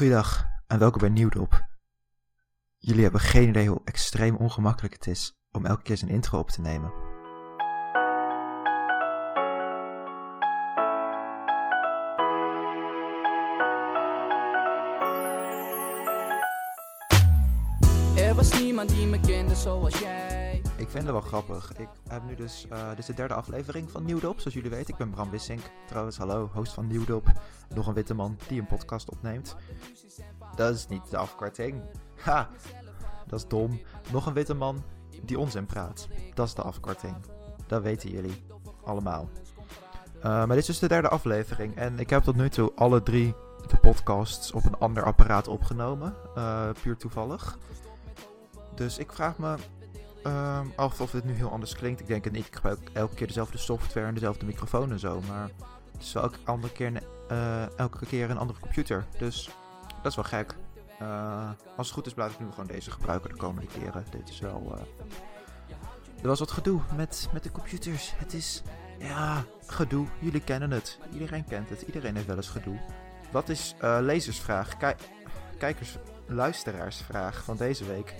Goeiedag 0.00 0.46
en 0.66 0.78
welkom 0.78 1.00
bij 1.00 1.08
Nieuwdop. 1.08 1.66
Jullie 2.78 3.02
hebben 3.02 3.20
geen 3.20 3.48
idee 3.48 3.68
hoe 3.68 3.80
extreem 3.84 4.36
ongemakkelijk 4.36 4.94
het 4.94 5.06
is 5.06 5.32
om 5.52 5.66
elke 5.66 5.82
keer 5.82 5.96
zijn 5.96 6.10
intro 6.10 6.38
op 6.38 6.50
te 6.50 6.60
nemen. 6.60 6.92
Er 18.16 18.34
was 18.34 18.60
niemand 18.60 18.88
die 18.88 19.06
me 19.06 19.20
kende 19.20 19.54
zoals 19.54 19.98
jij. 19.98 20.19
Ik 20.90 20.96
vind 20.96 21.08
het 21.08 21.14
wel 21.20 21.28
grappig. 21.28 21.72
Ik 21.76 21.88
heb 22.08 22.22
nu 22.24 22.34
dus, 22.34 22.66
eh, 22.68 22.88
dit 22.88 22.98
is 22.98 23.06
de 23.06 23.14
derde 23.14 23.34
aflevering 23.34 23.90
van 23.90 24.04
Nieuwdop, 24.04 24.38
zoals 24.38 24.54
jullie 24.54 24.70
weten. 24.70 24.92
Ik 24.92 24.96
ben 24.96 25.10
Bram 25.10 25.30
Wissink, 25.30 25.60
trouwens, 25.86 26.16
hallo, 26.16 26.50
host 26.52 26.72
van 26.72 26.86
Nieuwdop. 26.86 27.32
Nog 27.74 27.86
een 27.86 27.94
witte 27.94 28.14
man 28.14 28.38
die 28.48 28.60
een 28.60 28.66
podcast 28.66 29.10
opneemt. 29.10 29.56
Dat 30.56 30.74
is 30.74 30.88
niet 30.88 31.10
de 31.10 31.16
afkorting. 31.16 31.82
Ha, 32.20 32.48
dat 33.26 33.38
is 33.38 33.48
dom. 33.48 33.80
Nog 34.12 34.26
een 34.26 34.32
witte 34.32 34.54
man 34.54 34.82
die 35.22 35.38
onzin 35.38 35.66
praat. 35.66 36.08
Dat 36.34 36.46
is 36.46 36.54
de 36.54 36.62
afkorting. 36.62 37.16
Dat 37.66 37.82
weten 37.82 38.10
jullie 38.10 38.44
allemaal. 38.84 39.28
Uh, 40.16 40.22
maar 40.22 40.48
dit 40.48 40.58
is 40.58 40.66
dus 40.66 40.78
de 40.78 40.88
derde 40.88 41.08
aflevering. 41.08 41.76
En 41.76 41.98
ik 41.98 42.10
heb 42.10 42.22
tot 42.22 42.36
nu 42.36 42.48
toe 42.48 42.72
alle 42.74 43.02
drie 43.02 43.34
de 43.66 43.76
podcasts 43.76 44.52
op 44.52 44.64
een 44.64 44.78
ander 44.78 45.04
apparaat 45.04 45.48
opgenomen. 45.48 46.14
Uh, 46.36 46.70
puur 46.82 46.96
toevallig. 46.96 47.58
Dus 48.74 48.98
ik 48.98 49.12
vraag 49.12 49.38
me 49.38 49.56
af 50.76 51.00
of 51.00 51.12
het 51.12 51.24
nu 51.24 51.32
heel 51.32 51.50
anders 51.50 51.74
klinkt. 51.74 52.00
Ik 52.00 52.06
denk 52.06 52.24
het 52.24 52.32
niet. 52.32 52.46
Ik 52.46 52.54
gebruik 52.54 52.78
elke 52.92 53.14
keer 53.14 53.26
dezelfde 53.26 53.58
software 53.58 54.06
en 54.06 54.14
dezelfde 54.14 54.46
microfoon 54.46 54.90
en 54.90 54.98
zo. 54.98 55.20
Maar 55.28 55.50
het 55.92 56.02
is 56.02 56.12
wel 56.12 56.22
elke, 56.22 56.38
andere 56.44 56.72
keer 56.72 57.02
uh, 57.30 57.78
elke 57.78 58.06
keer 58.06 58.30
een 58.30 58.38
andere 58.38 58.60
computer. 58.60 59.06
Dus 59.18 59.50
dat 60.02 60.06
is 60.06 60.14
wel 60.14 60.24
gek. 60.24 60.54
Uh, 61.02 61.50
als 61.76 61.86
het 61.86 61.96
goed 61.96 62.06
is, 62.06 62.14
blijf 62.14 62.32
ik 62.32 62.40
nu 62.40 62.50
gewoon 62.50 62.66
deze 62.66 62.90
gebruiken 62.90 63.30
de 63.30 63.36
komende 63.36 63.68
keren. 63.78 64.04
Dit 64.10 64.28
is 64.28 64.40
wel. 64.40 64.74
Uh... 64.74 64.82
Er 66.22 66.28
was 66.28 66.38
wat 66.38 66.50
gedoe 66.50 66.80
met, 66.96 67.28
met 67.32 67.42
de 67.42 67.50
computers. 67.50 68.12
Het 68.16 68.32
is. 68.32 68.62
Ja, 68.98 69.44
gedoe. 69.66 70.06
Jullie 70.18 70.40
kennen 70.40 70.70
het. 70.70 70.98
Iedereen 71.12 71.44
kent 71.44 71.68
het. 71.68 71.82
Iedereen 71.82 72.14
heeft 72.14 72.26
wel 72.26 72.36
eens 72.36 72.48
gedoe. 72.48 72.80
Wat 73.30 73.48
is 73.48 73.74
lezersvraag? 73.80 74.76
Ki 74.76 74.92
kijkers, 75.58 75.96
luisteraarsvraag 76.26 77.44
van 77.44 77.56
deze 77.56 77.84
week. 77.84 78.14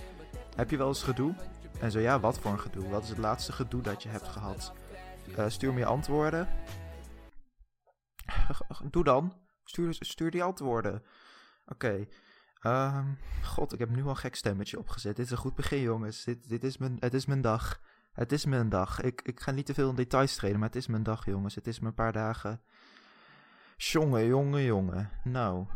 Heb 0.56 0.70
je 0.70 0.76
wel 0.76 0.88
eens 0.88 1.02
gedoe? 1.02 1.34
En 1.80 1.90
zo 1.90 1.98
ja, 1.98 2.20
wat 2.20 2.38
voor 2.38 2.50
een 2.50 2.60
gedoe? 2.60 2.88
Wat 2.88 3.02
is 3.02 3.08
het 3.08 3.18
laatste 3.18 3.52
gedoe 3.52 3.82
dat 3.82 4.02
je 4.02 4.08
hebt 4.08 4.28
gehad? 4.28 4.72
stuur 5.46 5.72
me 5.72 5.84
antwoorden. 5.84 6.48
Doe 8.90 9.04
dan. 9.04 9.34
Stuur, 9.64 9.96
stuur 9.98 10.30
die 10.30 10.42
antwoorden. 10.42 11.02
Oké. 11.66 12.06
Um, 12.66 13.18
God, 13.42 13.72
ik 13.72 13.78
heb 13.78 13.90
nu 13.90 14.02
al 14.02 14.08
een 14.08 14.16
gek 14.16 14.34
stemmetje 14.34 14.78
opgezet. 14.78 15.16
Dit 15.16 15.24
is 15.24 15.30
een 15.30 15.38
goed 15.38 15.54
begin, 15.54 15.80
jongens. 15.80 16.24
Dit, 16.24 16.48
dit 16.48 16.64
is 16.64 16.78
mijn, 16.78 16.96
het 17.00 17.14
is 17.14 17.26
mijn 17.26 17.40
dag. 17.40 17.80
Het 18.12 18.32
is 18.32 18.44
mijn 18.44 18.68
dag. 18.68 19.00
Ik, 19.00 19.22
ik 19.22 19.40
ga 19.40 19.50
niet 19.50 19.66
te 19.66 19.74
veel 19.74 19.88
in 19.88 19.94
details 19.94 20.34
treden, 20.34 20.58
maar 20.58 20.68
het 20.68 20.76
is 20.76 20.86
mijn 20.86 21.02
dag, 21.02 21.24
jongens. 21.24 21.54
Het 21.54 21.66
is 21.66 21.80
mijn 21.80 21.94
paar 21.94 22.12
dagen. 22.12 22.62
Jongen, 23.76 24.26
jongen, 24.26 24.62
jongen. 24.62 25.10
Nou, 25.24 25.66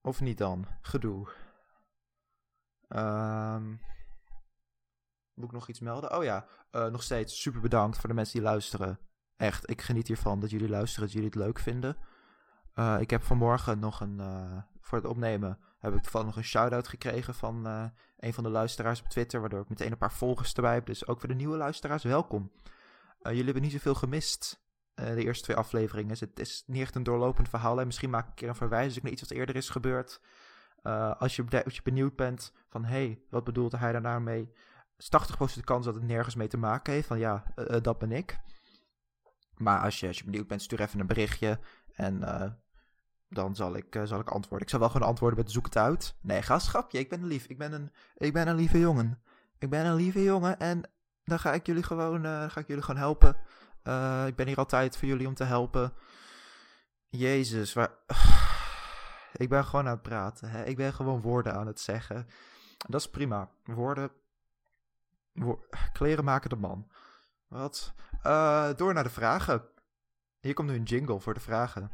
of 0.00 0.20
niet 0.20 0.38
dan? 0.38 0.66
Gedoe. 0.80 1.28
Um, 2.88 3.80
moet 5.34 5.44
ik 5.44 5.52
nog 5.52 5.68
iets 5.68 5.80
melden? 5.80 6.16
Oh 6.16 6.24
ja, 6.24 6.46
uh, 6.72 6.86
nog 6.86 7.02
steeds 7.02 7.40
super 7.40 7.60
bedankt 7.60 7.98
voor 7.98 8.08
de 8.08 8.14
mensen 8.14 8.34
die 8.34 8.48
luisteren. 8.48 8.98
Echt, 9.36 9.70
ik 9.70 9.82
geniet 9.82 10.06
hiervan 10.06 10.40
dat 10.40 10.50
jullie 10.50 10.68
luisteren, 10.68 11.04
dat 11.04 11.12
jullie 11.12 11.28
het 11.28 11.38
leuk 11.38 11.58
vinden. 11.58 11.96
Uh, 12.74 12.96
ik 13.00 13.10
heb 13.10 13.22
vanmorgen 13.22 13.78
nog 13.78 14.00
een, 14.00 14.18
uh, 14.18 14.58
voor 14.80 14.98
het 14.98 15.06
opnemen, 15.06 15.58
heb 15.78 15.94
ik 15.94 16.02
toevallig 16.02 16.26
nog 16.26 16.36
een 16.36 16.44
shout-out 16.44 16.88
gekregen 16.88 17.34
van 17.34 17.66
een 18.16 18.34
van 18.34 18.44
de 18.44 18.50
luisteraars 18.50 19.00
op 19.00 19.08
Twitter, 19.08 19.40
waardoor 19.40 19.60
ik 19.60 19.68
meteen 19.68 19.92
een 19.92 19.98
paar 19.98 20.12
volgers 20.12 20.52
erbij. 20.52 20.82
Dus 20.82 21.06
ook 21.06 21.20
voor 21.20 21.28
de 21.28 21.34
nieuwe 21.34 21.56
luisteraars, 21.56 22.02
welkom. 22.02 22.52
jullie 23.22 23.44
hebben 23.44 23.62
niet 23.62 23.72
zoveel 23.72 23.94
gemist, 23.94 24.62
de 24.94 25.24
eerste 25.24 25.44
twee 25.44 25.56
afleveringen. 25.56 26.16
Het 26.18 26.38
is 26.38 26.62
niet 26.66 26.80
echt 26.80 26.94
een 26.94 27.02
doorlopend 27.02 27.48
verhaal 27.48 27.80
en 27.80 27.86
misschien 27.86 28.10
maak 28.10 28.22
ik 28.22 28.28
een 28.28 28.34
keer 28.34 28.48
een 28.48 28.54
verwijzing 28.54 29.02
naar 29.02 29.12
iets 29.12 29.20
wat 29.20 29.30
eerder 29.30 29.56
is 29.56 29.68
gebeurd. 29.68 30.20
als, 31.18 31.36
je, 31.36 31.64
als 31.64 31.74
je 31.74 31.82
benieuwd 31.82 32.16
bent 32.16 32.52
van, 32.68 32.84
hé, 32.84 33.06
hey, 33.06 33.22
wat 33.30 33.44
bedoelt 33.44 33.72
hij 33.72 33.92
daar 33.92 34.00
nou 34.00 34.22
80% 35.04 35.54
de 35.54 35.64
kans 35.64 35.84
dat 35.84 35.94
het 35.94 36.04
nergens 36.04 36.34
mee 36.34 36.48
te 36.48 36.56
maken 36.56 36.92
heeft, 36.92 37.06
van 37.06 37.18
ja, 37.18 37.44
dat 37.82 37.98
ben 37.98 38.12
ik. 38.12 38.38
Maar 39.56 39.80
als 39.80 40.00
je, 40.00 40.06
als 40.06 40.18
je 40.18 40.24
benieuwd 40.24 40.46
bent, 40.46 40.62
stuur 40.62 40.80
even 40.80 41.00
een 41.00 41.06
berichtje 41.06 41.58
en 41.92 42.20
uh, 42.20 42.50
dan 43.28 43.56
zal 43.56 43.76
ik, 43.76 44.00
zal 44.04 44.20
ik 44.20 44.30
antwoorden. 44.30 44.60
Ik 44.60 44.68
zal 44.68 44.78
wel 44.80 44.90
gewoon 44.90 45.08
antwoorden 45.08 45.38
met 45.38 45.50
zoek 45.50 45.64
het 45.64 45.76
uit. 45.76 46.16
Nee, 46.20 46.42
schapje, 46.42 46.98
ik 46.98 47.08
ben 47.08 47.26
lief. 47.26 47.46
Ik 47.46 47.58
ben 47.58 47.72
een, 47.72 47.92
ik 48.16 48.32
ben 48.32 48.48
een 48.48 48.56
lieve 48.56 48.78
jongen. 48.78 49.22
Ik 49.58 49.70
ben 49.70 49.86
een 49.86 49.94
lieve 49.94 50.22
jongen 50.22 50.58
en 50.58 50.90
dan 51.24 51.38
ga 51.38 51.52
ik 51.52 51.66
jullie 51.66 51.82
gewoon, 51.82 52.24
ga 52.24 52.60
ik 52.60 52.66
jullie 52.66 52.82
gewoon 52.82 53.00
helpen. 53.00 53.36
ik 54.26 54.36
ben 54.36 54.46
hier 54.46 54.56
altijd 54.56 54.96
voor 54.96 55.08
jullie 55.08 55.26
om 55.26 55.34
te 55.34 55.44
helpen. 55.44 55.92
Jezus, 57.08 57.72
waar... 57.72 57.90
ik 59.32 59.48
ben 59.48 59.64
gewoon 59.64 59.86
aan 59.86 59.92
het 59.92 60.02
praten. 60.02 60.50
Hè? 60.50 60.64
Ik 60.64 60.76
ben 60.76 60.92
gewoon 60.92 61.20
woorden 61.20 61.54
aan 61.54 61.66
het 61.66 61.80
zeggen. 61.80 62.26
Dat 62.88 63.00
is 63.00 63.10
prima. 63.10 63.50
Woorden... 63.64 64.10
Kleren 65.92 66.24
maken 66.24 66.50
de 66.50 66.56
man. 66.56 66.90
Wat? 67.46 67.94
door 68.76 68.94
naar 68.94 69.04
de 69.04 69.10
vragen. 69.10 69.68
Hier 70.40 70.54
komt 70.54 70.68
nu 70.68 70.74
een 70.74 70.82
jingle 70.82 71.20
voor 71.20 71.34
de 71.34 71.40
vragen. 71.40 71.90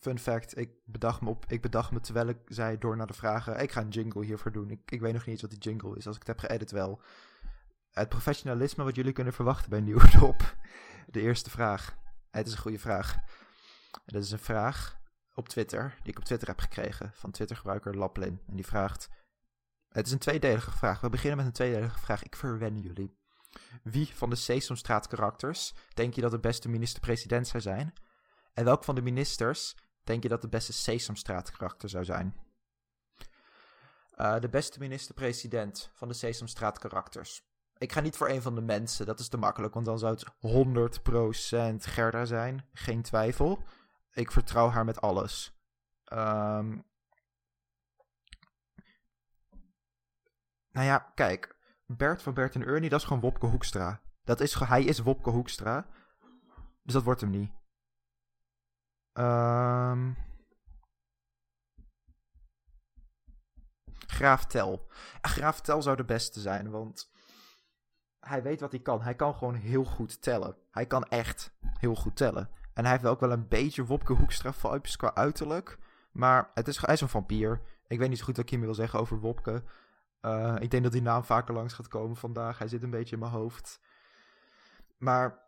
Fun 0.00 0.18
fact, 0.18 0.58
ik 0.58 0.70
bedacht 0.84 1.20
me, 1.20 1.28
op, 1.28 1.44
ik 1.48 1.62
bedacht 1.62 1.90
me 1.90 2.00
terwijl 2.00 2.28
ik 2.28 2.38
zei 2.46 2.78
door 2.78 2.96
naar 2.96 3.06
de 3.06 3.12
vragen. 3.12 3.60
Ik 3.60 3.72
ga 3.72 3.80
een 3.80 3.88
jingle 3.88 4.24
hiervoor 4.24 4.52
doen. 4.52 4.70
Ik, 4.70 4.90
ik 4.90 5.00
weet 5.00 5.12
nog 5.12 5.20
niet 5.20 5.30
eens 5.30 5.40
wat 5.40 5.50
die 5.50 5.60
jingle 5.60 5.96
is. 5.96 6.06
Als 6.06 6.16
ik 6.16 6.26
het 6.26 6.40
heb 6.40 6.50
geëdit 6.50 6.70
wel. 6.70 7.00
Het 7.90 8.08
professionalisme 8.08 8.84
wat 8.84 8.94
jullie 8.94 9.12
kunnen 9.12 9.32
verwachten 9.32 9.70
bij 9.70 9.80
Nieuwdop. 9.80 10.56
De 11.06 11.20
eerste 11.20 11.50
vraag. 11.50 11.96
Het 12.30 12.46
is 12.46 12.52
een 12.52 12.58
goede 12.58 12.78
vraag. 12.78 13.16
Dat 14.04 14.22
is 14.22 14.30
een 14.30 14.38
vraag 14.38 14.98
op 15.36 15.48
Twitter, 15.48 15.94
die 16.02 16.12
ik 16.12 16.18
op 16.18 16.24
Twitter 16.24 16.48
heb 16.48 16.60
gekregen. 16.60 17.12
Van 17.14 17.30
Twitter-gebruiker 17.30 17.96
Laplin. 17.96 18.40
En 18.46 18.56
die 18.56 18.66
vraagt... 18.66 19.08
Het 19.88 20.06
is 20.06 20.12
een 20.12 20.18
tweedelige 20.18 20.70
vraag. 20.70 21.00
We 21.00 21.08
beginnen 21.08 21.36
met 21.36 21.46
een 21.46 21.52
tweedelige 21.52 21.98
vraag. 21.98 22.22
Ik 22.22 22.36
verwen 22.36 22.80
jullie. 22.80 23.18
Wie 23.82 24.14
van 24.14 24.30
de 24.30 24.36
Sesamstraat 24.36 25.06
karakters 25.06 25.74
denk 25.94 26.14
je 26.14 26.20
dat 26.20 26.30
de 26.30 26.38
beste 26.38 26.68
minister-president 26.68 27.46
zou 27.48 27.62
zijn? 27.62 27.92
En 28.52 28.64
welk 28.64 28.84
van 28.84 28.94
de 28.94 29.02
ministers 29.02 29.76
denk 30.04 30.22
je 30.22 30.28
dat 30.28 30.42
de 30.42 30.48
beste 30.48 30.72
Sesamstraat 30.72 31.50
karakter 31.50 31.88
zou 31.88 32.04
zijn? 32.04 32.34
Uh, 34.16 34.40
de 34.40 34.48
beste 34.48 34.78
minister-president 34.78 35.90
van 35.92 36.08
de 36.08 36.14
Sesamstraat 36.14 36.78
karakters. 36.78 37.42
Ik 37.78 37.92
ga 37.92 38.00
niet 38.00 38.16
voor 38.16 38.28
een 38.28 38.42
van 38.42 38.54
de 38.54 38.60
mensen, 38.60 39.06
dat 39.06 39.20
is 39.20 39.28
te 39.28 39.36
makkelijk, 39.36 39.74
want 39.74 39.86
dan 39.86 39.98
zou 39.98 40.14
het 40.14 40.24
100% 41.84 41.90
Gerda 41.90 42.24
zijn, 42.24 42.68
geen 42.72 43.02
twijfel. 43.02 43.62
Ik 44.16 44.30
vertrouw 44.30 44.68
haar 44.68 44.84
met 44.84 45.00
alles. 45.00 45.58
Um, 46.12 46.84
nou 50.70 50.86
ja, 50.86 50.98
kijk, 50.98 51.58
Bert 51.86 52.22
van 52.22 52.34
Bert 52.34 52.54
en 52.54 52.62
Ernie, 52.62 52.90
dat 52.90 53.00
is 53.00 53.06
gewoon 53.06 53.22
Wopke 53.22 53.46
Hoekstra. 53.46 54.00
Dat 54.24 54.40
is, 54.40 54.54
hij 54.54 54.84
is 54.84 54.98
Wopke 54.98 55.30
Hoekstra. 55.30 55.88
Dus 56.82 56.92
dat 56.92 57.02
wordt 57.02 57.20
hem 57.20 57.30
niet. 57.30 57.52
Um... 59.12 60.16
Graaf 64.06 64.46
Tel. 64.46 64.90
Graaf 65.20 65.60
Tel 65.60 65.82
zou 65.82 65.96
de 65.96 66.04
beste 66.04 66.40
zijn, 66.40 66.70
want 66.70 67.10
hij 68.20 68.42
weet 68.42 68.60
wat 68.60 68.70
hij 68.70 68.80
kan. 68.80 69.02
Hij 69.02 69.14
kan 69.14 69.34
gewoon 69.34 69.54
heel 69.54 69.84
goed 69.84 70.22
tellen. 70.22 70.56
Hij 70.70 70.86
kan 70.86 71.04
echt 71.04 71.56
heel 71.60 71.94
goed 71.94 72.16
tellen. 72.16 72.50
En 72.76 72.82
hij 72.82 72.92
heeft 72.92 73.06
ook 73.06 73.20
wel 73.20 73.32
een 73.32 73.48
beetje 73.48 73.84
Wopke 73.84 74.12
Hoekstra 74.12 74.52
vibes 74.52 74.96
qua 74.96 75.14
uiterlijk. 75.14 75.78
Maar 76.12 76.50
het 76.54 76.68
is, 76.68 76.80
hij 76.80 76.94
is 76.94 77.00
een 77.00 77.08
vampier. 77.08 77.60
Ik 77.86 77.98
weet 77.98 78.08
niet 78.08 78.18
zo 78.18 78.24
goed 78.24 78.36
wat 78.36 78.52
ik 78.52 78.60
wil 78.60 78.74
zeggen 78.74 78.98
over 78.98 79.20
Wopke. 79.20 79.62
Uh, 80.22 80.54
ik 80.58 80.70
denk 80.70 80.82
dat 80.82 80.92
die 80.92 81.02
naam 81.02 81.24
vaker 81.24 81.54
langs 81.54 81.74
gaat 81.74 81.88
komen 81.88 82.16
vandaag. 82.16 82.58
Hij 82.58 82.68
zit 82.68 82.82
een 82.82 82.90
beetje 82.90 83.14
in 83.14 83.20
mijn 83.20 83.32
hoofd. 83.32 83.80
Maar 84.98 85.38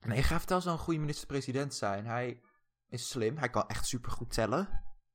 nee, 0.00 0.22
Graaf 0.22 0.44
Tel 0.44 0.60
zou 0.60 0.76
een 0.76 0.82
goede 0.82 1.00
minister-president 1.00 1.74
zijn. 1.74 2.06
Hij 2.06 2.40
is 2.88 3.08
slim. 3.08 3.36
Hij 3.36 3.50
kan 3.50 3.68
echt 3.68 3.86
supergoed 3.86 4.32
tellen. 4.32 4.68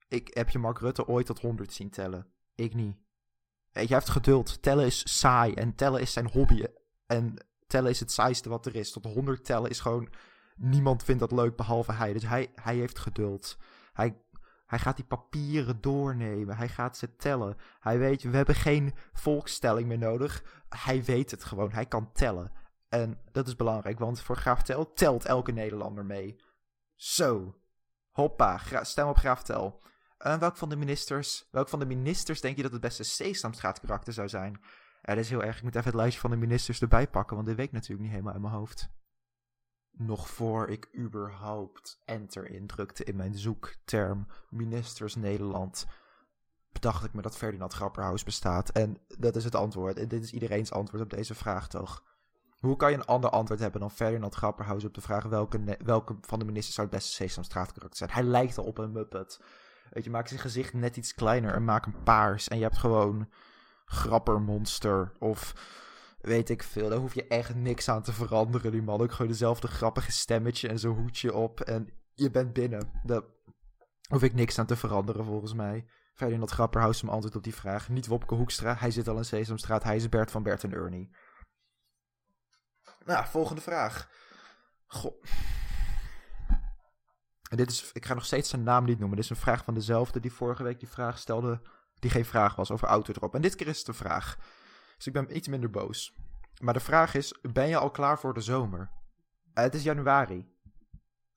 Ik 0.07 0.33
heb 0.33 0.49
je 0.49 0.59
Mark 0.59 0.79
Rutte 0.79 1.07
ooit 1.07 1.25
tot 1.25 1.39
100 1.39 1.73
zien 1.73 1.89
tellen. 1.89 2.27
Ik 2.55 2.73
niet. 2.73 2.97
Hij 3.71 3.85
heeft 3.85 4.09
geduld. 4.09 4.61
Tellen 4.61 4.85
is 4.85 5.19
saai. 5.19 5.53
En 5.53 5.75
tellen 5.75 6.01
is 6.01 6.13
zijn 6.13 6.29
hobby. 6.29 6.63
En 7.05 7.35
tellen 7.67 7.89
is 7.89 7.99
het 7.99 8.11
saaiste 8.11 8.49
wat 8.49 8.65
er 8.65 8.75
is. 8.75 8.91
Tot 8.91 9.05
100 9.05 9.45
tellen 9.45 9.69
is 9.69 9.79
gewoon... 9.79 10.09
Niemand 10.55 11.03
vindt 11.03 11.19
dat 11.19 11.31
leuk 11.31 11.55
behalve 11.55 11.91
hij. 11.91 12.13
Dus 12.13 12.25
hij, 12.25 12.51
hij 12.55 12.75
heeft 12.75 12.99
geduld. 12.99 13.57
Hij, 13.93 14.17
hij 14.65 14.79
gaat 14.79 14.95
die 14.95 15.05
papieren 15.05 15.81
doornemen. 15.81 16.57
Hij 16.57 16.69
gaat 16.69 16.97
ze 16.97 17.15
tellen. 17.15 17.57
Hij 17.79 17.99
weet, 17.99 18.23
we 18.23 18.35
hebben 18.35 18.55
geen 18.55 18.93
volkstelling 19.13 19.87
meer 19.87 19.97
nodig. 19.97 20.43
Hij 20.69 21.03
weet 21.03 21.31
het 21.31 21.43
gewoon. 21.43 21.71
Hij 21.71 21.85
kan 21.85 22.11
tellen. 22.11 22.51
En 22.89 23.19
dat 23.31 23.47
is 23.47 23.55
belangrijk, 23.55 23.99
want 23.99 24.21
voor 24.21 24.37
Graaf 24.37 24.61
Tel 24.61 24.93
telt 24.93 25.25
elke 25.25 25.51
Nederlander 25.51 26.05
mee. 26.05 26.39
Zo. 26.95 27.55
Hoppa, 28.11 28.59
stem 28.83 29.07
op 29.07 29.17
Graaftel. 29.17 29.81
Eh 30.17 30.37
welk 30.37 30.57
van 30.57 30.69
de 30.69 30.75
ministers, 30.75 31.47
welk 31.51 31.69
van 31.69 31.79
de 31.79 31.85
ministers 31.85 32.41
denk 32.41 32.55
je 32.55 32.61
dat 32.61 32.71
het 32.71 32.81
beste 32.81 33.03
Sesamstraat 33.03 33.79
karakter 33.79 34.13
zou 34.13 34.29
zijn? 34.29 34.59
Ja, 35.01 35.15
dat 35.15 35.23
is 35.23 35.29
heel 35.29 35.43
erg. 35.43 35.57
Ik 35.57 35.63
moet 35.63 35.75
even 35.75 35.87
het 35.87 35.99
lijstje 35.99 36.21
van 36.21 36.29
de 36.29 36.37
ministers 36.37 36.81
erbij 36.81 37.07
pakken, 37.07 37.35
want 37.35 37.47
dit 37.47 37.57
weet 37.57 37.65
ik 37.67 37.71
natuurlijk 37.71 38.01
niet 38.01 38.11
helemaal 38.11 38.33
in 38.33 38.41
mijn 38.41 38.53
hoofd. 38.53 38.89
Nog 39.97 40.29
voor 40.29 40.69
ik 40.69 40.89
überhaupt 40.97 42.01
enter 42.05 42.49
indrukte 42.49 43.03
in 43.03 43.15
mijn 43.15 43.37
zoekterm 43.37 44.27
ministers 44.49 45.15
Nederland, 45.15 45.85
bedacht 46.71 47.03
ik 47.03 47.13
me 47.13 47.21
dat 47.21 47.37
Ferdinand 47.37 47.73
Grapperhaus 47.73 48.23
bestaat. 48.23 48.69
En 48.69 48.97
dat 49.07 49.35
is 49.35 49.43
het 49.43 49.55
antwoord. 49.55 49.97
En 49.97 50.07
dit 50.07 50.23
is 50.23 50.33
iedereen's 50.33 50.71
antwoord 50.71 51.03
op 51.03 51.09
deze 51.09 51.35
vraag, 51.35 51.67
toch? 51.67 52.03
Hoe 52.59 52.75
kan 52.75 52.91
je 52.91 52.97
een 52.97 53.05
ander 53.05 53.29
antwoord 53.29 53.59
hebben 53.59 53.81
dan 53.81 53.91
Ferdinand 53.91 54.35
Grapperhaus 54.35 54.83
op 54.83 54.93
de 54.93 55.01
vraag 55.01 55.23
welke, 55.23 55.77
welke 55.83 56.17
van 56.21 56.39
de 56.39 56.45
ministers 56.45 56.75
zou 56.75 56.87
het 56.87 56.95
beste 56.95 57.13
Sesamstraat 57.13 57.71
karakter 57.71 57.97
zijn? 57.97 58.09
Hij 58.09 58.23
lijkt 58.23 58.57
al 58.57 58.63
op 58.63 58.77
een 58.77 58.91
Muppet. 58.91 59.41
Weet 59.89 60.03
je, 60.03 60.09
maak 60.09 60.27
zijn 60.27 60.39
gezicht 60.39 60.73
net 60.73 60.97
iets 60.97 61.13
kleiner 61.13 61.53
en 61.53 61.65
maak 61.65 61.85
hem 61.85 62.03
paars. 62.03 62.47
En 62.47 62.57
je 62.57 62.63
hebt 62.63 62.77
gewoon 62.77 63.29
grappermonster 63.85 65.11
of 65.19 65.53
weet 66.23 66.49
ik 66.49 66.63
veel. 66.63 66.89
Daar 66.89 66.99
hoef 66.99 67.13
je 67.13 67.27
echt 67.27 67.55
niks 67.55 67.89
aan 67.89 68.01
te 68.03 68.13
veranderen. 68.13 68.71
Die 68.71 68.81
man 68.81 69.01
ook 69.01 69.11
gewoon 69.11 69.31
dezelfde 69.31 69.67
grappige 69.67 70.11
stemmetje 70.11 70.67
en 70.67 70.79
zo'n 70.79 70.95
hoedje 70.95 71.33
op. 71.33 71.61
En 71.61 71.89
je 72.13 72.31
bent 72.31 72.53
binnen. 72.53 72.89
Daar 73.03 73.21
hoef 74.09 74.23
ik 74.23 74.33
niks 74.33 74.59
aan 74.59 74.65
te 74.65 74.75
veranderen 74.75 75.25
volgens 75.25 75.53
mij. 75.53 75.85
Ferdinand 76.13 76.51
Grapperhaus 76.51 77.01
hem 77.01 77.09
antwoord 77.09 77.35
op 77.35 77.43
die 77.43 77.55
vraag. 77.55 77.89
Niet 77.89 78.07
Wopke 78.07 78.35
Hoekstra. 78.35 78.75
Hij 78.75 78.91
zit 78.91 79.07
al 79.07 79.17
in 79.17 79.25
Sesamstraat. 79.25 79.83
Hij 79.83 79.95
is 79.95 80.09
Bert 80.09 80.31
van 80.31 80.43
Bert 80.43 80.63
en 80.63 80.73
Ernie. 80.73 81.15
Nou, 83.05 83.25
volgende 83.25 83.61
vraag. 83.61 84.09
Goh. 84.87 85.23
En 87.49 87.57
dit 87.57 87.69
is, 87.71 87.91
ik 87.93 88.05
ga 88.05 88.13
nog 88.13 88.25
steeds 88.25 88.49
zijn 88.49 88.63
naam 88.63 88.85
niet 88.85 88.99
noemen. 88.99 89.15
Dit 89.15 89.25
is 89.25 89.31
een 89.31 89.43
vraag 89.43 89.63
van 89.63 89.73
dezelfde 89.73 90.19
die 90.19 90.33
vorige 90.33 90.63
week 90.63 90.79
die 90.79 90.89
vraag 90.89 91.17
stelde. 91.17 91.61
Die 91.99 92.11
geen 92.11 92.25
vraag 92.25 92.55
was 92.55 92.71
over 92.71 92.87
autodrop. 92.87 93.35
En 93.35 93.41
dit 93.41 93.55
keer 93.55 93.67
is 93.67 93.79
het 93.79 93.87
een 93.87 93.93
vraag. 93.93 94.37
Dus 94.95 95.07
ik 95.07 95.13
ben 95.13 95.35
iets 95.35 95.47
minder 95.47 95.69
boos. 95.69 96.15
Maar 96.61 96.73
de 96.73 96.79
vraag 96.79 97.15
is: 97.15 97.39
ben 97.41 97.67
je 97.67 97.77
al 97.77 97.91
klaar 97.91 98.19
voor 98.19 98.33
de 98.33 98.41
zomer? 98.41 98.89
Eh, 99.53 99.63
het 99.63 99.75
is 99.75 99.83
januari. 99.83 100.51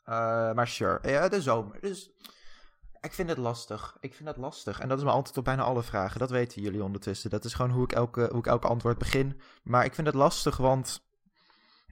Eh, 0.03 0.53
maar 0.53 0.69
sure. 0.69 1.09
Ja, 1.11 1.29
de 1.29 1.43
zomer. 1.43 1.81
Dus 1.81 2.11
ik 3.01 3.13
vind 3.13 3.29
het 3.29 3.39
lastig. 3.39 3.97
Ik 4.01 4.15
vind 4.15 4.29
het 4.29 4.37
lastig. 4.37 4.81
En 4.81 4.89
dat 4.89 4.99
is 4.99 5.05
mijn 5.05 5.17
antwoord 5.17 5.39
op 5.39 5.45
bijna 5.45 5.63
alle 5.63 5.83
vragen. 5.83 6.19
Dat 6.19 6.31
weten 6.31 6.63
jullie 6.63 6.83
ondertussen. 6.83 7.31
Dat 7.31 7.45
is 7.45 7.55
gewoon 7.55 7.71
hoe 7.71 7.85
ik 7.85 7.93
elke, 7.93 8.29
hoe 8.31 8.39
ik 8.39 8.47
elke 8.47 8.67
antwoord 8.67 8.99
begin. 8.99 9.41
Maar 9.63 9.85
ik 9.85 9.95
vind 9.95 10.07
het 10.07 10.17
lastig, 10.17 10.57
want 10.57 11.05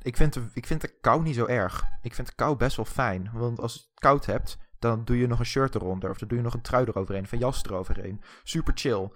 ik 0.02 0.16
vind, 0.16 0.38
ik 0.52 0.66
vind 0.66 0.80
de 0.80 0.98
kou 1.00 1.22
niet 1.22 1.34
zo 1.34 1.46
erg. 1.46 1.84
Ik 2.02 2.14
vind 2.14 2.26
de 2.26 2.34
kou 2.34 2.56
best 2.56 2.76
wel 2.76 2.84
fijn. 2.84 3.30
Want 3.32 3.60
als 3.60 3.74
je 3.74 3.80
het 3.80 4.00
koud 4.00 4.26
hebt, 4.26 4.58
dan 4.78 5.04
doe 5.04 5.18
je 5.18 5.26
nog 5.26 5.38
een 5.38 5.46
shirt 5.46 5.74
eronder. 5.74 6.10
Of 6.10 6.18
dan 6.18 6.28
doe 6.28 6.36
je 6.36 6.44
nog 6.44 6.54
een 6.54 6.60
trui 6.60 6.84
eroverheen. 6.84 7.24
Of 7.24 7.32
een 7.32 7.38
jas 7.38 7.62
eroverheen. 7.64 8.22
Super 8.42 8.72
chill. 8.76 9.10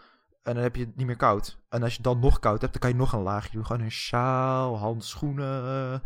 En 0.49 0.55
dan 0.55 0.63
heb 0.63 0.77
je 0.77 0.85
het 0.85 0.97
niet 0.97 1.07
meer 1.07 1.17
koud. 1.17 1.59
En 1.69 1.83
als 1.83 1.97
je 1.97 2.03
dan 2.03 2.19
nog 2.19 2.39
koud 2.39 2.61
hebt, 2.61 2.73
dan 2.73 2.81
kan 2.81 2.91
je 2.91 2.97
nog 2.97 3.13
een 3.13 3.23
laagje 3.23 3.53
doen. 3.53 3.67
Gewoon 3.67 3.83
een 3.83 3.91
sjaal, 3.91 4.79
handschoenen, 4.79 6.03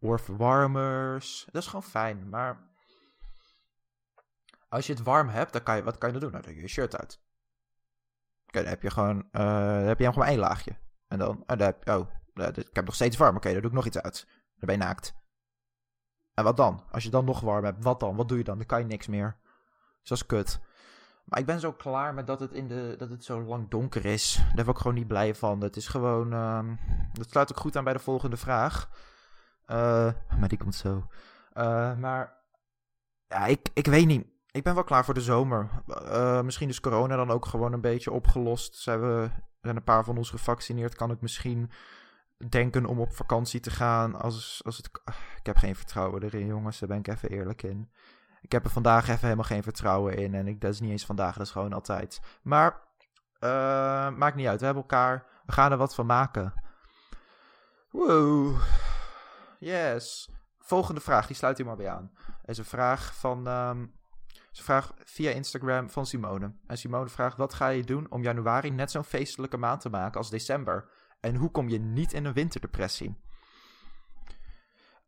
oorverwarmers. 0.00 1.46
Dat 1.50 1.62
is 1.62 1.68
gewoon 1.68 1.82
fijn. 1.82 2.28
Maar 2.28 2.68
als 4.68 4.86
je 4.86 4.92
het 4.92 5.02
warm 5.02 5.28
hebt, 5.28 5.52
dan 5.52 5.62
kan 5.62 5.76
je, 5.76 5.82
wat 5.82 5.98
kan 5.98 6.12
je 6.12 6.18
dan 6.18 6.22
doen? 6.22 6.30
Nou, 6.32 6.42
dan 6.42 6.52
doe 6.52 6.60
je 6.62 6.66
je 6.68 6.72
shirt 6.72 6.96
uit. 6.96 7.20
Oké, 8.46 8.58
dan 8.58 8.68
heb 8.68 8.82
je 8.82 8.90
gewoon, 8.90 9.28
eh, 9.30 9.42
dan 9.44 9.84
heb 9.86 9.98
je 9.98 10.12
gewoon 10.12 10.28
één 10.28 10.38
laagje. 10.38 10.76
En 11.08 11.18
dan, 11.18 11.44
oh, 11.84 12.06
dit- 12.34 12.68
ik 12.68 12.76
heb 12.76 12.84
nog 12.84 12.94
steeds 12.94 13.16
warm. 13.16 13.36
Oké, 13.36 13.52
dan 13.52 13.60
doe 13.60 13.70
ik 13.70 13.76
nog 13.76 13.86
iets 13.86 13.98
uit. 13.98 14.24
Dan 14.26 14.68
ben 14.68 14.74
je 14.74 14.82
naakt. 14.84 15.14
En 16.34 16.44
wat 16.44 16.56
dan? 16.56 16.84
Als 16.90 17.02
je 17.02 17.10
dan 17.10 17.24
nog 17.24 17.40
warm 17.40 17.64
hebt, 17.64 17.84
wat 17.84 18.00
dan? 18.00 18.16
Wat 18.16 18.28
doe 18.28 18.38
je 18.38 18.44
dan? 18.44 18.58
Dan 18.58 18.66
kan 18.66 18.78
je 18.78 18.86
niks 18.86 19.06
meer. 19.06 19.36
Dus 20.00 20.08
dat 20.08 20.18
is 20.18 20.26
kut. 20.26 20.60
Maar 21.30 21.38
ik 21.40 21.46
ben 21.46 21.60
zo 21.60 21.72
klaar 21.72 22.14
met 22.14 22.26
dat 22.26 22.40
het, 22.40 22.52
in 22.52 22.68
de, 22.68 22.94
dat 22.98 23.10
het 23.10 23.24
zo 23.24 23.42
lang 23.42 23.68
donker 23.68 24.04
is. 24.04 24.36
Daar 24.54 24.64
ben 24.64 24.74
ik 24.74 24.80
gewoon 24.80 24.94
niet 24.94 25.06
blij 25.06 25.34
van. 25.34 25.60
Het 25.60 25.76
is 25.76 25.88
gewoon. 25.88 26.32
ehm, 26.32 26.74
dat 27.12 27.30
sluit 27.30 27.52
ook 27.52 27.60
goed 27.60 27.76
aan 27.76 27.84
bij 27.84 27.92
de 27.92 27.98
volgende 27.98 28.36
vraag. 28.36 28.90
Eh, 29.66 30.12
maar 30.38 30.48
die 30.48 30.58
komt 30.58 30.74
zo. 30.74 31.06
Eh, 31.52 31.96
maar. 31.96 32.38
Ja, 33.26 33.46
ik, 33.46 33.68
ik 33.74 33.86
weet 33.86 34.06
niet. 34.06 34.26
Ik 34.50 34.62
ben 34.62 34.74
wel 34.74 34.84
klaar 34.84 35.04
voor 35.04 35.14
de 35.14 35.20
zomer. 35.20 35.70
Eh, 35.86 36.42
misschien 36.42 36.68
is 36.68 36.80
corona 36.80 37.16
dan 37.16 37.30
ook 37.30 37.46
gewoon 37.46 37.72
een 37.72 37.80
beetje 37.80 38.12
opgelost. 38.12 38.76
Zijn 38.76 39.00
we 39.00 39.30
zijn 39.60 39.76
een 39.76 39.84
paar 39.84 40.04
van 40.04 40.16
ons 40.16 40.30
gevaccineerd. 40.30 40.94
Kan 40.94 41.10
ik 41.10 41.20
misschien 41.20 41.70
denken 42.48 42.86
om 42.86 43.00
op 43.00 43.12
vakantie 43.12 43.60
te 43.60 43.70
gaan. 43.70 44.14
Als, 44.14 44.60
als 44.64 44.76
het, 44.76 44.86
ik 45.38 45.46
heb 45.46 45.56
geen 45.56 45.76
vertrouwen 45.76 46.22
erin, 46.22 46.46
jongens. 46.46 46.78
Daar 46.78 46.88
ben 46.88 46.98
ik 46.98 47.08
even 47.08 47.30
eerlijk 47.30 47.62
in. 47.62 47.90
Ik 48.40 48.52
heb 48.52 48.64
er 48.64 48.70
vandaag 48.70 49.08
even 49.08 49.20
helemaal 49.20 49.44
geen 49.44 49.62
vertrouwen 49.62 50.16
in. 50.16 50.34
En 50.34 50.46
ik, 50.46 50.60
dat 50.60 50.72
is 50.72 50.80
niet 50.80 50.90
eens 50.90 51.06
vandaag, 51.06 51.36
dat 51.36 51.46
is 51.46 51.52
gewoon 51.52 51.72
altijd. 51.72 52.20
Maar 52.42 52.80
eh, 53.38 54.10
maakt 54.10 54.36
niet 54.36 54.46
uit. 54.46 54.58
We 54.58 54.64
hebben 54.64 54.82
elkaar. 54.82 55.26
We 55.46 55.52
gaan 55.52 55.72
er 55.72 55.78
wat 55.78 55.94
van 55.94 56.06
maken. 56.06 56.52
Wow. 57.90 58.60
Yes. 59.58 60.30
Volgende 60.58 61.00
vraag, 61.00 61.26
die 61.26 61.36
sluit 61.36 61.56
hier 61.56 61.66
maar 61.66 61.76
bij 61.76 61.90
aan. 61.90 62.12
is 62.44 62.58
een 62.58 62.64
vraag 62.64 63.14
van. 63.14 63.46
ehm, 63.46 63.86
is 64.52 64.58
een 64.58 64.64
vraag 64.64 64.92
via 65.04 65.30
Instagram 65.30 65.90
van 65.90 66.06
Simone. 66.06 66.52
En 66.66 66.78
Simone 66.78 67.08
vraagt: 67.08 67.36
Wat 67.36 67.54
ga 67.54 67.68
je 67.68 67.84
doen 67.84 68.10
om 68.10 68.22
januari 68.22 68.70
net 68.70 68.90
zo'n 68.90 69.04
feestelijke 69.04 69.56
maand 69.56 69.80
te 69.80 69.90
maken 69.90 70.18
als 70.18 70.30
december? 70.30 70.90
En 71.20 71.34
hoe 71.34 71.50
kom 71.50 71.68
je 71.68 71.78
niet 71.78 72.12
in 72.12 72.24
een 72.24 72.32
winterdepressie? 72.32 73.20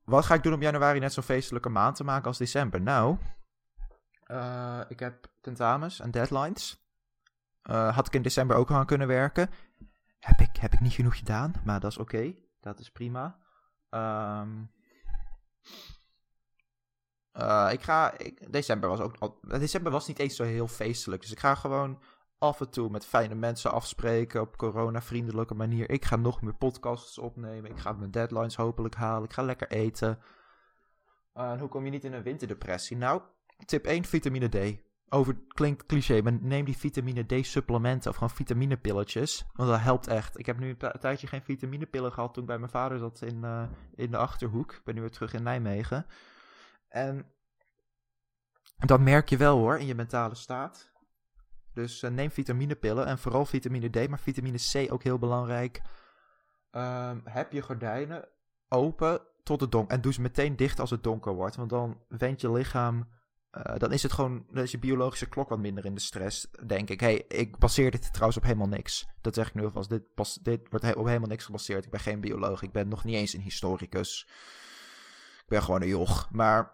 Wat 0.05 0.25
ga 0.25 0.35
ik 0.35 0.43
doen 0.43 0.53
om 0.53 0.63
januari 0.63 0.99
net 0.99 1.13
zo'n 1.13 1.23
feestelijke 1.23 1.69
maand 1.69 1.97
te 1.97 2.05
maken 2.05 2.27
als 2.27 2.39
december? 2.39 2.81
Nou, 2.81 3.17
eh, 4.23 4.81
ik 4.89 4.99
heb 5.01 5.27
tentamens 5.41 6.01
en 6.01 6.11
deadlines. 6.11 6.81
Eh, 7.63 7.95
had 7.95 8.07
ik 8.07 8.15
in 8.15 8.23
december 8.23 8.57
ook 8.57 8.71
aan 8.71 8.87
kunnen 8.87 9.07
werken. 9.09 9.51
Heb 10.19 10.41
ik, 10.41 10.57
heb 10.57 10.73
ik 10.73 10.81
niet 10.81 10.93
genoeg 10.93 11.19
gedaan, 11.19 11.53
maar 11.65 11.81
dat 11.81 11.91
is 11.91 11.99
oké. 11.99 12.35
Dat 12.61 12.79
is 12.79 12.91
prima. 12.91 13.39
Ehm, 13.91 14.49
eh, 17.33 17.69
ik 17.73 17.83
ga. 17.83 18.19
Ik, 18.19 18.53
december 18.53 18.89
was 18.89 19.01
ook. 19.01 19.17
al- 19.19 19.39
December 19.43 19.93
was 19.93 20.07
niet 20.07 20.19
eens 20.19 20.37
zo 20.37 20.45
heel 20.45 20.69
feestelijk. 20.69 21.23
Dus 21.23 21.31
ik 21.31 21.39
ga 21.41 21.55
gewoon 21.55 22.03
af 22.43 22.61
en 22.61 22.71
toe 22.71 22.91
met 22.91 23.07
fijne 23.07 23.35
mensen 23.35 23.73
afspreken 23.73 24.41
op 24.41 24.57
corona-vriendelijke 24.57 25.55
manier. 25.55 25.91
Ik 25.91 26.05
ga 26.05 26.17
nog 26.17 26.43
meer 26.43 26.55
podcasts 26.55 27.19
opnemen. 27.19 27.71
Ik 27.71 27.79
ga 27.79 27.93
mijn 27.93 28.11
deadlines 28.11 28.57
hopelijk 28.57 28.95
halen. 28.95 29.25
Ik 29.25 29.33
ga 29.33 29.43
lekker 29.43 29.71
eten. 29.71 30.19
Eh, 31.33 31.59
hoe 31.59 31.69
kom 31.69 31.85
je 31.85 31.91
niet 31.91 32.05
in 32.05 32.13
een 32.13 32.23
winterdepressie? 32.23 32.97
Nou, 32.97 33.23
tip 33.65 33.87
1, 33.87 34.05
vitamine 34.05 34.49
D. 34.49 34.81
Over, 35.09 35.37
klinkt 35.49 35.87
cliché, 35.87 36.23
maar 36.23 36.39
neem 36.41 36.65
die 36.65 36.77
vitamine 36.77 37.27
D 37.27 37.47
supplementen 37.47 38.11
of 38.11 38.17
gewoon 38.17 38.35
vitaminepilletjes. 38.35 39.45
Want 39.53 39.71
dat 39.71 39.81
helpt 39.81 40.07
echt. 40.07 40.39
Ik 40.39 40.47
heb 40.47 40.59
nu 40.59 40.77
een 40.79 41.01
tijdje 41.01 41.27
geen 41.27 41.43
vitaminepillen 41.43 42.13
gehad 42.13 42.35
toen 42.35 42.43
ik 42.43 42.49
bij 42.49 42.59
mijn 42.59 42.71
vader 42.71 42.99
zat 42.99 43.23
in, 43.23 43.45
eh, 43.45 43.65
in 43.95 44.11
de 44.11 44.17
Achterhoek. 44.17 44.73
Ik 44.73 44.85
ben 44.85 44.95
nu 44.95 45.01
weer 45.01 45.11
terug 45.11 45.33
in 45.33 45.43
Nijmegen. 45.43 46.07
En 46.89 47.27
dat 48.77 49.01
merk 49.01 49.29
je 49.29 49.37
wel 49.37 49.59
hoor, 49.59 49.79
in 49.79 49.87
je 49.87 49.95
mentale 49.95 50.35
staat. 50.35 50.92
Dus 51.75 52.03
eh, 52.03 52.11
neem 52.11 52.31
vitaminepillen 52.31 53.07
en 53.07 53.19
vooral 53.19 53.45
vitamine 53.47 53.89
D, 53.91 54.09
maar 54.09 54.19
vitamine 54.19 54.59
C 54.73 54.93
ook 54.93 55.03
heel 55.03 55.19
belangrijk. 55.19 55.83
Ehm, 56.71 57.19
heb 57.25 57.53
je 57.53 57.63
gordijnen 57.63 58.29
open 58.69 59.21
tot 59.43 59.61
het 59.61 59.71
donker. 59.73 59.95
En 59.97 60.01
doe 60.01 60.13
ze 60.13 60.21
meteen 60.21 60.57
dicht 60.57 60.81
als 60.81 60.91
het 60.91 61.03
donker 61.03 61.35
wordt. 61.35 61.57
Want 61.57 61.71
dan 61.71 62.01
wendt 62.09 62.41
je 62.41 62.53
lichaam. 62.53 63.09
eh, 63.51 63.77
dan 63.79 63.93
is 63.93 64.03
het 64.03 64.13
gewoon. 64.13 64.47
Dan 64.51 64.63
is 64.63 64.71
je 64.71 64.79
biologische 64.79 65.29
klok 65.29 65.49
wat 65.49 65.59
minder 65.59 65.85
in 65.85 65.95
de 65.95 66.01
stress. 66.01 66.51
Denk 66.67 66.91
ik. 66.91 67.01
hey, 67.01 67.25
ik 67.29 67.59
baseer 67.59 67.91
dit 67.91 68.09
trouwens 68.13 68.37
op 68.37 68.43
helemaal 68.45 68.69
niks. 68.69 69.07
Dat 69.21 69.35
zeg 69.35 69.49
ik 69.49 69.55
nu 69.55 69.65
alvast. 69.65 69.89
Dit, 69.89 70.15
pas, 70.15 70.39
dit 70.43 70.61
wordt 70.71 70.95
op 70.95 71.07
helemaal 71.07 71.29
niks 71.29 71.45
gebaseerd. 71.45 71.85
Ik 71.85 71.91
ben 71.91 72.01
geen 72.01 72.21
bioloog. 72.21 72.63
Ik 72.63 72.73
ben 72.73 72.89
nog 72.89 73.05
niet 73.05 73.15
eens 73.17 73.33
een 73.33 73.41
historicus. 73.41 74.27
Ik 75.43 75.49
ben 75.49 75.63
gewoon 75.63 75.83
een 75.83 75.89
joch. 75.89 76.29
Maar. 76.31 76.73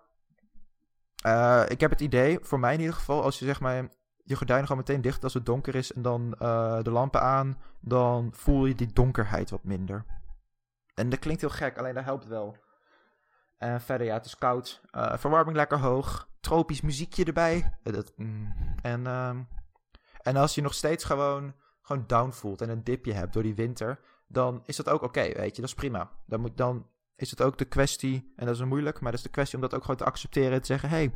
eh, 1.22 1.64
ik 1.68 1.80
heb 1.80 1.90
het 1.90 2.00
idee, 2.00 2.38
voor 2.42 2.60
mij 2.60 2.74
in 2.74 2.80
ieder 2.80 2.94
geval, 2.94 3.22
als 3.22 3.38
je 3.38 3.44
zeg 3.44 3.60
maar 3.60 3.88
je 4.28 4.36
gordijnen 4.36 4.66
gewoon 4.66 4.84
meteen 4.86 5.00
dicht 5.00 5.24
als 5.24 5.34
het 5.34 5.46
donker 5.46 5.74
is 5.74 5.92
en 5.92 6.02
dan 6.02 6.34
eh, 6.38 6.82
de 6.82 6.90
lampen 6.90 7.20
aan, 7.20 7.58
dan 7.80 8.30
voel 8.32 8.66
je 8.66 8.74
die 8.74 8.92
donkerheid 8.92 9.50
wat 9.50 9.64
minder. 9.64 10.04
En 10.94 11.08
dat 11.08 11.18
klinkt 11.18 11.40
heel 11.40 11.50
gek, 11.50 11.78
alleen 11.78 11.94
dat 11.94 12.04
helpt 12.04 12.26
wel. 12.26 12.56
En 13.56 13.80
verder, 13.80 14.06
ja, 14.06 14.14
het 14.14 14.24
is 14.24 14.36
koud. 14.36 14.80
Eh, 14.90 15.16
verwarming 15.16 15.56
lekker 15.56 15.78
hoog. 15.78 16.28
Tropisch 16.40 16.80
muziekje 16.80 17.24
erbij. 17.24 17.78
Eh, 17.82 17.92
dat, 17.92 18.12
mm. 18.16 18.54
en, 18.82 19.06
ehm, 19.06 19.42
en 20.22 20.36
als 20.36 20.54
je 20.54 20.62
nog 20.62 20.74
steeds 20.74 21.04
gewoon, 21.04 21.54
gewoon 21.82 22.04
down 22.06 22.30
voelt 22.30 22.60
en 22.60 22.68
een 22.68 22.84
dipje 22.84 23.12
hebt 23.12 23.32
door 23.32 23.42
die 23.42 23.54
winter, 23.54 24.00
dan 24.26 24.62
is 24.64 24.76
dat 24.76 24.88
ook 24.88 25.02
oké, 25.02 25.20
weet 25.20 25.54
je. 25.56 25.60
Dat 25.60 25.70
is 25.70 25.74
prima. 25.74 26.10
Dan, 26.26 26.40
moet, 26.40 26.56
dan 26.56 26.86
is 27.16 27.30
het 27.30 27.42
ook 27.42 27.58
de 27.58 27.64
kwestie, 27.64 28.32
en 28.36 28.46
dat 28.46 28.54
is 28.54 28.64
moeilijk, 28.64 29.00
maar 29.00 29.10
dat 29.10 29.20
is 29.20 29.26
de 29.26 29.32
kwestie 29.32 29.54
om 29.54 29.62
dat 29.62 29.74
ook 29.74 29.80
gewoon 29.80 29.96
te 29.96 30.04
accepteren 30.04 30.52
en 30.52 30.60
te 30.60 30.66
zeggen, 30.66 30.88
hey, 30.88 31.14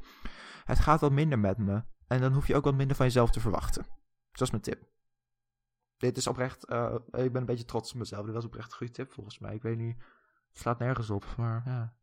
het 0.64 0.78
gaat 0.78 1.00
wat 1.00 1.12
minder 1.12 1.38
met 1.38 1.58
me. 1.58 1.82
En 2.12 2.20
dan 2.20 2.32
hoef 2.32 2.46
je 2.46 2.54
ook 2.54 2.64
wat 2.64 2.74
minder 2.74 2.96
van 2.96 3.06
jezelf 3.06 3.30
te 3.30 3.40
verwachten. 3.40 3.82
Dus 3.82 4.38
dat 4.38 4.40
is 4.40 4.50
mijn 4.50 4.62
tip. 4.62 4.90
Dit 5.96 6.16
is 6.16 6.26
oprecht, 6.26 6.64
eh, 6.64 6.94
ik 7.10 7.32
ben 7.32 7.40
een 7.40 7.46
beetje 7.46 7.64
trots 7.64 7.92
op 7.92 7.98
mezelf. 7.98 8.24
Dit 8.24 8.34
was 8.34 8.44
oprecht 8.44 8.70
een 8.70 8.76
goede 8.76 8.92
tip 8.92 9.12
volgens 9.12 9.38
mij. 9.38 9.54
Ik 9.54 9.62
weet 9.62 9.78
niet, 9.78 9.96
het 10.48 10.58
slaat 10.58 10.78
nergens 10.78 11.10
op, 11.10 11.24
maar 11.36 11.62
ja. 11.64 11.94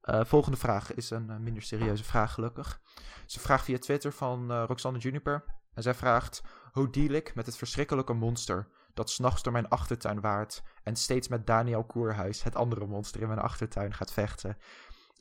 Eh, 0.00 0.24
volgende 0.24 0.56
vraag 0.56 0.94
is 0.94 1.10
een 1.10 1.30
eh, 1.30 1.36
minder 1.36 1.62
serieuze 1.62 2.04
vraag, 2.04 2.32
gelukkig. 2.32 2.80
Ze 3.26 3.40
vraagt 3.40 3.64
via 3.64 3.78
Twitter 3.78 4.12
van 4.12 4.52
Roxanne 4.52 4.98
Juniper. 4.98 5.44
En 5.74 5.82
zij 5.82 5.94
vraagt: 5.94 6.42
Hoe 6.72 6.90
deal 6.90 7.12
ik 7.12 7.34
met 7.34 7.46
het 7.46 7.56
verschrikkelijke 7.56 8.12
monster 8.12 8.68
dat 8.94 9.10
s'nachts 9.10 9.42
door 9.42 9.52
mijn 9.52 9.68
achtertuin 9.68 10.20
waart 10.20 10.62
en 10.82 10.96
steeds 10.96 11.28
met 11.28 11.46
Daniel 11.46 11.84
Koerhuis, 11.84 12.42
het 12.42 12.56
andere 12.56 12.86
monster 12.86 13.20
in 13.20 13.28
mijn 13.28 13.40
achtertuin, 13.40 13.94
gaat 13.94 14.12
vechten? 14.12 14.56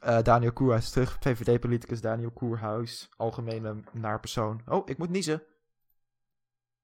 Eh, 0.06 0.22
Daniel 0.22 0.54
Koerhuis 0.54 0.90
terug, 0.90 1.18
VVD-politicus 1.20 2.02
Daniel 2.02 2.32
Koerhuis, 2.32 3.10
algemene 3.18 3.84
naar 3.92 4.20
persoon. 4.20 4.62
Oh, 4.66 4.90
ik 4.90 4.98
moet 4.98 5.10
niezen. 5.10 5.44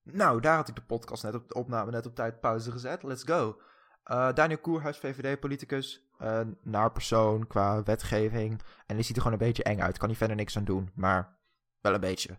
Nou, 0.04 0.42
daar 0.42 0.56
had 0.56 0.68
ik 0.68 0.76
de 0.76 0.82
podcast 0.82 1.24
net 1.24 1.36
op 1.36 1.48
de 1.48 1.54
opname 1.54 1.92
net 1.92 2.06
op 2.06 2.16
tijd 2.16 2.40
pauze 2.40 2.72
gezet. 2.72 3.04
Let's 3.04 3.24
go. 3.24 3.62
Eh, 4.04 4.34
Daniel 4.34 4.58
Koerhuis, 4.60 4.98
VVD-politicus, 4.98 6.10
uh, 6.22 6.42
naar 6.62 6.92
persoon 6.92 7.48
qua 7.48 7.84
wetgeving. 7.84 8.62
En 8.86 8.96
die 8.96 9.06
ziet 9.06 9.16
er 9.16 9.22
gewoon 9.22 9.40
een 9.40 9.46
beetje 9.48 9.64
eng 9.64 9.82
uit. 9.82 9.98
Kan 9.98 10.08
hij 10.08 10.18
verder 10.18 10.36
niks 10.36 10.58
aan 10.58 10.64
doen, 10.64 10.92
maar 10.96 11.38
wel 11.82 11.94
een 11.94 12.00
beetje. 12.00 12.38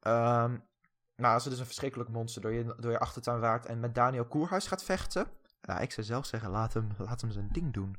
Ehm 0.00 0.56
nou, 1.16 1.34
als 1.34 1.44
er 1.44 1.50
dus 1.50 1.58
een 1.58 1.66
verschrikkelijk 1.66 2.10
monster 2.10 2.42
door 2.42 2.52
je, 2.52 2.74
door 2.78 2.90
je 2.90 2.98
achtertuin 2.98 3.40
waart 3.40 3.66
en 3.66 3.80
met 3.80 3.94
Daniel 3.94 4.26
Koerhuis 4.26 4.66
gaat 4.66 4.84
vechten. 4.84 5.26
Nou, 5.60 5.80
ik 5.80 5.92
zou 5.92 6.06
zelf 6.06 6.26
zeggen, 6.26 6.50
laat 6.50 6.74
hem, 6.74 6.88
laat 6.98 7.20
hem 7.20 7.30
zijn 7.30 7.48
ding 7.52 7.72
doen. 7.72 7.96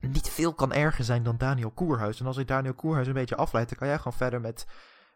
Niet 0.00 0.28
veel 0.28 0.54
kan 0.54 0.72
erger 0.72 1.04
zijn 1.04 1.22
dan 1.22 1.36
Daniel 1.36 1.70
Koerhuis. 1.70 2.20
En 2.20 2.26
als 2.26 2.36
ik 2.36 2.48
Daniel 2.48 2.74
Koerhuis 2.74 3.06
een 3.06 3.12
beetje 3.12 3.36
afleid, 3.36 3.68
dan 3.68 3.78
kan 3.78 3.88
jij 3.88 3.96
gewoon 3.96 4.12
verder 4.12 4.40
met, 4.40 4.66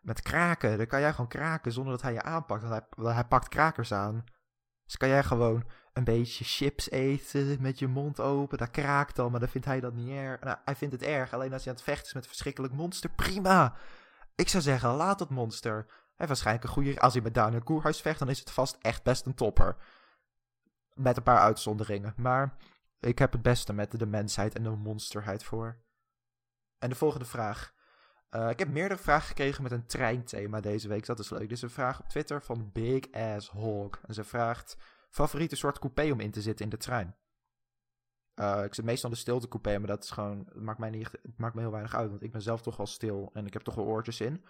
met 0.00 0.23
kraken. 0.23 0.76
Dan 0.76 0.87
kan 0.87 1.00
jij 1.00 1.11
gewoon 1.11 1.29
kraken 1.29 1.73
zonder 1.73 1.93
dat 1.93 2.03
hij 2.03 2.12
je 2.12 2.23
aanpakt. 2.23 2.62
Want 2.62 2.83
hij, 2.97 3.12
hij 3.12 3.25
pakt 3.25 3.49
krakers 3.49 3.93
aan. 3.93 4.25
Dus 4.85 4.97
kan 4.97 5.09
jij 5.09 5.23
gewoon 5.23 5.64
een 5.93 6.05
beetje 6.05 6.45
chips 6.45 6.91
eten 6.91 7.57
met 7.61 7.79
je 7.79 7.87
mond 7.87 8.21
open. 8.21 8.59
Dat 8.59 8.71
kraakt 8.71 9.17
dan, 9.17 9.31
maar 9.31 9.41
dan 9.41 9.49
vindt 9.49 9.67
hij 9.67 9.81
dat 9.81 9.95
niet 9.95 10.09
erg. 10.09 10.41
Nou, 10.41 10.57
hij 10.64 10.75
vindt 10.75 10.95
het 10.95 11.03
erg. 11.03 11.33
Alleen 11.33 11.53
als 11.53 11.64
hij 11.64 11.73
aan 11.73 11.79
het 11.79 11.88
vechten 11.88 12.07
is 12.07 12.12
met 12.12 12.23
een 12.23 12.29
verschrikkelijk 12.29 12.73
monster, 12.73 13.11
prima. 13.11 13.75
Ik 14.35 14.49
zou 14.49 14.62
zeggen, 14.62 14.95
laat 14.95 15.21
het 15.21 15.29
monster. 15.29 15.87
Hij 16.17 16.26
waarschijnlijk 16.26 16.67
een 16.67 16.73
goede... 16.73 17.00
Als 17.00 17.12
hij 17.12 17.23
met 17.23 17.35
Daniel 17.35 17.62
Koerhuis 17.62 18.00
vecht, 18.00 18.19
dan 18.19 18.29
is 18.29 18.38
het 18.38 18.50
vast 18.50 18.79
echt 18.81 19.03
best 19.03 19.26
een 19.26 19.35
topper. 19.35 19.76
Met 20.95 21.17
een 21.17 21.23
paar 21.23 21.38
uitzonderingen. 21.38 22.14
Maar 22.17 22.57
ik 23.05 23.19
heb 23.19 23.33
het 23.33 23.43
beste 23.43 23.73
met 23.73 23.99
de 23.99 24.07
mensheid 24.07 24.55
en 24.55 24.63
de 24.63 24.71
monsterheid 24.71 25.45
voor. 25.45 25.83
En 26.79 26.89
de 26.89 26.95
volgende 26.97 27.25
vraag. 27.25 27.73
Uh, 28.31 28.51
ik 28.51 28.59
heb 28.59 28.69
meerdere 28.69 29.01
vragen 29.01 29.27
gekregen 29.27 29.63
met 29.63 29.73
een 29.73 29.87
treinthema 29.87 30.61
deze 30.61 30.89
week. 30.89 31.07
Dat 31.07 31.19
is 31.19 31.31
leuk. 31.31 31.41
Dit 31.41 31.51
is 31.51 31.63
een 31.63 31.71
vraag 31.71 32.01
op 32.01 32.09
Twitter 32.09 32.43
van 32.43 32.71
Big 32.73 33.13
Ass 33.13 33.51
Hawk. 33.51 34.01
En 34.07 34.15
ze 34.15 34.25
vraagt: 34.25 34.77
favoriete 35.11 35.57
soort 35.57 35.79
coupé 35.79 36.11
om 36.13 36.21
in 36.21 36.31
te 36.31 36.43
zitten 36.43 36.65
in 36.65 36.71
de 36.71 36.77
trein? 36.77 37.17
Uh, 38.35 38.65
ik 38.65 38.75
zit 38.75 38.85
meestal 38.85 39.11
de 39.11 39.17
stilte 39.17 39.49
coupé, 39.49 39.79
maar 39.79 39.87
dat 39.87 40.05
is 40.05 40.11
gewoon, 40.11 40.39
het 40.39 40.63
maakt 40.63 40.79
mij 40.79 40.91
niet, 40.91 41.11
het 41.11 41.39
maakt 41.39 41.55
me 41.55 41.61
heel 41.61 41.71
weinig 41.71 41.95
uit, 41.95 42.11
want 42.11 42.23
ik 42.23 42.33
ben 42.33 42.43
zelf 42.43 42.63
toch 42.63 42.77
wel 42.77 42.87
stil 42.87 43.31
en 43.33 43.47
ik 43.47 43.53
heb 43.53 43.63
toch 43.63 43.75
wel 43.75 43.85
oortjes 43.85 44.21
in. 44.21 44.45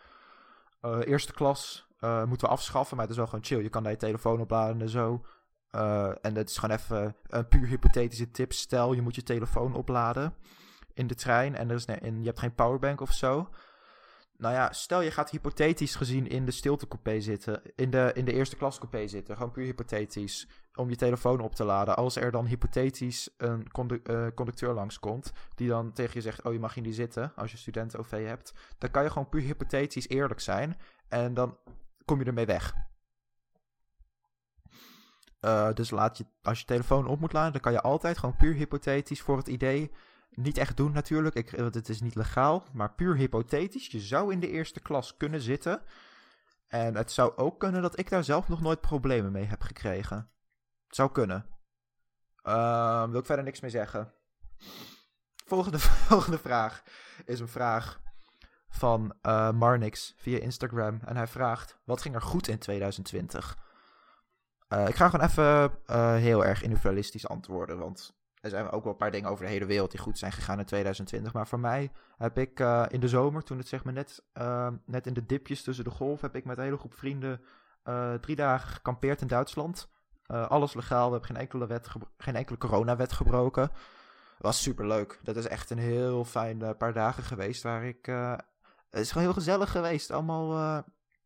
Uh, 0.83 0.99
eerste 1.05 1.33
klas 1.33 1.89
moeten 2.01 2.49
we 2.49 2.55
afschaffen, 2.55 2.97
maar 2.97 3.05
het 3.05 3.15
is 3.15 3.21
wel 3.21 3.29
gewoon 3.29 3.45
chill. 3.45 3.63
Je 3.63 3.69
kan 3.69 3.83
daar 3.83 3.93
je 3.93 3.99
telefoon 3.99 4.41
opladen 4.41 4.81
en 4.81 4.89
zo. 4.89 5.25
En 6.21 6.35
het 6.35 6.51
is 6.51 6.59
gewoon 6.59 6.77
even 6.77 7.17
een 7.27 7.49
puur 7.49 7.67
hypothetische 7.67 8.31
tip. 8.31 8.53
Stel, 8.53 8.93
je 8.93 9.03
moet 9.03 9.15
je 9.15 9.23
telefoon 9.23 9.75
opladen 9.75 10.35
in 10.95 11.07
de 11.07 11.15
trein 11.15 11.57
en, 11.57 11.71
er 11.71 11.77
is, 11.77 11.85
en 11.85 12.19
je 12.19 12.27
hebt 12.27 12.39
geen 12.39 12.55
powerbank 12.55 13.01
of 13.01 13.13
zo. 13.13 13.49
Nou 14.37 14.55
ja, 14.55 14.73
stel 14.73 15.01
je 15.01 15.11
gaat 15.11 15.31
hypothetisch 15.31 15.95
gezien 15.95 16.29
in 16.29 16.45
de 16.45 16.51
stiltecoupé 16.51 17.21
zitten, 17.21 17.63
in 17.75 17.91
de, 17.91 18.11
in 18.15 18.25
de 18.25 18.33
eerste 18.33 18.57
klas 18.57 18.79
coupé 18.79 19.09
zitten, 19.09 19.37
gewoon 19.37 19.51
puur 19.51 19.65
hypothetisch, 19.65 20.49
om 20.75 20.89
je 20.89 20.97
telefoon 20.97 21.41
op 21.41 21.55
te 21.55 21.65
laden. 21.65 21.97
Als 21.97 22.17
er 22.17 22.31
dan 22.31 22.47
hypothetisch 22.47 23.31
een 23.37 23.71
condu 23.71 24.01
uh, 24.05 24.27
conducteur 24.35 24.75
langskomt, 24.75 25.33
die 25.55 25.69
dan 25.69 25.93
tegen 25.93 26.13
je 26.15 26.21
zegt, 26.21 26.43
oh 26.43 26.53
je 26.53 26.59
mag 26.59 26.75
hier 26.75 26.85
niet 26.85 26.95
zitten, 26.95 27.33
als 27.37 27.51
je 27.51 27.57
studenten-OV 27.57 28.27
hebt, 28.27 28.53
dan 28.79 28.91
kan 28.91 29.03
je 29.03 29.11
gewoon 29.11 29.29
puur 29.29 29.43
hypothetisch 29.43 30.09
eerlijk 30.09 30.41
zijn 30.41 30.77
en 31.09 31.35
dan 31.35 31.59
kom 32.05 32.19
je 32.19 32.25
ermee 32.25 32.47
weg. 32.47 32.75
Uh, 35.45 35.73
dus 35.73 35.91
laat 35.91 36.19
je, 36.19 36.27
als 36.43 36.59
je 36.59 36.65
telefoon 36.65 37.07
op 37.07 37.21
moet 37.21 37.33
laden, 37.33 37.53
dan 37.53 37.61
kan 37.61 37.73
je 37.73 37.81
altijd 37.81 38.19
gewoon 38.19 38.37
puur 38.37 38.55
hypothetisch 38.55 39.23
voor 39.23 39.37
het 39.37 39.49
idee 39.49 39.91
niet 40.37 40.59
echt 40.59 40.77
doen 40.77 40.93
natuurlijk, 40.93 41.35
ik, 41.35 41.51
want 41.51 41.75
het 41.75 41.89
is 41.89 42.01
niet 42.01 42.15
legaal, 42.15 42.65
maar 42.73 42.95
puur 42.95 43.17
hypothetisch. 43.17 43.87
Je 43.87 44.01
zou 44.01 44.33
in 44.33 44.41
de 44.41 44.51
eerste 44.51 44.81
klas 44.81 45.17
kunnen 45.17 45.41
zitten. 45.41 45.83
En 46.67 46.97
het 46.97 47.13
zou 47.13 47.37
ook 47.37 47.61
kunnen 47.61 47.83
dat 47.83 47.99
ik 47.99 48.09
daar 48.09 48.25
zelf 48.25 48.49
nog 48.49 48.61
nooit 48.61 48.81
problemen 48.81 49.33
mee 49.33 49.45
heb 49.45 49.63
gekregen. 49.63 50.17
Het 50.87 50.97
zou 50.97 51.13
kunnen. 51.13 51.47
Uh, 52.43 53.09
wil 53.09 53.21
ik 53.21 53.27
verder 53.27 53.45
niks 53.45 53.61
mee 53.61 53.71
zeggen. 53.71 54.13
Volgende, 55.47 55.79
volgende 56.09 56.39
vraag 56.39 56.83
is 57.25 57.41
een 57.41 57.49
vraag 57.49 58.01
van 58.69 59.15
uh, 59.23 59.51
Marnix 59.51 60.15
via 60.17 60.39
Instagram. 60.39 61.01
En 61.05 61.17
hij 61.17 61.27
vraagt, 61.27 61.79
wat 61.85 62.03
ging 62.03 62.15
er 62.15 62.23
goed 62.23 62.49
in 62.49 62.59
2020? 62.59 63.59
Uh, 64.75 64.89
ik 64.89 64.95
ga 64.95 65.09
gewoon 65.09 65.27
even 65.27 65.73
uh, 65.91 66.15
heel 66.15 66.45
erg 66.45 66.63
individualistisch 66.63 67.29
antwoorden, 67.29 67.79
want 67.79 68.17
er 68.41 68.51
zijn 68.51 68.71
ook 68.71 68.83
wel 68.83 68.93
een 68.93 68.99
paar 68.99 69.11
dingen 69.11 69.31
over 69.31 69.45
de 69.45 69.51
hele 69.51 69.67
wereld 69.67 69.91
die 69.91 70.01
goed 70.01 70.19
zijn 70.19 70.33
gegaan 70.33 70.59
in 70.59 70.65
2020. 70.65 71.33
Maar 71.33 71.49
voor 71.49 71.61
mij 71.61 71.93
heb 72.17 72.39
ik 72.39 72.61
uh, 72.61 72.85
in 72.89 73.01
de 73.01 73.09
zomer, 73.09 73.43
toen 73.43 73.59
het 73.59 73.69
zeg 73.69 73.85
maar 73.85 73.93
net, 73.93 74.25
uh, 74.39 74.69
net 74.85 75.07
in 75.07 75.15
de 75.15 75.27
dipjes 75.27 75.63
tussen 75.63 75.85
de 75.85 75.91
golf, 75.91 76.21
heb 76.21 76.37
ik 76.37 76.45
met 76.45 76.57
een 76.59 76.65
hele 76.65 76.79
groep 76.79 76.95
vrienden 76.95 77.41
drie 78.21 78.37
dagen 78.37 78.69
gekampeerd 78.69 79.21
in 79.21 79.27
Duitsland. 79.27 79.89
alles 80.27 80.75
legaal, 80.75 81.07
we 81.07 81.11
hebben 81.11 81.29
geen 81.29 81.41
enkele, 81.41 81.67
wet 81.67 81.89
geen 82.17 82.37
enkele 82.37 82.59
coronawet 82.59 83.13
gebroken. 83.13 83.71
Was 84.39 84.63
super 84.63 84.87
leuk. 84.87 85.21
Dat 85.23 85.37
is 85.37 85.47
echt 85.47 85.71
een 85.71 85.79
heel 85.79 86.25
fijn 86.25 86.77
paar 86.77 86.93
dagen 86.93 87.23
geweest 87.23 87.63
waar 87.63 87.85
ik... 87.85 88.07
het 88.91 89.01
is 89.01 89.09
gewoon 89.09 89.27
heel 89.27 89.35
gezellig 89.35 89.71
geweest. 89.71 90.11
Allemaal... 90.11 90.85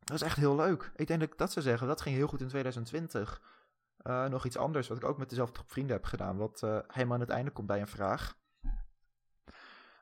dat 0.08 0.20
was 0.20 0.28
echt 0.28 0.36
heel 0.36 0.56
leuk. 0.56 0.90
Ik 0.96 1.06
denk 1.06 1.20
dat 1.20 1.30
ik 1.30 1.38
dat 1.38 1.52
zou 1.52 1.64
zeggen. 1.64 1.86
Dat 1.86 2.00
ging 2.00 2.16
heel 2.16 2.26
goed 2.26 2.40
in 2.40 2.48
2020. 2.48 3.40
Uh, 4.02 4.26
nog 4.26 4.44
iets 4.44 4.56
anders, 4.56 4.88
wat 4.88 4.96
ik 4.96 5.04
ook 5.04 5.18
met 5.18 5.28
dezelfde 5.28 5.54
groep 5.54 5.70
vrienden 5.70 5.96
heb 5.96 6.04
gedaan, 6.04 6.36
wat 6.36 6.62
uh, 6.64 6.78
helemaal 6.86 7.14
aan 7.14 7.20
het 7.20 7.30
einde 7.30 7.50
komt 7.50 7.66
bij 7.66 7.80
een 7.80 7.86
vraag. 7.86 8.36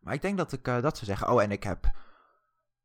Maar 0.00 0.14
ik 0.14 0.22
denk 0.22 0.36
dat 0.36 0.52
ik 0.52 0.68
uh, 0.68 0.80
dat 0.82 0.96
zou 0.96 1.06
zeggen. 1.06 1.28
Oh, 1.28 1.42
en 1.42 1.50
ik 1.50 1.62
heb 1.62 1.90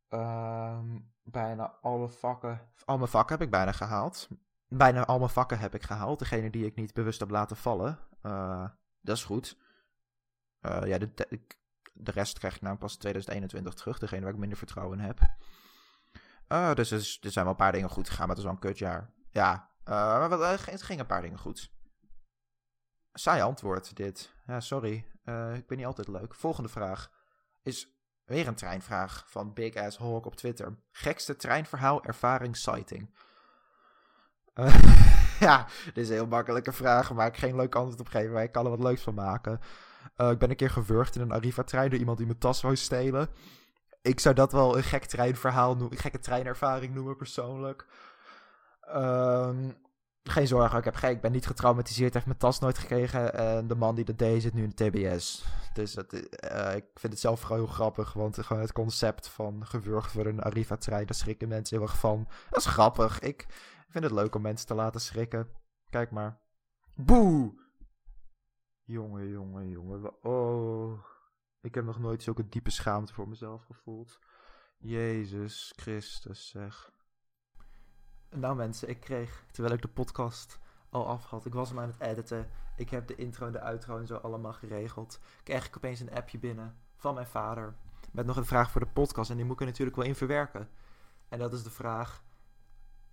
ehm, 0.07 0.99
bijna 1.23 1.77
alle 1.81 2.09
vakken, 2.09 2.69
al 2.85 2.97
mijn 2.97 3.09
vakken 3.09 3.35
heb 3.37 3.45
ik 3.45 3.51
bijna 3.51 3.71
gehaald. 3.71 4.27
Bijna 4.67 5.05
al 5.05 5.17
mijn 5.17 5.29
vakken 5.29 5.59
heb 5.59 5.75
ik 5.75 5.83
gehaald. 5.83 6.19
Degene 6.19 6.49
die 6.49 6.65
ik 6.65 6.75
niet 6.75 6.93
bewust 6.93 7.19
heb 7.19 7.29
laten 7.29 7.57
vallen. 7.57 7.99
dat 9.01 9.17
is 9.17 9.23
goed. 9.23 9.57
ja, 10.61 10.97
de, 10.97 11.13
de, 11.13 11.41
de, 11.93 12.11
rest 12.11 12.39
krijg 12.39 12.55
ik 12.55 12.61
nou 12.61 12.77
pas 12.77 12.95
2021 12.95 13.73
terug. 13.73 13.99
Degene 13.99 14.21
waar 14.21 14.33
ik 14.33 14.39
minder 14.39 14.57
vertrouwen 14.57 14.99
in 14.99 15.05
heb. 15.05 15.19
Dus 16.51 16.91
er, 16.91 17.31
zijn 17.31 17.45
wel 17.45 17.53
een 17.53 17.55
paar 17.55 17.71
dingen 17.71 17.89
goed 17.89 18.09
gegaan, 18.09 18.27
maar 18.27 18.35
het 18.35 18.37
is 18.37 18.43
wel 18.43 18.53
een 18.53 18.59
kutjaar. 18.59 19.13
Ja, 19.29 19.69
uh, 19.85 19.93
maar 20.29 20.39
uh, 20.39 20.65
het 20.65 20.81
ging 20.81 20.99
een 20.99 21.05
paar 21.05 21.21
dingen 21.21 21.39
goed. 21.39 21.71
Saai 23.13 23.41
antwoord, 23.41 23.95
dit. 23.95 24.33
Ja, 24.47 24.59
sorry. 24.59 25.05
Uh, 25.25 25.55
ik 25.55 25.67
ben 25.67 25.77
niet 25.77 25.85
altijd 25.85 26.07
leuk. 26.07 26.35
Volgende 26.35 26.69
vraag 26.69 27.11
is 27.63 27.87
weer 28.25 28.47
een 28.47 28.55
treinvraag 28.55 29.23
van 29.27 29.53
Big 29.53 29.75
Ass 29.75 29.97
Hawk 29.97 30.25
op 30.25 30.35
Twitter. 30.35 30.77
Gekste 30.91 31.35
treinverhaal, 31.35 32.03
ervaring, 32.03 32.57
sighting. 32.57 33.15
ja, 35.39 35.67
dit 35.85 35.97
is 35.97 36.07
een 36.07 36.13
heel 36.13 36.27
makkelijke 36.27 36.71
vraag, 36.71 37.07
waar 37.07 37.27
ik 37.27 37.37
geen 37.37 37.55
leuk 37.55 37.75
antwoord 37.75 37.99
op 37.99 38.07
geven. 38.07 38.31
Maar 38.31 38.43
ik 38.43 38.51
kan 38.51 38.63
er 38.65 38.71
wat 38.71 38.79
leuks 38.79 39.01
van 39.01 39.13
maken. 39.13 39.59
ik 40.17 40.37
ben 40.37 40.49
een 40.49 40.55
keer 40.55 40.69
gewurgd 40.69 41.15
in 41.15 41.21
een 41.21 41.31
Arriva-trein 41.31 41.89
door 41.89 41.99
iemand 41.99 42.17
die 42.17 42.25
mijn 42.27 42.39
tas 42.39 42.61
wou 42.61 42.75
stelen. 42.75 43.29
Ik 44.01 44.19
zou 44.19 44.35
dat 44.35 44.51
wel 44.51 44.77
een 44.77 44.83
gek 44.83 45.05
treinverhaal 45.05 45.75
noemen, 45.75 45.91
een 45.91 46.01
gekke 46.01 46.19
treinervaring 46.19 46.93
noemen 46.93 47.15
persoonlijk. 47.15 47.85
Um, 48.95 49.77
geen 50.23 50.47
zorgen, 50.47 50.77
ik, 50.77 50.83
heb 50.83 50.95
geen, 50.95 51.11
ik 51.11 51.21
ben 51.21 51.31
niet 51.31 51.45
getraumatiseerd, 51.45 52.13
heeft 52.13 52.25
mijn 52.25 52.37
tas 52.37 52.59
nooit 52.59 52.77
gekregen. 52.77 53.33
En 53.33 53.67
de 53.67 53.75
man 53.75 53.95
die 53.95 54.05
dat 54.05 54.17
deed 54.17 54.41
zit 54.41 54.53
nu 54.53 54.63
in 54.63 54.73
de 54.75 54.89
TBS. 54.89 55.45
Dus 55.73 55.95
het, 55.95 56.13
uh, 56.13 56.75
ik 56.75 56.85
vind 56.93 57.13
het 57.13 57.21
zelf 57.21 57.41
gewoon 57.41 57.63
heel 57.63 57.73
grappig, 57.73 58.13
want 58.13 58.43
gewoon 58.43 58.61
het 58.61 58.71
concept 58.71 59.27
van 59.27 59.65
gewurgd 59.65 60.11
voor 60.11 60.25
een 60.25 60.41
Arriva-trein, 60.41 61.05
daar 61.05 61.15
schrikken 61.15 61.47
mensen 61.47 61.77
heel 61.77 61.85
erg 61.85 61.97
van. 61.97 62.27
Dat 62.49 62.59
is 62.59 62.65
grappig. 62.65 63.19
Ik 63.19 63.45
vind 63.89 64.03
het 64.03 64.13
leuk 64.13 64.35
om 64.35 64.41
mensen 64.41 64.67
te 64.67 64.73
laten 64.73 65.01
schrikken. 65.01 65.47
Kijk 65.89 66.11
maar. 66.11 66.39
Boe! 66.95 67.53
Jongen, 68.83 69.29
jongen, 69.29 69.69
jongen. 69.69 70.23
Oh. 70.23 71.10
Ik 71.61 71.75
heb 71.75 71.85
nog 71.85 71.99
nooit 71.99 72.23
zulke 72.23 72.49
diepe 72.49 72.69
schaamte 72.69 73.13
voor 73.13 73.27
mezelf 73.27 73.63
gevoeld. 73.63 74.19
Jezus 74.77 75.73
Christus, 75.75 76.49
zeg. 76.49 76.91
Nou 78.29 78.55
mensen, 78.55 78.89
ik 78.89 78.99
kreeg, 78.99 79.45
terwijl 79.51 79.75
ik 79.75 79.81
de 79.81 79.87
podcast 79.87 80.59
al 80.89 81.07
af 81.07 81.25
had, 81.25 81.45
ik 81.45 81.53
was 81.53 81.69
hem 81.69 81.79
aan 81.79 81.87
het 81.87 81.99
editen. 81.99 82.49
Ik 82.77 82.89
heb 82.89 83.07
de 83.07 83.15
intro 83.15 83.45
en 83.45 83.51
de 83.51 83.61
outro 83.61 83.97
en 83.97 84.07
zo 84.07 84.15
allemaal 84.15 84.53
geregeld. 84.53 85.19
Ik 85.37 85.43
kreeg 85.43 85.67
ik 85.67 85.77
opeens 85.77 85.99
een 85.99 86.13
appje 86.13 86.39
binnen 86.39 86.77
van 86.95 87.13
mijn 87.13 87.27
vader. 87.27 87.75
Met 88.11 88.25
nog 88.25 88.37
een 88.37 88.45
vraag 88.45 88.71
voor 88.71 88.81
de 88.81 88.91
podcast 88.93 89.29
en 89.29 89.35
die 89.35 89.45
moet 89.45 89.53
ik 89.53 89.61
er 89.61 89.65
natuurlijk 89.65 89.97
wel 89.97 90.05
in 90.05 90.15
verwerken. 90.15 90.69
En 91.29 91.39
dat 91.39 91.53
is 91.53 91.63
de 91.63 91.69
vraag, 91.69 92.23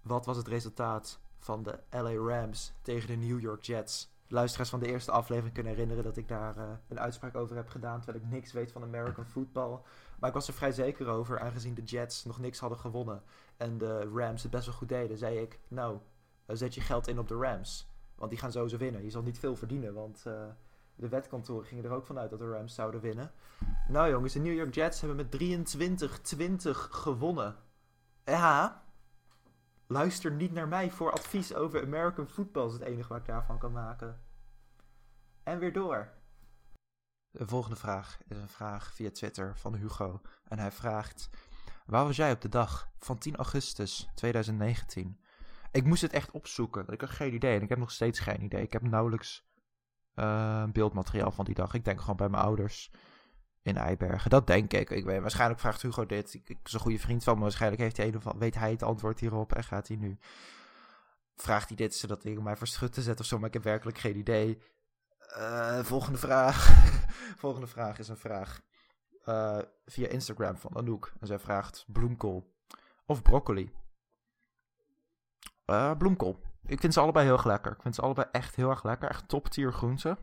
wat 0.03 0.27
was 0.27 0.37
het 0.37 0.49
resultaat 0.49 1.21
van 1.39 1.63
de 1.63 1.81
LA 1.91 2.15
Rams 2.15 2.73
tegen 2.83 3.09
de 3.09 3.27
New 3.27 3.41
York 3.41 3.63
Jets 3.63 4.18
luisteraars 4.29 4.71
van 4.71 4.81
de 4.81 4.87
eerste 4.87 5.11
aflevering 5.11 5.55
kunnen 5.55 5.73
herinneren 5.73 6.05
dat 6.05 6.17
ik 6.17 6.29
daar 6.29 6.57
eh, 6.57 6.65
een 6.89 7.01
uitspraak 7.01 7.35
over 7.35 7.57
heb 7.57 7.69
gedaan. 7.69 8.01
Terwijl 8.01 8.25
ik 8.25 8.31
niks 8.31 8.53
weet 8.53 8.73
van 8.73 8.83
American 8.83 9.27
football. 9.27 9.81
Maar 10.19 10.29
ik 10.29 10.35
was 10.35 10.49
er 10.49 10.55
vrij 10.55 10.73
zeker 10.73 11.07
over, 11.07 11.41
aangezien 11.41 11.75
de 11.75 11.83
Jets 11.83 12.25
nog 12.25 12.39
niks 12.39 12.59
hadden 12.59 12.79
gewonnen. 12.79 13.23
En 13.57 13.79
de 13.79 14.11
Rams 14.15 14.43
het 14.43 14.51
best 14.51 14.67
wel 14.67 14.75
goed 14.75 14.89
deden. 14.89 15.19
Zei 15.19 15.39
ik, 15.39 15.61
nou, 15.69 15.99
zet 16.47 16.75
je 16.75 16.81
geld 16.81 17.09
in 17.09 17.19
op 17.19 17.29
de 17.29 17.35
Rams. 17.35 17.89
Want 18.15 18.31
die 18.31 18.39
gaan 18.39 18.53
sowieso 18.53 18.77
winnen. 18.77 19.05
Je 19.05 19.11
zal 19.11 19.23
niet 19.23 19.39
veel 19.39 19.57
verdienen, 19.57 19.95
want 19.95 20.25
uh, 20.27 20.33
de 20.95 21.09
wetkantoren 21.09 21.67
gingen 21.67 21.85
er 21.85 21.91
ook 21.91 22.07
vanuit 22.07 22.31
dat 22.31 22.39
de 22.39 22.51
Rams 22.51 22.75
zouden 22.75 23.01
winnen. 23.01 23.33
Nou 23.89 24.11
jongens, 24.11 24.33
de 24.33 24.39
New 24.39 24.55
York 24.55 24.75
Jets 24.75 25.01
hebben 25.01 25.17
met 25.17 26.37
23-20 26.37 26.71
gewonnen. 26.73 27.57
Ja, 28.25 28.83
luister 29.89 30.33
niet 30.33 30.53
naar 30.53 30.69
mij 30.69 30.91
voor 30.91 31.13
advies 31.13 31.55
over 31.55 31.83
American 31.83 32.29
football 32.29 32.67
is 32.67 32.73
het 32.73 32.83
enige 32.83 33.09
wat 33.09 33.19
ik 33.19 33.27
daarvan 33.27 33.59
kan 33.59 33.73
maken. 33.73 34.21
En 35.43 35.59
weer 35.59 35.73
door. 35.73 36.13
De 37.31 37.47
volgende 37.47 37.77
vraag 37.77 38.19
is 38.29 38.37
een 38.37 38.49
vraag 38.49 38.93
via 38.95 39.11
Twitter 39.11 39.57
van 39.57 39.75
Hugo. 39.75 40.21
En 40.45 40.59
hij 40.59 40.73
vraagt: 40.73 41.31
Waar 41.87 42.05
was 42.05 42.17
jij 42.17 42.33
op 42.33 42.41
de 42.41 42.49
dag 42.49 42.91
van 42.99 43.19
10 43.19 43.37
augustus 43.37 44.09
2019? 44.15 45.21
Ik 45.73 45.85
moest 45.85 46.03
het 46.03 46.13
echt 46.13 46.31
opzoeken. 46.31 46.89
Ik 46.89 47.01
had 47.01 47.11
geen 47.11 47.35
idee. 47.35 47.57
En 47.57 47.63
ik 47.63 47.69
heb 47.69 47.79
nog 47.79 47.91
steeds 47.91 48.19
geen 48.19 48.43
idee. 48.43 48.63
Ik 48.63 48.73
heb 48.73 48.83
nauwelijks 48.83 49.47
uh, 50.15 50.65
beeldmateriaal 50.65 51.31
van 51.31 51.45
die 51.45 51.55
dag. 51.55 51.75
Ik 51.75 51.85
denk 51.85 52.01
gewoon 52.01 52.17
bij 52.17 52.29
mijn 52.29 52.43
ouders 52.43 52.91
in 53.69 53.77
Eibergen. 53.77 54.31
Dat 54.31 54.47
denk 54.47 54.73
ik. 54.73 54.91
ik 54.91 55.05
weet, 55.05 55.21
waarschijnlijk 55.21 55.61
vraagt 55.61 55.83
Hugo 55.83 56.07
dit. 56.07 56.35
Ik, 56.35 56.49
ik 56.49 56.59
is 56.65 56.73
een 56.73 56.81
goede 56.81 56.99
vriend 56.99 57.25
van 57.25 57.35
me. 57.35 57.43
Waarschijnlijk 57.43 57.83
heeft 57.83 57.97
hij 57.97 58.15
weet 58.39 58.55
hij 58.55 58.71
het 58.71 58.83
antwoord 58.83 59.21
hierop. 59.21 59.53
En 59.53 59.65
gaat 59.65 59.89
hij 59.89 59.97
nu. 59.97 60.19
Vraagt 61.37 61.69
hij 61.69 61.77
dit 61.77 61.95
zodat 61.95 62.23
hij 62.23 62.33
mij 62.33 62.57
voor 62.57 62.67
te 62.69 63.03
zetten 63.03 63.19
of 63.19 63.27
zo. 63.27 63.39
Maar 63.39 63.47
ik 63.47 63.55
heb 63.55 63.63
werkelijk 63.63 63.99
geen 63.99 64.17
idee. 64.17 64.59
Uh, 65.37 65.79
volgende 65.79 66.19
vraag. 66.19 66.69
volgende 67.45 67.67
vraag 67.67 67.99
is 67.99 68.09
een 68.09 68.17
vraag 68.17 68.61
uh, 69.25 69.59
via 69.87 70.09
Instagram 70.09 70.57
van 70.57 70.77
Anouk. 70.77 71.13
En 71.21 71.27
zij 71.27 71.39
vraagt 71.39 71.85
bloemkool 71.89 72.55
of 73.07 73.23
broccoli. 73.23 73.73
Uh, 75.67 75.97
bloemkool. 75.97 76.41
Ik 76.67 76.81
vind 76.81 76.93
ze 76.93 77.01
allebei 77.01 77.25
heel 77.25 77.35
erg 77.35 77.45
lekker. 77.45 77.73
Ik 77.73 77.83
vind 77.83 77.95
ze 77.95 78.03
allebei 78.03 78.29
echt 78.33 78.55
heel 78.55 78.71
erg 78.71 78.85
lekker. 78.85 79.09
Echt 79.09 79.29
top 79.29 79.49
tier 79.49 79.73
groenten. 79.73 80.19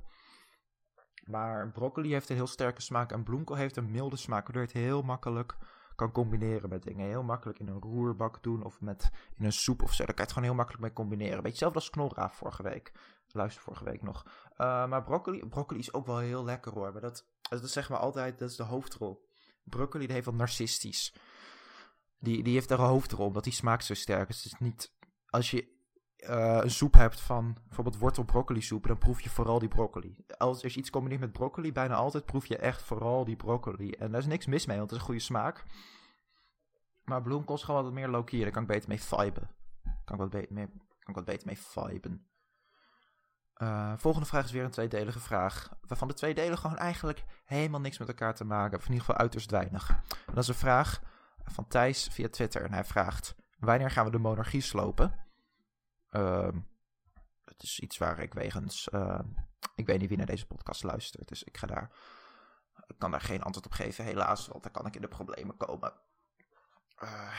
Maar 1.25 1.71
broccoli 1.71 2.11
heeft 2.11 2.29
een 2.29 2.35
heel 2.35 2.47
sterke 2.47 2.81
smaak 2.81 3.11
en 3.11 3.23
bloemkool 3.23 3.55
heeft 3.55 3.77
een 3.77 3.91
milde 3.91 4.15
smaak. 4.15 4.43
Waardoor 4.43 4.61
je 4.61 4.67
het 4.67 4.77
heel 4.77 5.01
makkelijk 5.01 5.55
kan 5.95 6.11
combineren 6.11 6.69
met 6.69 6.83
dingen. 6.83 7.07
Heel 7.07 7.23
makkelijk 7.23 7.59
in 7.59 7.67
een 7.67 7.81
roerbak 7.81 8.43
doen 8.43 8.63
of 8.63 8.81
met, 8.81 9.11
in 9.37 9.45
een 9.45 9.53
soep 9.53 9.81
of 9.81 9.93
zo. 9.93 10.05
Daar 10.05 10.05
kan 10.05 10.15
je 10.15 10.21
het 10.21 10.31
gewoon 10.31 10.47
heel 10.47 10.57
makkelijk 10.57 10.83
mee 10.83 10.93
combineren. 10.93 11.35
Beetje 11.35 11.49
hetzelfde 11.49 11.79
als 11.79 11.89
knorraaf 11.89 12.35
vorige 12.35 12.63
week. 12.63 12.91
Luister 13.27 13.63
vorige 13.63 13.83
week 13.83 14.01
nog. 14.01 14.25
Uh, 14.25 14.87
maar 14.87 15.03
broccoli, 15.03 15.45
broccoli 15.45 15.79
is 15.79 15.93
ook 15.93 16.05
wel 16.05 16.17
heel 16.17 16.43
lekker 16.43 16.71
hoor. 16.71 16.91
Maar 16.91 17.01
dat, 17.01 17.25
dat 17.41 17.63
is 17.63 17.71
zeg 17.71 17.89
maar 17.89 17.99
altijd, 17.99 18.39
dat 18.39 18.49
is 18.49 18.55
de 18.55 18.63
hoofdrol. 18.63 19.29
Broccoli 19.63 20.11
heeft 20.11 20.25
wat 20.25 20.35
narcistisch. 20.35 21.15
Die, 22.19 22.43
die 22.43 22.53
heeft 22.53 22.69
daar 22.69 22.79
een 22.79 22.85
hoofdrol, 22.85 23.25
omdat 23.25 23.43
die 23.43 23.53
smaakt 23.53 23.85
zo 23.85 23.93
sterk. 23.93 24.27
Dus 24.27 24.43
het 24.43 24.53
is 24.53 24.59
niet, 24.59 24.93
als 25.29 25.51
je 25.51 25.74
uh, 26.29 26.59
een 26.61 26.71
soep 26.71 26.93
hebt 26.93 27.19
van 27.19 27.57
bijvoorbeeld 27.65 27.97
wortel 27.97 28.23
broccoli 28.23 28.61
soep, 28.61 28.87
dan 28.87 28.97
proef 28.97 29.21
je 29.21 29.29
vooral 29.29 29.59
die 29.59 29.67
broccoli. 29.67 30.17
Als, 30.37 30.63
als 30.63 30.73
je 30.73 30.79
iets 30.79 30.89
combineert 30.89 31.21
met 31.21 31.31
broccoli, 31.31 31.71
bijna 31.71 31.95
altijd 31.95 32.25
proef 32.25 32.45
je 32.45 32.57
echt 32.57 32.81
vooral 32.81 33.25
die 33.25 33.35
broccoli. 33.35 33.91
En 33.91 34.11
daar 34.11 34.19
is 34.21 34.27
niks 34.27 34.45
mis 34.45 34.65
mee, 34.65 34.77
want 34.77 34.89
het 34.89 34.99
is 34.99 35.05
een 35.05 35.11
goede 35.11 35.25
smaak. 35.25 35.63
Maar 37.03 37.21
bloemkool 37.21 37.55
is 37.55 37.63
gewoon 37.63 37.83
wat 37.83 37.93
meer 37.93 38.07
low-key. 38.07 38.41
Daar 38.41 38.51
kan 38.51 38.61
ik 38.61 38.67
beter 38.67 38.89
mee 38.89 39.01
viben. 39.01 39.49
Kan 40.05 40.15
ik 40.15 40.31
wat, 40.31 40.31
kan 40.31 40.69
ik 41.05 41.15
wat 41.15 41.25
beter 41.25 41.47
mee 41.47 41.59
viben. 41.59 42.27
Uh, 43.57 43.93
volgende 43.97 44.27
vraag 44.27 44.43
is 44.43 44.51
weer 44.51 44.63
een 44.63 44.71
tweedelige 44.71 45.19
vraag. 45.19 45.69
Waarvan 45.87 46.07
de 46.07 46.13
twee 46.13 46.33
delen 46.33 46.57
gewoon 46.57 46.77
eigenlijk 46.77 47.23
helemaal 47.45 47.79
niks 47.79 47.97
met 47.97 48.07
elkaar 48.07 48.35
te 48.35 48.45
maken 48.45 48.69
hebben. 48.69 48.87
In 48.87 48.93
ieder 48.93 49.05
geval 49.05 49.21
uiterst 49.21 49.51
weinig. 49.51 49.99
Dat 50.25 50.37
is 50.37 50.47
een 50.47 50.53
vraag 50.53 51.01
van 51.43 51.67
Thijs 51.67 52.07
via 52.11 52.29
Twitter. 52.29 52.63
En 52.63 52.73
hij 52.73 52.83
vraagt: 52.83 53.35
Wanneer 53.59 53.91
gaan 53.91 54.05
we 54.05 54.11
de 54.11 54.17
monarchie 54.17 54.61
slopen? 54.61 55.24
Uh, 56.11 56.49
het 57.45 57.63
is 57.63 57.79
iets 57.79 57.97
waar 57.97 58.19
ik 58.19 58.33
wegens. 58.33 58.87
Uh, 58.91 59.19
ik 59.75 59.85
weet 59.85 59.99
niet 59.99 60.09
wie 60.09 60.17
naar 60.17 60.25
deze 60.25 60.47
podcast 60.47 60.83
luistert. 60.83 61.27
Dus 61.27 61.43
ik 61.43 61.57
ga 61.57 61.67
daar. 61.67 61.91
Ik 62.87 62.95
kan 62.97 63.11
daar 63.11 63.21
geen 63.21 63.43
antwoord 63.43 63.65
op 63.65 63.71
geven, 63.71 64.05
helaas. 64.05 64.47
Want 64.47 64.63
dan 64.63 64.71
kan 64.71 64.85
ik 64.85 64.95
in 64.95 65.01
de 65.01 65.07
problemen 65.07 65.57
komen. 65.57 65.93
Uh, 67.03 67.31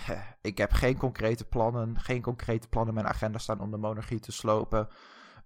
ik 0.40 0.58
heb 0.58 0.72
geen 0.72 0.96
concrete 0.96 1.44
plannen. 1.44 2.00
Geen 2.00 2.22
concrete 2.22 2.68
plannen 2.68 2.94
in 2.96 3.02
mijn 3.02 3.14
agenda 3.14 3.38
staan 3.38 3.60
om 3.60 3.70
de 3.70 3.76
monarchie 3.76 4.20
te 4.20 4.32
slopen. 4.32 4.88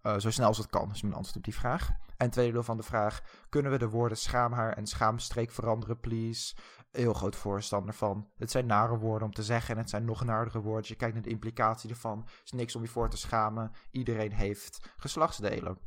Uh, 0.03 0.19
zo 0.19 0.31
snel 0.31 0.47
als 0.47 0.59
het 0.59 0.71
kan, 0.71 0.91
is 0.91 1.03
mijn 1.03 1.15
antwoord 1.15 1.37
op 1.37 1.45
die 1.45 1.55
vraag. 1.55 1.91
En 2.17 2.31
tweede 2.31 2.53
deel 2.53 2.63
van 2.63 2.77
de 2.77 2.83
vraag: 2.83 3.23
kunnen 3.49 3.73
we 3.73 3.79
de 3.79 3.89
woorden 3.89 4.19
schaamhaar 4.19 4.73
en 4.73 4.87
schaamstreek 4.87 5.51
veranderen, 5.51 6.01
please? 6.01 6.55
Heel 6.97 7.15
groot 7.15 7.37
voorstander 7.37 7.95
van. 7.95 8.31
Het 8.37 8.51
zijn 8.51 8.67
nare 8.67 8.99
woorden 8.99 9.29
om 9.29 9.35
te 9.35 9.43
zeggen 9.43 9.75
en 9.75 9.81
het 9.81 9.91
zijn 9.91 10.05
nog 10.05 10.25
naardere 10.25 10.61
woorden. 10.61 10.89
Je 10.89 10.97
kijkt 10.97 11.15
naar 11.15 11.23
de 11.23 11.31
implicatie 11.31 11.91
ervan. 11.91 12.19
Het 12.19 12.41
is 12.45 12.53
niks 12.53 12.77
om 12.77 12.83
je 12.83 12.89
voor 12.89 13.11
te 13.11 13.17
schamen. 13.17 13.73
Iedereen 13.91 14.33
heeft 14.33 14.95
geslachtsdelen. 14.97 15.79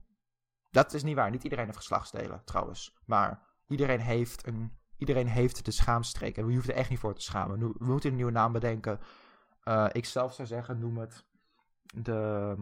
Dat 0.69 0.93
is 0.93 1.03
niet 1.03 1.15
waar. 1.15 1.31
Niet 1.31 1.43
iedereen 1.43 1.65
heeft 1.65 1.77
geslachtsdelen, 1.77 2.41
trouwens. 2.43 2.97
Maar 3.05 3.47
iedereen 3.67 3.99
heeft, 3.99 4.47
een, 4.47 4.77
iedereen 4.97 5.27
heeft 5.27 5.65
de 5.65 5.71
schaamstreek. 5.71 6.37
En 6.37 6.47
je 6.47 6.55
hoeft 6.55 6.69
er 6.69 6.75
echt 6.75 6.89
niet 6.89 6.99
voor 6.99 7.15
te 7.15 7.21
schamen. 7.21 7.59
We 7.59 7.85
moeten 7.85 8.09
een 8.09 8.15
nieuwe 8.15 8.31
naam 8.31 8.51
bedenken. 8.51 8.99
Uh, 9.63 9.87
ik 9.91 10.05
zelf 10.05 10.33
zou 10.33 10.47
zeggen, 10.47 10.79
noem 10.79 10.97
het 10.97 11.25
de 11.95 12.55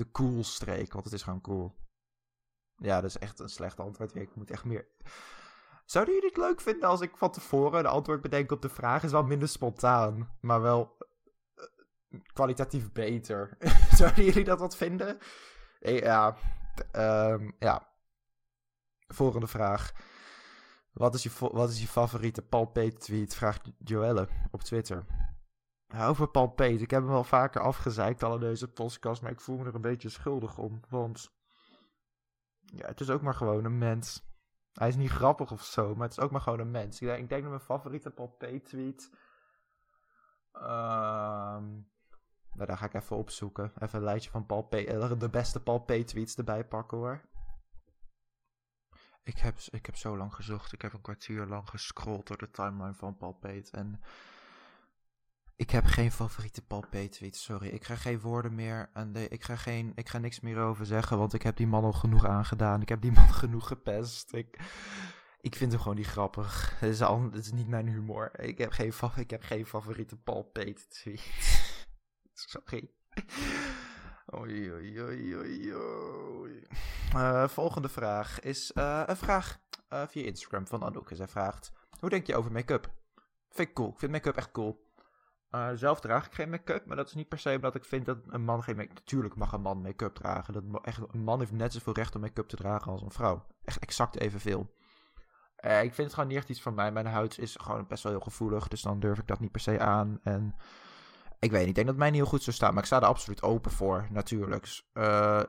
de 0.00 0.10
cool 0.10 0.44
streek, 0.44 0.92
want 0.92 1.04
het 1.04 1.14
is 1.14 1.22
gewoon 1.22 1.40
cool. 1.40 1.74
Ja, 2.76 3.00
dat 3.00 3.10
is 3.10 3.18
echt 3.18 3.38
een 3.38 3.48
slecht 3.48 3.80
antwoord. 3.80 4.14
Ik 4.14 4.34
moet 4.34 4.50
echt 4.50 4.64
meer. 4.64 4.86
Zouden 5.90 6.14
jullie 6.14 6.28
het 6.28 6.38
leuk 6.38 6.60
vinden 6.60 6.88
als 6.88 7.00
ik 7.00 7.16
van 7.16 7.30
tevoren 7.30 7.78
een 7.78 7.86
antwoord 7.86 8.20
bedenk 8.20 8.52
op 8.52 8.62
de 8.62 8.68
vraag? 8.68 9.02
Is 9.02 9.10
wel 9.10 9.22
minder 9.22 9.48
spontaan, 9.48 10.36
maar 10.40 10.60
wel 10.60 10.96
uh, 11.56 12.20
kwalitatief 12.32 12.92
beter. 12.92 13.56
Zouden 13.98 14.24
jullie 14.24 14.44
dat 14.44 14.58
wat 14.60 14.76
vinden? 14.76 15.18
Ja, 15.80 16.36
um, 16.92 17.54
ja. 17.58 17.88
Volgende 19.06 19.46
vraag. 19.46 19.92
Wat 20.92 21.14
is 21.14 21.22
je, 21.22 21.30
wat 21.38 21.70
is 21.70 21.80
je 21.80 21.88
favoriete 21.88 22.42
Paul 22.42 22.66
Peet 22.66 23.00
tweet? 23.00 23.34
Vraagt 23.34 23.70
Joelle 23.78 24.28
op 24.50 24.62
Twitter. 24.62 25.04
Over 25.96 26.28
Paul 26.28 26.48
Peet. 26.48 26.80
Ik 26.80 26.90
heb 26.90 27.00
hem 27.00 27.10
wel 27.10 27.24
vaker 27.24 27.60
afgezeikt 27.60 28.22
al 28.22 28.34
in 28.34 28.40
deze 28.40 28.68
podcast, 28.68 29.22
maar 29.22 29.30
ik 29.32 29.40
voel 29.40 29.56
me 29.56 29.64
er 29.64 29.74
een 29.74 29.80
beetje 29.80 30.08
schuldig 30.08 30.58
om. 30.58 30.80
Want 30.88 31.32
ja, 32.60 32.86
het 32.86 33.00
is 33.00 33.10
ook 33.10 33.22
maar 33.22 33.34
gewoon 33.34 33.64
een 33.64 33.78
mens. 33.78 34.29
Hij 34.72 34.88
is 34.88 34.96
niet 34.96 35.10
grappig 35.10 35.52
of 35.52 35.62
zo, 35.62 35.94
maar 35.94 36.08
het 36.08 36.18
is 36.18 36.24
ook 36.24 36.30
maar 36.30 36.40
gewoon 36.40 36.60
een 36.60 36.70
mens. 36.70 37.00
Ik 37.00 37.06
denk, 37.06 37.22
ik 37.22 37.28
dat 37.28 37.42
mijn 37.42 37.60
favoriete 37.60 38.10
Paul 38.10 38.28
Peet 38.28 38.64
tweet... 38.64 39.10
Um, 40.54 41.88
nou, 42.52 42.66
daar 42.66 42.78
ga 42.78 42.84
ik 42.84 42.94
even 42.94 43.16
opzoeken. 43.16 43.72
Even 43.78 43.98
een 43.98 44.04
lijstje 44.04 44.30
van 44.30 44.46
Paul 44.46 44.62
P. 44.62 44.74
Eh, 44.74 45.18
de 45.18 45.28
beste 45.28 45.62
Paul 45.62 45.80
P. 45.80 45.92
tweets 45.92 46.36
erbij 46.36 46.64
pakken 46.64 46.98
hoor. 46.98 47.28
Ik 49.22 49.38
heb, 49.38 49.58
ik 49.70 49.86
heb 49.86 49.96
zo 49.96 50.16
lang 50.16 50.34
gezocht. 50.34 50.72
Ik 50.72 50.82
heb 50.82 50.92
een 50.92 51.00
kwartier 51.00 51.46
lang 51.46 51.68
gescrolld 51.68 52.26
door 52.26 52.38
de 52.38 52.50
timeline 52.50 52.94
van 52.94 53.16
Paul 53.16 53.32
Peet. 53.32 53.70
En 53.70 54.00
ik 55.60 55.70
heb 55.70 55.84
geen 55.84 56.12
favoriete 56.12 56.62
tweet, 57.10 57.36
sorry. 57.36 57.68
Ik 57.68 57.84
ga 57.84 57.94
geen 57.94 58.20
woorden 58.20 58.54
meer 58.54 58.90
aan 58.92 59.16
ik 59.16 59.44
ga, 59.44 59.56
geen, 59.56 59.92
ik 59.94 60.08
ga 60.08 60.18
niks 60.18 60.40
meer 60.40 60.58
over 60.58 60.86
zeggen, 60.86 61.18
want 61.18 61.34
ik 61.34 61.42
heb 61.42 61.56
die 61.56 61.66
man 61.66 61.84
al 61.84 61.92
genoeg 61.92 62.26
aangedaan. 62.26 62.80
Ik 62.80 62.88
heb 62.88 63.00
die 63.00 63.12
man 63.20 63.34
genoeg 63.34 63.66
gepest. 63.66 64.34
Ik, 64.34 64.58
ik 65.40 65.56
vind 65.56 65.72
hem 65.72 65.80
gewoon 65.80 65.96
niet 65.96 66.06
grappig. 66.06 66.78
Het 66.80 66.90
is, 66.90 67.02
al, 67.02 67.22
het 67.22 67.34
is 67.34 67.52
niet 67.52 67.68
mijn 67.68 67.88
humor. 67.88 68.40
Ik 68.40 68.58
heb 68.58 68.70
geen, 68.70 68.92
ik 69.16 69.30
heb 69.30 69.42
geen 69.42 69.66
favoriete 69.66 70.16
Paul 70.16 70.50
tweet. 70.52 70.88
sorry. 72.48 72.90
Oei, 74.34 74.72
oei, 74.72 75.00
oei, 75.00 75.74
oei. 75.74 76.66
Uh, 77.14 77.48
volgende 77.48 77.88
vraag 77.88 78.40
is 78.40 78.72
uh, 78.74 79.02
een 79.06 79.16
vraag 79.16 79.60
uh, 79.92 80.02
via 80.06 80.24
Instagram 80.24 80.66
van 80.66 80.82
Anouk. 80.82 81.10
Zij 81.12 81.28
vraagt, 81.28 81.72
hoe 81.98 82.10
denk 82.10 82.26
je 82.26 82.36
over 82.36 82.52
make-up? 82.52 82.92
Vind 83.48 83.68
ik 83.68 83.74
cool. 83.74 83.88
Ik 83.88 83.98
vind 83.98 84.12
make-up 84.12 84.36
echt 84.36 84.50
cool. 84.50 84.88
Uh, 85.50 85.68
zelf 85.74 86.00
draag 86.00 86.26
ik 86.26 86.32
geen 86.32 86.50
make-up, 86.50 86.86
maar 86.86 86.96
dat 86.96 87.06
is 87.06 87.14
niet 87.14 87.28
per 87.28 87.38
se 87.38 87.54
omdat 87.54 87.74
ik 87.74 87.84
vind 87.84 88.06
dat 88.06 88.18
een 88.28 88.44
man 88.44 88.62
geen 88.62 88.76
make-up... 88.76 88.94
Natuurlijk 88.94 89.34
mag 89.34 89.52
een 89.52 89.60
man 89.60 89.82
make-up 89.82 90.14
dragen. 90.14 90.54
Dat 90.54 90.84
echt, 90.84 91.00
een 91.12 91.24
man 91.24 91.38
heeft 91.38 91.52
net 91.52 91.72
zoveel 91.72 91.92
recht 91.92 92.14
om 92.14 92.20
make-up 92.20 92.48
te 92.48 92.56
dragen 92.56 92.92
als 92.92 93.02
een 93.02 93.10
vrouw. 93.10 93.46
Echt 93.64 93.78
exact 93.78 94.18
evenveel. 94.18 94.74
Uh, 95.64 95.82
ik 95.82 95.94
vind 95.94 96.06
het 96.06 96.14
gewoon 96.14 96.28
niet 96.28 96.38
echt 96.38 96.48
iets 96.48 96.62
van 96.62 96.74
mij. 96.74 96.92
Mijn 96.92 97.06
huid 97.06 97.38
is 97.38 97.56
gewoon 97.60 97.86
best 97.86 98.02
wel 98.02 98.12
heel 98.12 98.20
gevoelig, 98.20 98.68
dus 98.68 98.82
dan 98.82 99.00
durf 99.00 99.18
ik 99.18 99.26
dat 99.26 99.40
niet 99.40 99.52
per 99.52 99.60
se 99.60 99.78
aan. 99.80 100.20
En 100.22 100.54
ik 101.38 101.50
weet 101.50 101.60
niet, 101.60 101.68
ik 101.68 101.74
denk 101.74 101.86
dat 101.86 101.96
mij 101.96 102.10
niet 102.10 102.20
heel 102.20 102.30
goed 102.30 102.42
zou 102.42 102.56
staan, 102.56 102.70
maar 102.70 102.82
ik 102.82 102.86
sta 102.88 103.00
er 103.00 103.06
absoluut 103.06 103.42
open 103.42 103.70
voor, 103.70 104.06
natuurlijk. 104.10 104.82
Uh, 104.94 105.42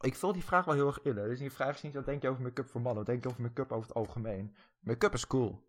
ik 0.00 0.14
vul 0.14 0.32
die 0.32 0.44
vraag 0.44 0.64
wel 0.64 0.74
heel 0.74 0.86
erg 0.86 1.02
in. 1.02 1.14
Dus 1.14 1.38
die 1.38 1.52
vraag 1.52 1.74
is 1.74 1.82
niet, 1.82 1.94
wat 1.94 2.04
denk 2.04 2.22
je 2.22 2.28
over 2.28 2.42
make-up 2.42 2.68
voor 2.68 2.80
mannen? 2.80 3.04
Wat 3.04 3.12
denk 3.12 3.22
je 3.22 3.28
over 3.28 3.42
make-up 3.42 3.72
over 3.72 3.88
het 3.88 3.96
algemeen? 3.96 4.56
Make-up 4.80 5.14
is 5.14 5.26
cool. 5.26 5.64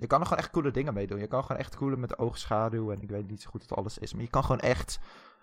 Je 0.00 0.06
kan 0.06 0.20
er 0.20 0.26
gewoon 0.26 0.42
echt 0.42 0.52
coole 0.52 0.70
dingen 0.70 0.94
mee 0.94 1.06
doen. 1.06 1.18
Je 1.18 1.26
kan 1.26 1.42
gewoon 1.42 1.60
echt 1.60 1.76
coole 1.76 1.96
met 1.96 2.18
oogschaduw. 2.18 2.92
En 2.92 3.02
ik 3.02 3.10
weet 3.10 3.28
niet 3.28 3.42
zo 3.42 3.50
goed 3.50 3.68
wat 3.68 3.78
alles 3.78 3.98
is. 3.98 4.12
Maar 4.12 4.22
je 4.22 4.30
kan 4.30 4.42
gewoon 4.42 4.60
echt 4.60 5.00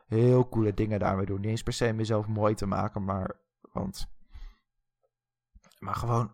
heel 0.07 0.49
coole 0.49 0.73
dingen 0.73 0.99
daarmee 0.99 1.25
doen. 1.25 1.41
Niet 1.41 1.49
eens 1.49 1.63
per 1.63 1.73
se 1.73 1.89
om 1.89 1.97
jezelf 1.97 2.27
mooi 2.27 2.55
te 2.55 2.65
maken, 2.65 3.03
maar, 3.03 3.31
want, 3.61 4.09
maar 5.79 5.95
gewoon, 5.95 6.31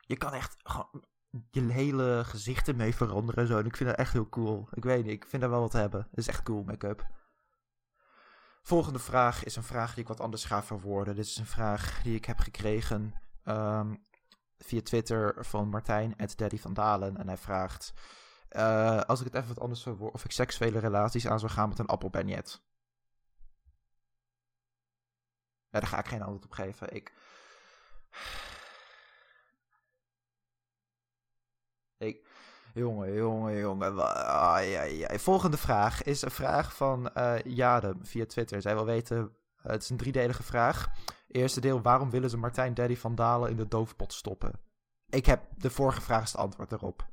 je 0.00 0.16
kan 0.16 0.32
echt 0.32 0.56
gewoon 0.62 1.04
je 1.50 1.72
hele 1.72 2.22
gezicht 2.24 2.68
ermee 2.68 2.94
veranderen 2.94 3.42
en 3.42 3.48
zo. 3.48 3.58
En 3.58 3.66
ik 3.66 3.76
vind 3.76 3.88
dat 3.88 3.98
echt 3.98 4.12
heel 4.12 4.28
cool. 4.28 4.68
Ik 4.72 4.84
weet 4.84 5.04
niet, 5.04 5.12
ik 5.12 5.26
vind 5.26 5.42
daar 5.42 5.50
wel 5.50 5.60
wat 5.60 5.70
te 5.70 5.78
hebben. 5.78 6.06
Het 6.10 6.18
is 6.18 6.28
echt 6.28 6.42
cool 6.42 6.62
make-up. 6.62 7.06
Volgende 8.62 8.98
vraag 8.98 9.44
is 9.44 9.56
een 9.56 9.62
vraag 9.62 9.94
die 9.94 10.02
ik 10.02 10.08
wat 10.08 10.20
anders 10.20 10.44
ga 10.44 10.62
verwoorden. 10.62 11.14
Dit 11.14 11.24
is 11.24 11.36
een 11.36 11.46
vraag 11.46 12.02
die 12.02 12.14
ik 12.14 12.24
heb 12.24 12.38
gekregen 12.38 13.14
ehm, 13.44 13.94
via 14.58 14.82
Twitter 14.82 15.44
van 15.44 15.68
Martijn, 15.68 16.14
Daddy 16.36 16.58
van 16.58 16.74
Dalen. 16.74 17.16
En 17.16 17.26
hij 17.26 17.36
vraagt, 17.36 17.92
uh, 18.50 19.00
als 19.00 19.20
ik 19.20 19.26
het 19.26 19.34
even 19.34 19.48
wat 19.48 19.60
anders 19.60 19.82
verwoord, 19.82 20.14
of 20.14 20.24
ik 20.24 20.30
seksuele 20.30 20.78
relaties 20.78 21.26
aan 21.26 21.38
zou 21.38 21.52
gaan 21.52 21.68
met 21.68 21.78
een 21.78 21.86
appelbaignet. 21.86 22.62
Ja, 25.70 25.80
daar 25.80 25.88
ga 25.88 25.98
ik 25.98 26.08
geen 26.08 26.22
antwoord 26.22 26.44
op 26.44 26.52
geven. 26.52 26.92
Ik... 26.94 27.12
Jongen, 32.74 33.12
jongen, 33.12 33.56
jongen. 33.56 34.14
Ai, 34.26 34.74
ai, 34.74 35.02
ai. 35.02 35.18
Volgende 35.18 35.56
vraag 35.56 36.02
is 36.02 36.22
een 36.22 36.30
vraag 36.30 36.76
van 36.76 37.10
uh, 37.16 37.42
Jade 37.44 37.96
via 38.02 38.26
Twitter. 38.26 38.62
Zij 38.62 38.74
wil 38.74 38.84
weten, 38.84 39.36
het 39.62 39.82
is 39.82 39.90
een 39.90 39.96
driedelige 39.96 40.42
vraag. 40.42 40.88
Eerste 41.28 41.60
deel, 41.60 41.82
waarom 41.82 42.10
willen 42.10 42.30
ze 42.30 42.36
Martijn 42.36 42.74
Daddy 42.74 42.96
van 42.96 43.14
Dalen 43.14 43.50
in 43.50 43.56
de 43.56 43.68
doofpot 43.68 44.12
stoppen? 44.12 44.60
Ik 45.08 45.26
heb 45.26 45.42
de 45.56 45.70
vorige 45.70 46.00
vraag 46.00 46.36
antwoord 46.36 46.72
erop. 46.72 47.08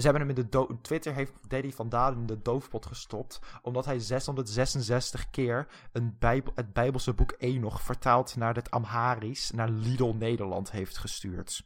Ze 0.00 0.08
hebben 0.08 0.26
hem 0.26 0.36
in 0.36 0.48
de 0.50 0.78
Twitter 0.80 1.14
heeft 1.14 1.32
Daddy 1.48 1.72
van 1.72 1.88
Dalen 1.88 2.18
in 2.18 2.26
de 2.26 2.42
doofpot 2.42 2.86
gestopt. 2.86 3.40
Omdat 3.62 3.84
hij 3.84 3.98
666 3.98 5.30
keer 5.30 5.66
een 5.92 6.16
Bijbel 6.18 6.52
het 6.54 6.72
Bijbelse 6.72 7.14
boek 7.14 7.34
Enoch 7.38 7.82
vertaald 7.82 8.36
naar 8.36 8.54
het 8.54 8.70
Amharisch 8.70 9.50
naar 9.50 9.68
Lidl 9.68 10.12
Nederland 10.12 10.70
heeft 10.70 10.98
gestuurd. 10.98 11.64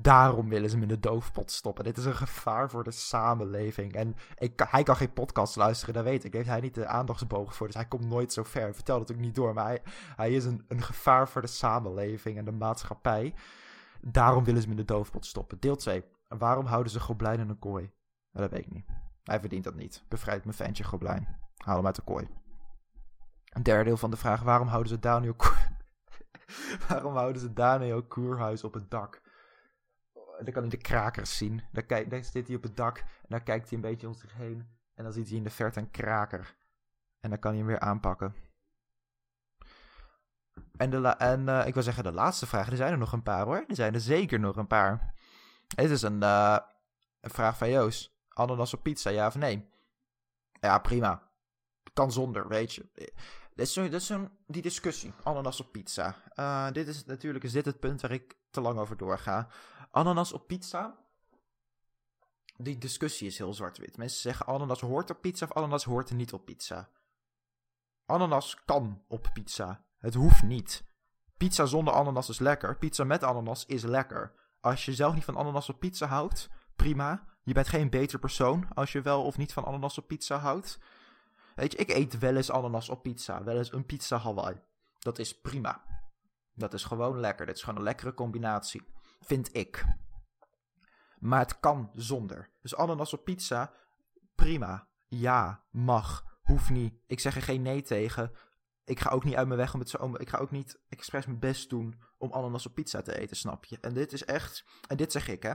Daarom 0.00 0.48
willen 0.48 0.68
ze 0.68 0.74
hem 0.74 0.82
in 0.82 0.88
de 0.88 1.00
doofpot 1.00 1.50
stoppen. 1.50 1.84
Dit 1.84 1.96
is 1.96 2.04
een 2.04 2.16
gevaar 2.16 2.70
voor 2.70 2.84
de 2.84 2.90
samenleving. 2.90 3.92
En 3.92 4.16
ik, 4.38 4.62
hij 4.68 4.82
kan 4.82 4.96
geen 4.96 5.12
podcast 5.12 5.56
luisteren, 5.56 5.94
dat 5.94 6.04
weet 6.04 6.24
ik. 6.24 6.32
Heeft 6.32 6.48
hij 6.48 6.60
niet 6.60 6.74
de 6.74 6.86
aandachtsboog 6.86 7.54
voor, 7.54 7.66
dus 7.66 7.76
hij 7.76 7.86
komt 7.86 8.04
nooit 8.08 8.32
zo 8.32 8.42
ver. 8.42 8.74
Vertel 8.74 8.98
het 8.98 9.12
ook 9.12 9.18
niet 9.18 9.34
door, 9.34 9.54
maar 9.54 9.64
hij, 9.64 9.82
hij 10.16 10.32
is 10.32 10.44
een, 10.44 10.64
een 10.68 10.82
gevaar 10.82 11.28
voor 11.28 11.40
de 11.40 11.46
samenleving 11.46 12.38
en 12.38 12.44
de 12.44 12.52
maatschappij. 12.52 13.34
Daarom 14.00 14.44
willen 14.44 14.60
ze 14.60 14.68
hem 14.68 14.78
in 14.78 14.84
de 14.84 14.92
doofpot 14.92 15.26
stoppen. 15.26 15.60
Deel 15.60 15.76
2. 15.76 16.04
Waarom 16.28 16.66
houden 16.66 16.92
ze 16.92 17.00
Goblijn 17.00 17.40
in 17.40 17.48
een 17.48 17.58
kooi? 17.58 17.90
dat 18.32 18.50
weet 18.50 18.66
ik 18.66 18.72
niet. 18.72 18.86
Hij 19.22 19.40
verdient 19.40 19.64
dat 19.64 19.74
niet. 19.74 20.04
Bevrijd 20.08 20.44
mijn 20.44 20.56
ventje 20.56 20.84
Goblijn. 20.84 21.38
Haal 21.56 21.76
hem 21.76 21.86
uit 21.86 21.94
de 21.94 22.02
kooi. 22.02 22.28
Een 23.44 23.62
derde 23.62 23.84
deel 23.84 23.96
van 23.96 24.10
de 24.10 24.16
vraag. 24.16 24.42
Waarom 24.42 24.68
houden 24.68 24.88
ze 24.92 24.98
Daniel... 24.98 25.36
waarom 26.88 27.14
houden 27.14 27.40
ze 27.40 27.52
Daniel 27.52 28.02
Koerhuis 28.02 28.64
op 28.64 28.74
het 28.74 28.90
dak? 28.90 29.20
Dan 30.44 30.52
kan 30.52 30.62
hij 30.62 30.70
de 30.70 30.76
krakers 30.76 31.36
zien. 31.36 31.62
Dan, 31.72 31.86
kijk, 31.86 32.10
dan 32.10 32.24
zit 32.24 32.46
hij 32.46 32.56
op 32.56 32.62
het 32.62 32.76
dak 32.76 32.98
en 32.98 33.28
dan 33.28 33.42
kijkt 33.42 33.68
hij 33.68 33.78
een 33.78 33.84
beetje 33.90 34.06
om 34.06 34.14
zich 34.14 34.34
heen. 34.34 34.68
En 34.94 35.04
dan 35.04 35.12
ziet 35.12 35.28
hij 35.28 35.36
in 35.36 35.44
de 35.44 35.50
verte 35.50 35.80
een 35.80 35.90
kraker. 35.90 36.56
En 37.20 37.30
dan 37.30 37.38
kan 37.38 37.50
hij 37.50 37.60
hem 37.60 37.68
weer 37.68 37.80
aanpakken. 37.80 38.34
En, 40.76 40.90
de 40.90 41.08
en 41.08 41.40
uh, 41.40 41.66
ik 41.66 41.74
wil 41.74 41.82
zeggen, 41.82 42.04
de 42.04 42.12
laatste 42.12 42.46
vraag. 42.46 42.70
Er 42.70 42.76
zijn 42.76 42.92
er 42.92 42.98
nog 42.98 43.12
een 43.12 43.22
paar 43.22 43.44
hoor. 43.44 43.64
Er 43.68 43.74
zijn 43.74 43.94
er 43.94 44.00
zeker 44.00 44.40
nog 44.40 44.56
een 44.56 44.66
paar. 44.66 45.14
Dit 45.66 45.90
is 45.90 46.02
een, 46.02 46.22
uh, 46.22 46.58
een 47.20 47.30
vraag 47.30 47.58
van 47.58 47.70
Joost. 47.70 48.14
Ananas 48.28 48.74
op 48.74 48.82
pizza, 48.82 49.10
ja 49.10 49.26
of 49.26 49.34
nee? 49.34 49.68
Ja, 50.60 50.78
prima. 50.78 51.30
Kan 51.92 52.12
zonder, 52.12 52.48
weet 52.48 52.74
je. 52.74 52.88
Dit 52.94 53.66
is, 53.66 53.72
zo, 53.72 53.82
dit 53.82 53.92
is 53.92 54.06
zo 54.06 54.28
die 54.46 54.62
discussie. 54.62 55.12
Ananas 55.22 55.60
op 55.60 55.72
pizza. 55.72 56.14
Uh, 56.34 56.70
dit 56.72 56.88
is 56.88 57.04
natuurlijk 57.04 57.44
is 57.44 57.54
het 57.54 57.80
punt 57.80 58.00
waar 58.00 58.10
ik 58.10 58.36
te 58.56 58.62
lang 58.68 58.78
over 58.78 58.96
doorga. 58.96 59.48
Ananas 59.90 60.32
op 60.32 60.46
pizza. 60.46 60.96
Die 62.56 62.78
discussie 62.78 63.26
is 63.26 63.38
heel 63.38 63.54
zwart-wit. 63.54 63.96
Mensen 63.96 64.20
zeggen 64.20 64.46
ananas 64.46 64.80
hoort 64.80 65.10
op 65.10 65.20
pizza 65.20 65.44
of 65.44 65.52
ananas 65.52 65.84
hoort 65.84 66.10
niet 66.10 66.32
op 66.32 66.44
pizza. 66.44 66.88
Ananas 68.06 68.64
kan 68.64 69.02
op 69.08 69.30
pizza. 69.32 69.84
Het 69.98 70.14
hoeft 70.14 70.42
niet. 70.42 70.84
Pizza 71.36 71.66
zonder 71.66 71.94
ananas 71.94 72.28
is 72.28 72.38
lekker. 72.38 72.76
Pizza 72.78 73.04
met 73.04 73.22
ananas 73.22 73.66
is 73.66 73.82
lekker. 73.82 74.32
Als 74.60 74.84
je 74.84 74.94
zelf 74.94 75.14
niet 75.14 75.24
van 75.24 75.36
ananas 75.36 75.68
op 75.68 75.80
pizza 75.80 76.06
houdt, 76.06 76.48
prima. 76.76 77.24
Je 77.42 77.52
bent 77.52 77.68
geen 77.68 77.90
beter 77.90 78.18
persoon 78.18 78.68
als 78.74 78.92
je 78.92 79.00
wel 79.00 79.22
of 79.22 79.36
niet 79.36 79.52
van 79.52 79.64
ananas 79.64 79.98
op 79.98 80.06
pizza 80.06 80.38
houdt. 80.38 80.78
Weet 81.54 81.72
je, 81.72 81.78
ik 81.78 81.90
eet 81.90 82.18
wel 82.18 82.36
eens 82.36 82.50
ananas 82.50 82.88
op 82.88 83.02
pizza. 83.02 83.44
Wel 83.44 83.56
eens 83.56 83.72
een 83.72 83.86
pizza 83.86 84.18
Hawaii. 84.18 84.60
Dat 84.98 85.18
is 85.18 85.40
prima. 85.40 85.95
Dat 86.56 86.74
is 86.74 86.84
gewoon 86.84 87.20
lekker. 87.20 87.46
Dit 87.46 87.56
is 87.56 87.62
gewoon 87.62 87.78
een 87.78 87.84
lekkere 87.84 88.14
combinatie 88.14 88.82
vind 89.26 89.56
ik. 89.56 89.84
Maar 91.18 91.40
het 91.40 91.60
kan 91.60 91.90
zonder. 91.92 92.50
Dus 92.62 92.76
ananas 92.76 93.12
op 93.12 93.24
pizza, 93.24 93.72
prima. 94.34 94.88
Ja, 95.06 95.64
mag. 95.70 96.24
Hoeft 96.42 96.70
niet. 96.70 96.94
Ik 97.06 97.20
zeg 97.20 97.36
er 97.36 97.42
geen 97.42 97.62
nee 97.62 97.82
tegen. 97.82 98.32
Ik 98.84 99.00
ga 99.00 99.10
ook 99.10 99.24
niet 99.24 99.34
uit 99.34 99.46
mijn 99.46 99.58
weg 99.58 99.74
om 99.74 99.80
het 99.80 99.88
zo. 99.90 100.14
Ik 100.14 100.28
ga 100.28 100.38
ook 100.38 100.50
niet 100.50 100.78
expres 100.88 101.26
mijn 101.26 101.38
best 101.38 101.70
doen 101.70 102.00
om 102.18 102.32
ananas 102.32 102.66
op 102.66 102.74
pizza 102.74 103.02
te 103.02 103.18
eten, 103.18 103.36
snap 103.36 103.64
je? 103.64 103.78
En 103.80 103.94
dit 103.94 104.12
is 104.12 104.24
echt. 104.24 104.64
En 104.88 104.96
dit 104.96 105.12
zeg 105.12 105.28
ik, 105.28 105.42
hè? 105.42 105.52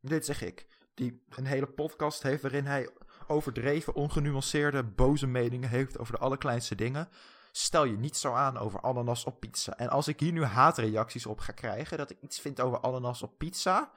Dit 0.00 0.24
zeg 0.24 0.42
ik. 0.42 0.66
Die 0.94 1.24
een 1.28 1.46
hele 1.46 1.66
podcast 1.66 2.22
heeft 2.22 2.42
waarin 2.42 2.66
hij 2.66 2.90
overdreven, 3.26 3.94
ongenuanceerde, 3.94 4.84
boze 4.84 5.26
meningen 5.26 5.68
heeft 5.68 5.98
over 5.98 6.12
de 6.12 6.20
allerkleinste 6.20 6.74
dingen 6.74 7.08
stel 7.56 7.84
je 7.84 7.96
niet 7.96 8.16
zo 8.16 8.32
aan 8.32 8.58
over 8.58 8.80
ananas 8.80 9.24
op 9.24 9.40
pizza. 9.40 9.76
En 9.76 9.88
als 9.88 10.08
ik 10.08 10.20
hier 10.20 10.32
nu 10.32 10.44
haatreacties 10.44 11.26
op 11.26 11.40
ga 11.40 11.52
krijgen, 11.52 11.98
dat 11.98 12.10
ik 12.10 12.16
iets 12.20 12.40
vind 12.40 12.60
over 12.60 12.80
ananas 12.80 13.22
op 13.22 13.38
pizza. 13.38 13.90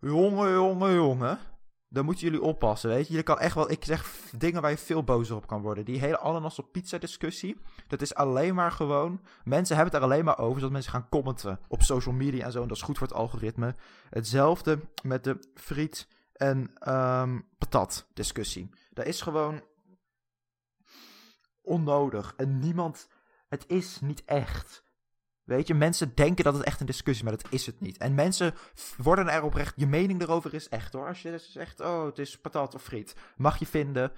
Jongen, 0.00 0.52
jongen, 0.52 0.94
jongen. 0.94 1.38
Dan 1.88 2.04
moeten 2.04 2.24
jullie 2.24 2.42
oppassen, 2.42 2.90
weet 2.90 3.08
je. 3.08 3.14
Je 3.14 3.22
kan 3.22 3.38
echt 3.38 3.54
wel, 3.54 3.70
ik 3.70 3.84
zeg 3.84 4.10
dingen 4.36 4.62
waar 4.62 4.70
je 4.70 4.78
veel 4.78 5.04
bozer 5.04 5.36
op 5.36 5.46
kan 5.46 5.62
worden. 5.62 5.84
Die 5.84 6.00
hele 6.00 6.18
ananas 6.18 6.58
op 6.58 6.72
pizza 6.72 6.98
discussie, 6.98 7.60
dat 7.88 8.02
is 8.02 8.14
alleen 8.14 8.54
maar 8.54 8.72
gewoon... 8.72 9.20
Mensen 9.44 9.76
hebben 9.76 9.94
het 9.94 10.02
er 10.02 10.08
alleen 10.08 10.24
maar 10.24 10.38
over, 10.38 10.54
zodat 10.54 10.72
mensen 10.72 10.92
gaan 10.92 11.08
commenten 11.08 11.60
op 11.68 11.82
social 11.82 12.14
media 12.14 12.44
en 12.44 12.52
zo. 12.52 12.62
En 12.62 12.68
dat 12.68 12.76
is 12.76 12.82
goed 12.82 12.98
voor 12.98 13.06
het 13.06 13.16
algoritme. 13.16 13.74
Hetzelfde 14.10 14.80
met 15.02 15.24
de 15.24 15.38
friet 15.54 16.08
en 16.32 16.90
um, 16.92 17.46
patat 17.58 18.06
discussie. 18.14 18.70
Daar 18.92 19.06
is 19.06 19.20
gewoon 19.20 19.62
onnodig. 21.64 22.34
En 22.36 22.58
niemand. 22.58 23.08
Het 23.48 23.64
is 23.66 24.00
niet 24.00 24.24
echt. 24.24 24.84
Weet 25.44 25.66
je, 25.66 25.74
mensen 25.74 26.14
denken 26.14 26.44
dat 26.44 26.54
het 26.54 26.62
echt 26.62 26.80
een 26.80 26.86
discussie, 26.86 27.24
maar 27.24 27.36
dat 27.36 27.52
is 27.52 27.66
het 27.66 27.80
niet. 27.80 27.98
En 27.98 28.14
mensen 28.14 28.54
worden 28.96 29.28
er 29.28 29.42
oprecht. 29.42 29.74
Je 29.76 29.86
mening 29.86 30.22
erover 30.22 30.54
is 30.54 30.68
echt 30.68 30.92
hoor. 30.92 31.06
Als 31.06 31.22
je 31.22 31.30
dus 31.30 31.52
zegt, 31.52 31.80
oh, 31.80 32.04
het 32.04 32.18
is 32.18 32.40
patat 32.40 32.74
of 32.74 32.82
friet. 32.82 33.16
Mag 33.36 33.58
je 33.58 33.66
vinden. 33.66 34.12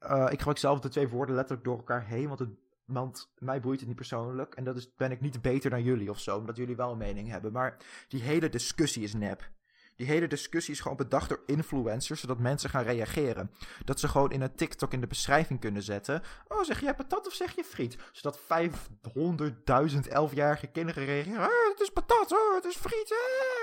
Uh, 0.00 0.26
ik 0.30 0.38
gebruik 0.38 0.58
zelf 0.58 0.80
de 0.80 0.88
twee 0.88 1.08
woorden 1.08 1.34
letterlijk 1.34 1.64
door 1.64 1.76
elkaar 1.76 2.06
heen, 2.06 2.26
want, 2.28 2.38
het, 2.38 2.50
want 2.84 3.32
mij 3.38 3.60
boeit 3.60 3.78
het 3.78 3.88
niet 3.88 3.96
persoonlijk. 3.96 4.54
En 4.54 4.64
dat 4.64 4.76
is, 4.76 4.94
ben 4.94 5.10
ik 5.10 5.20
niet 5.20 5.42
beter 5.42 5.70
dan 5.70 5.82
jullie 5.82 6.10
of 6.10 6.20
zo, 6.20 6.36
omdat 6.36 6.56
jullie 6.56 6.76
wel 6.76 6.92
een 6.92 6.98
mening 6.98 7.28
hebben. 7.28 7.52
Maar 7.52 7.76
die 8.08 8.22
hele 8.22 8.48
discussie 8.48 9.02
is 9.02 9.14
nep. 9.14 9.50
Die 9.98 10.06
hele 10.06 10.26
discussie 10.26 10.74
is 10.74 10.80
gewoon 10.80 10.96
bedacht 10.96 11.28
door 11.28 11.42
influencers, 11.46 12.20
zodat 12.20 12.38
mensen 12.38 12.70
gaan 12.70 12.82
reageren. 12.82 13.50
Dat 13.84 14.00
ze 14.00 14.08
gewoon 14.08 14.32
in 14.32 14.40
een 14.40 14.54
TikTok 14.54 14.92
in 14.92 15.00
de 15.00 15.06
beschrijving 15.06 15.60
kunnen 15.60 15.82
zetten. 15.82 16.22
Oh, 16.48 16.62
zeg 16.62 16.80
jij 16.80 16.94
patat 16.94 17.26
of 17.26 17.32
zeg 17.32 17.54
je 17.54 17.64
friet? 17.64 17.96
Zodat 18.12 18.38
500.000 18.38 19.98
elfjarige 20.08 20.66
kinderen 20.66 21.04
reageren. 21.04 21.40
Oh, 21.40 21.68
het 21.70 21.80
is 21.80 21.90
patat, 21.90 22.32
oh, 22.32 22.54
het 22.54 22.64
is 22.64 22.76
friet. 22.76 23.14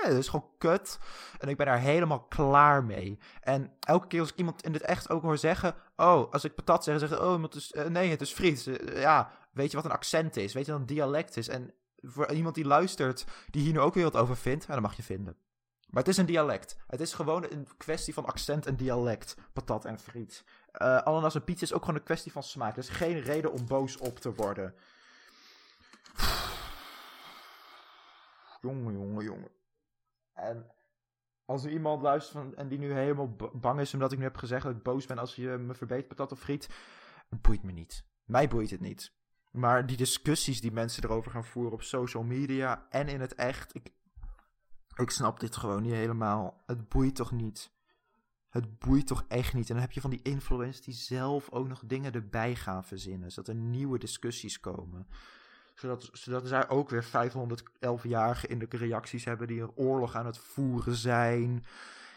Eh. 0.02 0.08
Dat 0.08 0.18
is 0.18 0.28
gewoon 0.28 0.48
kut. 0.58 0.98
En 1.38 1.48
ik 1.48 1.56
ben 1.56 1.66
daar 1.66 1.80
helemaal 1.80 2.20
klaar 2.20 2.84
mee. 2.84 3.18
En 3.40 3.72
elke 3.80 4.06
keer 4.06 4.20
als 4.20 4.30
ik 4.30 4.36
iemand 4.36 4.62
in 4.62 4.72
het 4.72 4.82
echt 4.82 5.10
ook 5.10 5.22
hoor 5.22 5.38
zeggen... 5.38 5.74
Oh, 5.96 6.32
als 6.32 6.44
ik 6.44 6.54
patat 6.54 6.84
zeg, 6.84 6.98
zeg 6.98 7.20
oh, 7.20 7.42
het 7.42 7.54
is, 7.54 7.72
uh, 7.72 7.84
nee, 7.84 8.10
het 8.10 8.20
is 8.20 8.32
friet. 8.32 8.66
Uh, 8.66 9.00
ja, 9.00 9.30
weet 9.52 9.70
je 9.70 9.76
wat 9.76 9.84
een 9.84 9.90
accent 9.90 10.36
is? 10.36 10.52
Weet 10.52 10.66
je 10.66 10.72
wat 10.72 10.80
een 10.80 10.86
dialect 10.86 11.36
is? 11.36 11.48
En 11.48 11.74
voor 11.96 12.32
iemand 12.32 12.54
die 12.54 12.66
luistert, 12.66 13.24
die 13.50 13.62
hier 13.62 13.72
nu 13.72 13.80
ook 13.80 13.94
weer 13.94 14.04
wat 14.04 14.16
over 14.16 14.36
vindt... 14.36 14.66
Dan 14.66 14.82
mag 14.82 14.96
je 14.96 15.02
vinden. 15.02 15.36
Maar 15.86 16.02
het 16.02 16.08
is 16.08 16.16
een 16.16 16.26
dialect. 16.26 16.78
Het 16.86 17.00
is 17.00 17.14
gewoon 17.14 17.44
een 17.44 17.68
kwestie 17.76 18.14
van 18.14 18.26
accent 18.26 18.66
en 18.66 18.76
dialect. 18.76 19.36
Patat 19.52 19.84
en 19.84 19.98
friet. 19.98 20.44
Uh, 20.82 20.96
ananas 20.96 21.34
en 21.34 21.44
pizza 21.44 21.64
is 21.64 21.72
ook 21.72 21.84
gewoon 21.84 21.96
een 21.96 22.06
kwestie 22.06 22.32
van 22.32 22.42
smaak. 22.42 22.72
Er 22.72 22.78
is 22.78 22.88
geen 22.88 23.20
reden 23.20 23.52
om 23.52 23.66
boos 23.66 23.96
op 23.96 24.18
te 24.18 24.34
worden. 24.34 24.74
Jongen, 28.60 28.92
jongen, 28.92 29.24
jongen. 29.24 29.50
En 30.32 30.70
als 31.44 31.64
er 31.64 31.70
iemand 31.70 32.02
luistert 32.02 32.54
en 32.54 32.68
die 32.68 32.78
nu 32.78 32.92
helemaal 32.92 33.36
bang 33.52 33.80
is 33.80 33.94
omdat 33.94 34.12
ik 34.12 34.18
nu 34.18 34.24
heb 34.24 34.36
gezegd 34.36 34.64
dat 34.64 34.76
ik 34.76 34.82
boos 34.82 35.06
ben 35.06 35.18
als 35.18 35.34
je 35.34 35.48
me 35.48 35.74
verbetert 35.74 36.08
patat 36.08 36.32
of 36.32 36.38
friet. 36.38 36.68
Boeit 37.28 37.62
me 37.62 37.72
niet. 37.72 38.04
Mij 38.24 38.48
boeit 38.48 38.70
het 38.70 38.80
niet. 38.80 39.12
Maar 39.50 39.86
die 39.86 39.96
discussies 39.96 40.60
die 40.60 40.72
mensen 40.72 41.04
erover 41.04 41.30
gaan 41.30 41.44
voeren 41.44 41.72
op 41.72 41.82
social 41.82 42.22
media 42.22 42.86
en 42.90 43.08
in 43.08 43.20
het 43.20 43.34
echt. 43.34 43.74
Ik, 43.74 43.92
ik 44.96 45.10
snap 45.10 45.40
dit 45.40 45.56
gewoon 45.56 45.82
niet 45.82 45.92
helemaal. 45.92 46.62
Het 46.66 46.88
boeit 46.88 47.14
toch 47.14 47.32
niet? 47.32 47.70
Het 48.48 48.78
boeit 48.78 49.06
toch 49.06 49.24
echt 49.28 49.54
niet. 49.54 49.68
En 49.68 49.74
dan 49.74 49.82
heb 49.82 49.92
je 49.92 50.00
van 50.00 50.10
die 50.10 50.22
influencers 50.22 50.84
die 50.84 50.94
zelf 50.94 51.50
ook 51.50 51.68
nog 51.68 51.82
dingen 51.86 52.12
erbij 52.12 52.54
gaan 52.54 52.84
verzinnen. 52.84 53.30
Zodat 53.30 53.54
er 53.54 53.60
nieuwe 53.60 53.98
discussies 53.98 54.60
komen. 54.60 55.06
Zodat, 55.74 56.08
zodat 56.12 56.48
zij 56.48 56.68
ook 56.68 56.90
weer 56.90 57.04
511-jarigen 57.04 58.48
in 58.48 58.58
de 58.58 58.66
reacties 58.70 59.24
hebben 59.24 59.46
die 59.46 59.60
een 59.60 59.74
oorlog 59.74 60.14
aan 60.14 60.26
het 60.26 60.38
voeren 60.38 60.94
zijn. 60.94 61.64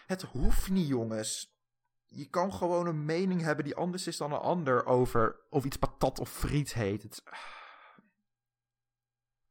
Het 0.05 0.21
hoeft 0.21 0.69
niet, 0.69 0.87
jongens. 0.87 1.57
Je 2.05 2.29
kan 2.29 2.53
gewoon 2.53 2.87
een 2.87 3.05
mening 3.05 3.41
hebben 3.41 3.65
die 3.65 3.75
anders 3.75 4.07
is 4.07 4.17
dan 4.17 4.31
een 4.31 4.39
ander 4.39 4.85
over 4.85 5.35
of 5.49 5.65
iets 5.65 5.77
patat 5.77 6.19
of 6.19 6.29
friet 6.29 6.73
heet. 6.73 7.03
Het... 7.03 7.23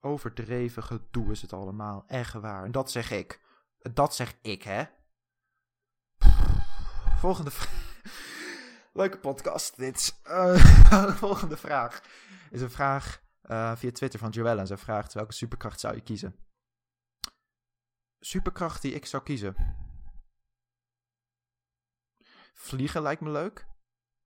Overdreven 0.01 0.83
gedoe 0.83 1.31
is 1.31 1.43
het 1.43 1.53
allemaal. 1.53 2.05
Echt 2.07 2.33
waar. 2.33 2.65
En 2.65 2.73
dat 2.73 2.91
zeg 2.91 3.11
ik. 3.11 3.41
Dat 3.93 4.15
zeg 4.15 4.35
ik, 4.43 4.63
hè? 4.63 4.85
Volgende 7.19 7.51
vraag. 7.51 7.87
Leuke 8.93 9.19
podcast, 9.19 9.77
dit. 9.77 10.21
De 10.23 11.15
volgende 11.19 11.57
vraag 11.57 12.03
is 12.51 12.61
een 12.61 12.71
vraag 12.71 13.23
uh, 13.43 13.77
via 13.77 13.91
Twitter 13.91 14.19
van 14.19 14.31
Joelle. 14.31 14.61
En 14.61 14.67
zij 14.67 14.77
vraagt: 14.77 15.13
welke 15.13 15.33
superkracht 15.33 15.81
zou 15.81 15.95
je 15.95 16.01
kiezen? 16.01 16.37
Superkracht 18.19 18.83
die 18.83 18.93
ik 18.93 19.07
zou 19.07 19.23
kiezen. 19.23 19.77
Vliegen 22.53 23.03
lijkt 23.03 23.21
me 23.21 23.31
leuk. 23.31 23.67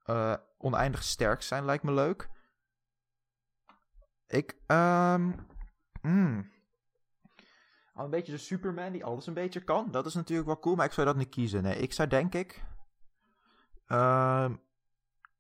Uh, 0.07 0.37
oneindig 0.59 1.03
sterk 1.03 1.43
zijn 1.43 1.65
lijkt 1.65 1.83
me 1.83 1.93
leuk. 1.93 2.31
Ik, 4.27 4.57
um, 4.67 5.47
mm, 6.03 6.51
al 7.95 8.05
een 8.05 8.11
beetje 8.11 8.33
de 8.33 8.39
Superman 8.39 8.93
die 8.93 9.05
alles 9.05 9.27
een 9.27 9.35
beetje 9.35 9.61
kan. 9.61 9.91
Dat 9.91 10.07
is 10.07 10.15
natuurlijk 10.15 10.49
wel 10.49 10.59
cool, 10.59 10.75
maar 10.75 10.87
ik 10.87 10.93
zou 10.93 11.07
dat 11.07 11.17
niet 11.17 11.29
kiezen. 11.29 11.63
Nee, 11.63 11.77
ik 11.77 11.93
zou 11.93 12.09
denk 12.09 12.35
ik 12.35 12.65
uh, 13.89 14.51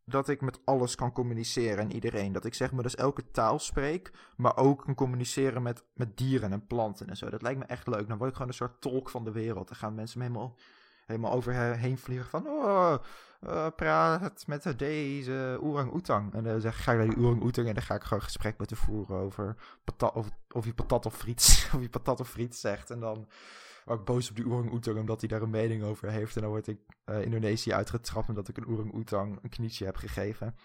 dat 0.04 0.28
ik 0.28 0.40
met 0.40 0.60
alles 0.64 0.94
kan 0.94 1.12
communiceren 1.12 1.78
en 1.78 1.92
iedereen. 1.92 2.32
Dat 2.32 2.44
ik 2.44 2.54
zeg 2.54 2.72
maar 2.72 2.82
dus 2.82 2.94
elke 2.94 3.30
taal 3.30 3.58
spreek, 3.58 4.12
maar 4.36 4.56
ook 4.56 4.82
kan 4.84 4.94
communiceren 4.94 5.62
met, 5.62 5.84
met 5.94 6.16
dieren 6.16 6.52
en 6.52 6.66
planten 6.66 7.08
en 7.08 7.16
zo. 7.16 7.30
Dat 7.30 7.42
lijkt 7.42 7.58
me 7.58 7.64
echt 7.64 7.86
leuk. 7.86 8.08
Dan 8.08 8.18
word 8.18 8.30
ik 8.30 8.36
gewoon 8.36 8.50
een 8.50 8.56
soort 8.56 8.80
tolk 8.80 9.10
van 9.10 9.24
de 9.24 9.32
wereld. 9.32 9.68
Dan 9.68 9.76
gaan 9.76 9.94
mensen 9.94 10.18
me 10.18 10.24
helemaal, 10.24 10.56
helemaal 11.06 11.32
overheen 11.32 11.98
vliegen 11.98 12.28
van... 12.28 12.46
Oh, 12.46 12.94
uh, 13.46 13.66
praat 13.76 14.46
met 14.46 14.78
deze 14.78 15.58
orang-oetang. 15.60 16.34
En 16.34 16.44
dan 16.44 16.60
zeg, 16.60 16.84
ga 16.84 16.92
ik 16.92 16.98
naar 16.98 17.08
die 17.08 17.24
orang-oetang 17.24 17.68
en 17.68 17.74
dan 17.74 17.82
ga 17.82 17.94
ik 17.94 18.02
gewoon 18.02 18.22
gesprek 18.22 18.58
met 18.58 18.68
te 18.68 18.76
voeren 18.76 19.16
over 19.16 19.56
patat, 19.84 20.14
of, 20.14 20.30
of 20.50 20.64
je 20.64 20.74
patat 20.74 21.06
of 21.06 21.16
friet, 21.16 21.40
of 21.74 21.80
je 21.80 21.88
patat 21.88 22.20
of 22.20 22.28
friet 22.28 22.56
zegt. 22.56 22.90
En 22.90 23.00
dan 23.00 23.28
word 23.84 23.98
ik 23.98 24.04
boos 24.04 24.30
op 24.30 24.36
die 24.36 24.46
orang-oetang 24.46 24.98
omdat 24.98 25.20
hij 25.20 25.28
daar 25.28 25.42
een 25.42 25.50
mening 25.50 25.82
over 25.82 26.10
heeft. 26.10 26.36
En 26.36 26.42
dan 26.42 26.50
word 26.50 26.66
ik 26.66 26.78
uh, 27.06 27.22
Indonesië 27.22 27.72
uitgetrapt 27.72 28.28
omdat 28.28 28.48
ik 28.48 28.56
een 28.56 28.66
orang-oetang 28.66 29.38
een 29.42 29.50
knietje 29.50 29.84
heb 29.84 29.96
gegeven. 29.96 30.56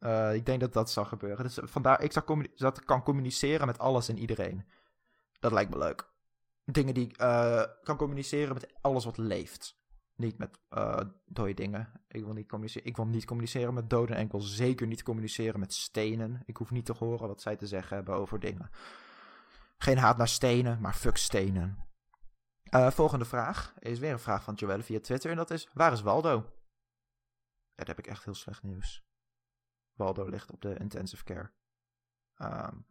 Uh, 0.00 0.34
ik 0.34 0.46
denk 0.46 0.60
dat 0.60 0.72
dat 0.72 0.90
zal 0.90 1.04
gebeuren. 1.04 1.44
Dus 1.44 1.58
vandaar, 1.62 2.02
ik 2.02 2.12
zou 2.12 2.46
dat 2.54 2.84
kan 2.84 3.02
communiceren 3.02 3.66
met 3.66 3.78
alles 3.78 4.08
en 4.08 4.18
iedereen. 4.18 4.66
Dat 5.40 5.52
lijkt 5.52 5.70
me 5.70 5.78
leuk. 5.78 6.14
Dingen 6.72 6.94
die 6.94 7.08
ik 7.08 7.20
uh, 7.22 7.62
kan 7.82 7.96
communiceren 7.96 8.54
met 8.54 8.74
alles 8.80 9.04
wat 9.04 9.16
leeft. 9.16 9.78
Niet 10.16 10.38
met 10.38 10.58
uh, 10.70 11.00
dode 11.24 11.54
dingen. 11.54 11.92
Ik 12.08 12.24
wil 12.24 12.32
niet, 12.32 12.48
communiceren. 12.48 12.88
ik 12.88 12.96
wil 12.96 13.06
niet 13.06 13.24
communiceren 13.24 13.74
met 13.74 13.90
doden. 13.90 14.16
En 14.16 14.24
ik 14.24 14.30
wil 14.30 14.40
zeker 14.40 14.86
niet 14.86 15.02
communiceren 15.02 15.60
met 15.60 15.74
stenen. 15.74 16.42
Ik 16.44 16.56
hoef 16.56 16.70
niet 16.70 16.84
te 16.84 16.92
horen 16.92 17.28
wat 17.28 17.42
zij 17.42 17.56
te 17.56 17.66
zeggen 17.66 17.96
hebben 17.96 18.14
over 18.14 18.40
dingen. 18.40 18.70
Geen 19.78 19.98
haat 19.98 20.16
naar 20.16 20.28
stenen, 20.28 20.80
maar 20.80 20.94
fuck 20.94 21.16
stenen. 21.16 21.86
Uh, 22.70 22.90
volgende 22.90 23.24
vraag 23.24 23.74
is 23.78 23.98
weer 23.98 24.12
een 24.12 24.18
vraag 24.18 24.42
van 24.42 24.54
Joelle 24.54 24.82
via 24.82 25.00
Twitter. 25.00 25.30
En 25.30 25.36
dat 25.36 25.50
is: 25.50 25.68
Waar 25.72 25.92
is 25.92 26.02
Waldo? 26.02 26.52
Ja, 27.74 27.84
heb 27.84 27.98
ik 27.98 28.06
echt 28.06 28.24
heel 28.24 28.34
slecht 28.34 28.62
nieuws. 28.62 29.04
Waldo 29.92 30.28
ligt 30.28 30.50
op 30.50 30.60
de 30.60 30.76
intensive 30.78 31.24
care. 31.24 31.50
Um, 32.38 32.86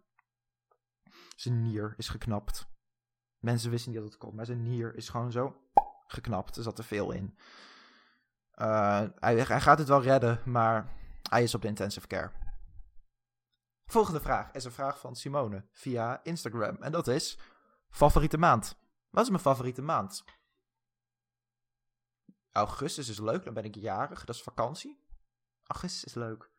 zijn 1.36 1.62
nier 1.62 1.94
is 1.98 2.10
geknapt. 2.10 2.75
Mensen 3.46 3.70
wisten 3.70 3.92
niet 3.92 4.00
dat 4.02 4.10
het 4.10 4.20
kon, 4.20 4.36
maar 4.36 4.46
zijn 4.46 4.64
nier 4.64 4.96
is 4.96 5.10
gewoon 5.10 5.32
zo 5.32 5.62
geknapt. 6.08 6.56
Er 6.56 6.64
zat 6.64 6.76
te 6.76 6.84
veel 6.84 7.12
in. 7.12 7.38
Uh, 8.56 9.04
hij, 9.16 9.36
hij, 9.36 9.62
gaat 9.62 9.78
het 9.78 9.88
wel 9.88 10.02
redden, 10.02 10.42
maar 10.46 10.94
hij 11.30 11.44
is 11.44 11.56
op 11.56 11.62
de 11.62 11.68
intensive 11.68 12.08
care. 12.08 12.32
Volgende 13.86 14.20
vraag 14.20 14.52
is 14.52 14.64
een 14.64 14.72
vraag 14.72 15.00
van 15.00 15.16
Simone 15.16 15.66
via 15.72 16.24
Instagram. 16.24 16.76
En 16.82 16.92
dat 16.92 17.08
is: 17.08 17.40
favoriete 17.90 18.38
maand? 18.38 18.78
Wat 19.10 19.24
is 19.24 19.30
mijn 19.30 19.42
favoriete 19.42 19.82
maand? 19.82 20.24
Augustus 22.52 23.10
is 23.10 23.20
leuk, 23.20 23.44
dan 23.44 23.54
ben 23.54 23.66
ik 23.66 23.76
jarig. 23.76 24.26
Dat 24.26 24.36
is 24.36 24.44
vakantie. 24.44 25.04
Augustus 25.64 26.04
is 26.04 26.14
leuk. 26.14 26.50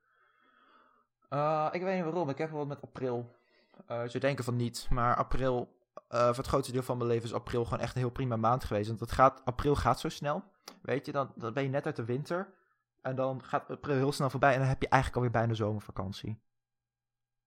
Uh, 1.31 1.68
ik 1.72 1.83
weet 1.83 1.94
niet 1.94 2.05
waarom. 2.05 2.29
Ik 2.29 2.38
heb 2.38 2.51
wel 2.51 2.59
wat 2.59 2.68
met 2.68 2.83
april. 2.83 3.37
Uh, 3.90 4.05
ze 4.05 4.18
denken 4.18 4.44
van 4.44 4.57
niet, 4.57 4.87
maar 4.90 5.16
april 5.16 5.76
uh, 6.09 6.27
voor 6.27 6.37
het 6.37 6.47
grootste 6.47 6.73
deel 6.73 6.83
van 6.83 6.97
mijn 6.97 7.09
leven 7.09 7.25
is 7.25 7.35
april 7.35 7.65
gewoon 7.65 7.81
echt 7.81 7.95
een 7.95 8.01
heel 8.01 8.11
prima 8.11 8.37
maand 8.37 8.65
geweest. 8.65 8.89
Want 8.89 9.01
het 9.01 9.13
gaat, 9.13 9.45
april 9.45 9.77
gaat 9.77 10.01
zo 10.01 10.09
snel. 10.09 10.45
Weet 10.83 11.07
je, 11.07 11.13
dan, 11.13 11.33
dan 11.35 11.53
ben 11.53 11.63
je 11.63 11.69
net 11.69 11.87
uit 11.87 11.97
de 11.97 12.05
winter. 12.05 12.55
En 13.03 13.17
dan 13.17 13.45
gaat 13.45 13.71
april 13.71 13.97
heel 13.97 14.13
snel 14.13 14.31
voorbij. 14.31 14.53
En 14.53 14.59
dan 14.59 14.69
heb 14.69 14.83
je 14.83 14.89
eigenlijk 14.89 15.23
alweer 15.23 15.41
bijna 15.41 15.55
zomervakantie. 15.55 16.41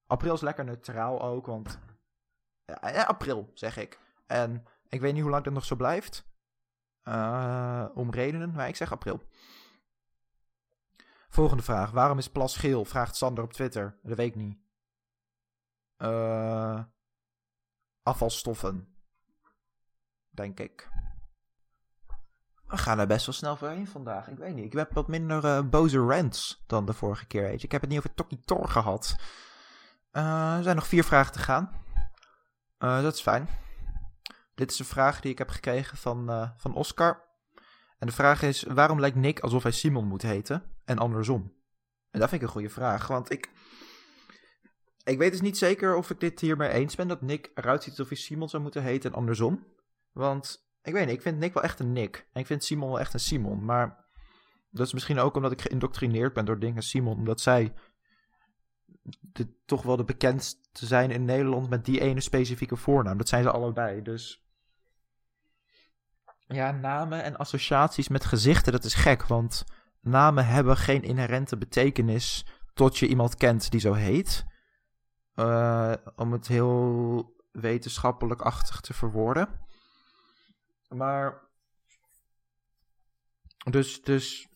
April 0.08 0.34
is 0.34 0.42
lekker 0.42 0.66
neutraal 0.66 1.22
ook, 1.22 1.46
want... 1.46 1.80
Ja, 2.66 3.04
april, 3.04 3.52
zeg 3.54 3.78
ik. 3.78 4.00
En 4.28 4.66
ik 4.88 5.02
weet 5.02 5.14
niet 5.14 5.22
hoe 5.22 5.32
lang 5.32 5.44
dat 5.44 5.54
nog 5.54 5.66
zo 5.66 5.76
blijft. 5.76 6.28
Om 7.94 8.12
redenen, 8.12 8.52
maar 8.52 8.68
ik 8.68 8.76
zeg 8.76 8.92
april. 8.92 9.22
Volgende 11.30 11.64
vraag. 11.64 11.92
Waarom 11.92 12.18
is 12.18 12.30
plas 12.30 12.58
geel? 12.58 12.86
Vraagt 12.86 13.16
Sander 13.16 13.44
op 13.44 13.54
Twitter. 13.54 14.00
Dat 14.04 14.18
weet 14.18 14.28
ik 14.28 14.36
niet. 14.36 14.58
Uh, 15.98 16.84
afvalstoffen. 18.04 18.88
Denk 20.30 20.60
ik. 20.60 20.90
We 22.68 22.78
gaan 22.78 23.00
er 23.00 23.08
best 23.08 23.26
wel 23.26 23.36
snel 23.36 23.56
voorheen 23.56 23.88
vandaag. 23.88 24.28
Ik 24.28 24.38
weet 24.38 24.56
niet. 24.56 24.66
Ik 24.66 24.74
heb 24.74 24.94
wat 24.94 25.08
minder 25.08 25.46
uh, 25.46 25.70
boze 25.70 25.98
rants 25.98 26.64
dan 26.68 26.86
de 26.86 26.94
vorige 26.94 27.26
keer. 27.26 27.42
Weet. 27.42 27.64
Ik 27.64 27.72
heb 27.72 27.82
het 27.82 27.90
niet 27.90 28.00
over 28.00 28.14
Toki 28.14 28.40
Tor 28.40 28.68
gehad. 28.68 29.16
Uh, 30.12 30.58
er 30.58 30.64
zijn 30.64 30.76
nog 30.76 30.88
vier 30.88 31.04
vragen 31.04 31.34
te 31.34 31.40
gaan. 31.40 31.72
Uh, 32.80 33.02
dat 33.02 33.14
is 33.14 33.22
fijn. 33.22 33.48
Dit 34.56 34.72
is 34.72 34.80
een 34.80 34.86
vraag 34.86 35.22
die 35.22 35.32
ik 35.32 35.38
heb 35.38 35.50
gekregen 35.50 35.98
van, 35.98 36.54
van 36.58 36.74
Oscar. 36.74 37.28
En 37.98 38.08
de 38.08 38.14
vraag 38.14 38.42
is: 38.42 38.64
waarom 38.64 39.00
lijkt 39.00 39.16
Nick 39.16 39.40
alsof 39.40 39.64
hij 39.64 39.72
Simon 39.72 40.08
moet 40.08 40.22
heten 40.22 40.64
en 40.86 40.98
andersom? 40.98 41.54
En 42.12 42.20
dat 42.20 42.30
vind 42.30 42.42
ik 42.42 42.48
een 42.48 42.54
goede 42.54 42.70
vraag, 42.70 43.08
want 43.08 43.32
ik, 43.32 43.50
ik 45.10 45.18
weet 45.18 45.32
dus 45.32 45.42
niet 45.42 45.58
zeker 45.58 45.96
of 45.96 46.10
ik 46.10 46.20
dit 46.20 46.40
hiermee 46.40 46.70
eens 46.70 46.96
ben 46.96 47.08
dat 47.08 47.22
Nick 47.22 47.52
eruit 47.54 47.84
ziet 47.84 47.92
alsof 47.92 48.08
hij 48.08 48.18
Simon 48.18 48.50
zou 48.50 48.64
moeten 48.64 48.84
heten 48.84 49.12
en 49.12 49.18
andersom. 49.18 49.66
Want 50.12 50.70
ik 50.82 50.94
weet 50.94 51.06
niet, 51.06 51.16
ik 51.16 51.22
vind 51.22 51.38
Nick 51.38 51.54
wel 51.54 51.64
echt 51.64 51.80
een 51.80 51.94
Nick. 51.94 52.28
En 52.34 52.42
ik 52.42 52.46
vind 52.46 52.64
Simon 52.64 52.90
wel 52.90 53.00
echt 53.00 53.14
een 53.14 53.20
Simon. 53.20 53.66
Maar 53.66 54.06
dat 54.72 54.88
is 54.88 54.94
misschien 54.94 55.20
ook 55.20 55.36
omdat 55.36 55.52
ik 55.52 55.62
geïndoctrineerd 55.62 56.34
ben 56.34 56.46
door 56.46 56.60
dingen 56.60 56.84
Simon. 56.84 57.18
Omdat 57.18 57.42
zij 57.42 57.74
toch 59.66 59.84
wel 59.84 59.96
de 59.96 60.04
bekendste 60.04 60.86
zijn 60.86 61.12
in 61.12 61.26
Nederland 61.26 61.70
met 61.70 61.86
die 61.86 62.02
ene 62.02 62.22
specifieke 62.22 62.76
voornaam. 62.76 63.18
Dat 63.18 63.30
zijn 63.30 63.44
ze 63.44 63.52
allebei. 63.52 64.02
Dus 64.02 64.44
ja, 66.48 66.72
namen 66.72 67.24
en 67.24 67.38
associaties 67.38 68.08
met 68.08 68.26
gezichten, 68.26 68.72
dat 68.72 68.84
is 68.84 68.94
gek. 68.94 69.26
Want 69.26 69.64
namen 70.02 70.46
hebben 70.46 70.78
geen 70.78 71.04
inherente 71.04 71.58
betekenis 71.58 72.46
tot 72.74 72.98
je 72.98 73.08
iemand 73.08 73.36
kent 73.36 73.72
die 73.72 73.80
zo 73.80 73.94
heet. 73.94 74.46
Uh, 75.40 75.94
om 76.16 76.32
het 76.32 76.48
heel 76.48 77.36
wetenschappelijk-achtig 77.52 78.82
te 78.82 78.94
verwoorden. 78.94 79.50
Maar. 80.90 81.48
Dus, 83.70 84.02
dus. 84.02 84.48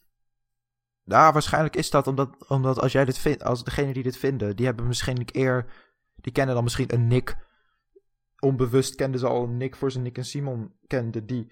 Ja, 1.04 1.32
waarschijnlijk 1.32 1.76
is 1.76 1.90
dat 1.90 2.08
omdat, 2.08 2.48
omdat 2.48 2.80
als 2.80 2.92
jij 2.92 3.06
dit 3.06 3.18
vindt, 3.18 3.44
als 3.44 3.64
degene 3.64 3.94
die 3.94 4.04
dit 4.04 4.18
vinden, 4.18 4.56
die 4.56 4.66
hebben 4.66 4.88
misschien 4.88 5.28
eer. 5.32 5.74
Die 6.16 6.32
kennen 6.32 6.56
dan 6.56 6.64
misschien 6.64 6.94
een 6.94 7.08
Nick. 7.08 7.38
Onbewust 8.40 8.96
kenden 8.96 9.20
ze 9.20 9.28
al 9.28 9.44
een 9.44 9.58
Nick 9.58 9.76
voor 9.76 9.92
zijn 9.92 10.04
Nick 10.04 10.18
en 10.18 10.26
Simon 10.26 10.74
kende, 10.88 11.26
die 11.26 11.52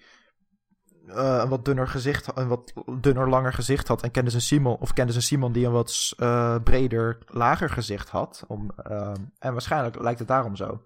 uh, 1.06 1.38
een 1.42 1.48
wat 1.48 1.64
dunner 1.64 1.88
gezicht, 1.88 2.36
een 2.36 2.48
wat 2.48 2.72
dunner, 3.00 3.28
langer 3.28 3.52
gezicht 3.52 3.88
had. 3.88 4.02
En 4.02 4.10
kende 4.10 4.30
ze 4.30 4.40
Simon, 4.40 4.76
of 4.76 4.92
kende 4.92 5.12
ze 5.12 5.20
Simon 5.20 5.52
die 5.52 5.66
een 5.66 5.72
wat 5.72 6.12
uh, 6.18 6.56
breder, 6.64 7.18
lager 7.26 7.68
gezicht 7.68 8.08
had. 8.08 8.44
Om, 8.46 8.70
uh, 8.90 9.12
en 9.38 9.52
waarschijnlijk 9.52 10.00
lijkt 10.00 10.18
het 10.18 10.28
daarom 10.28 10.56
zo. 10.56 10.82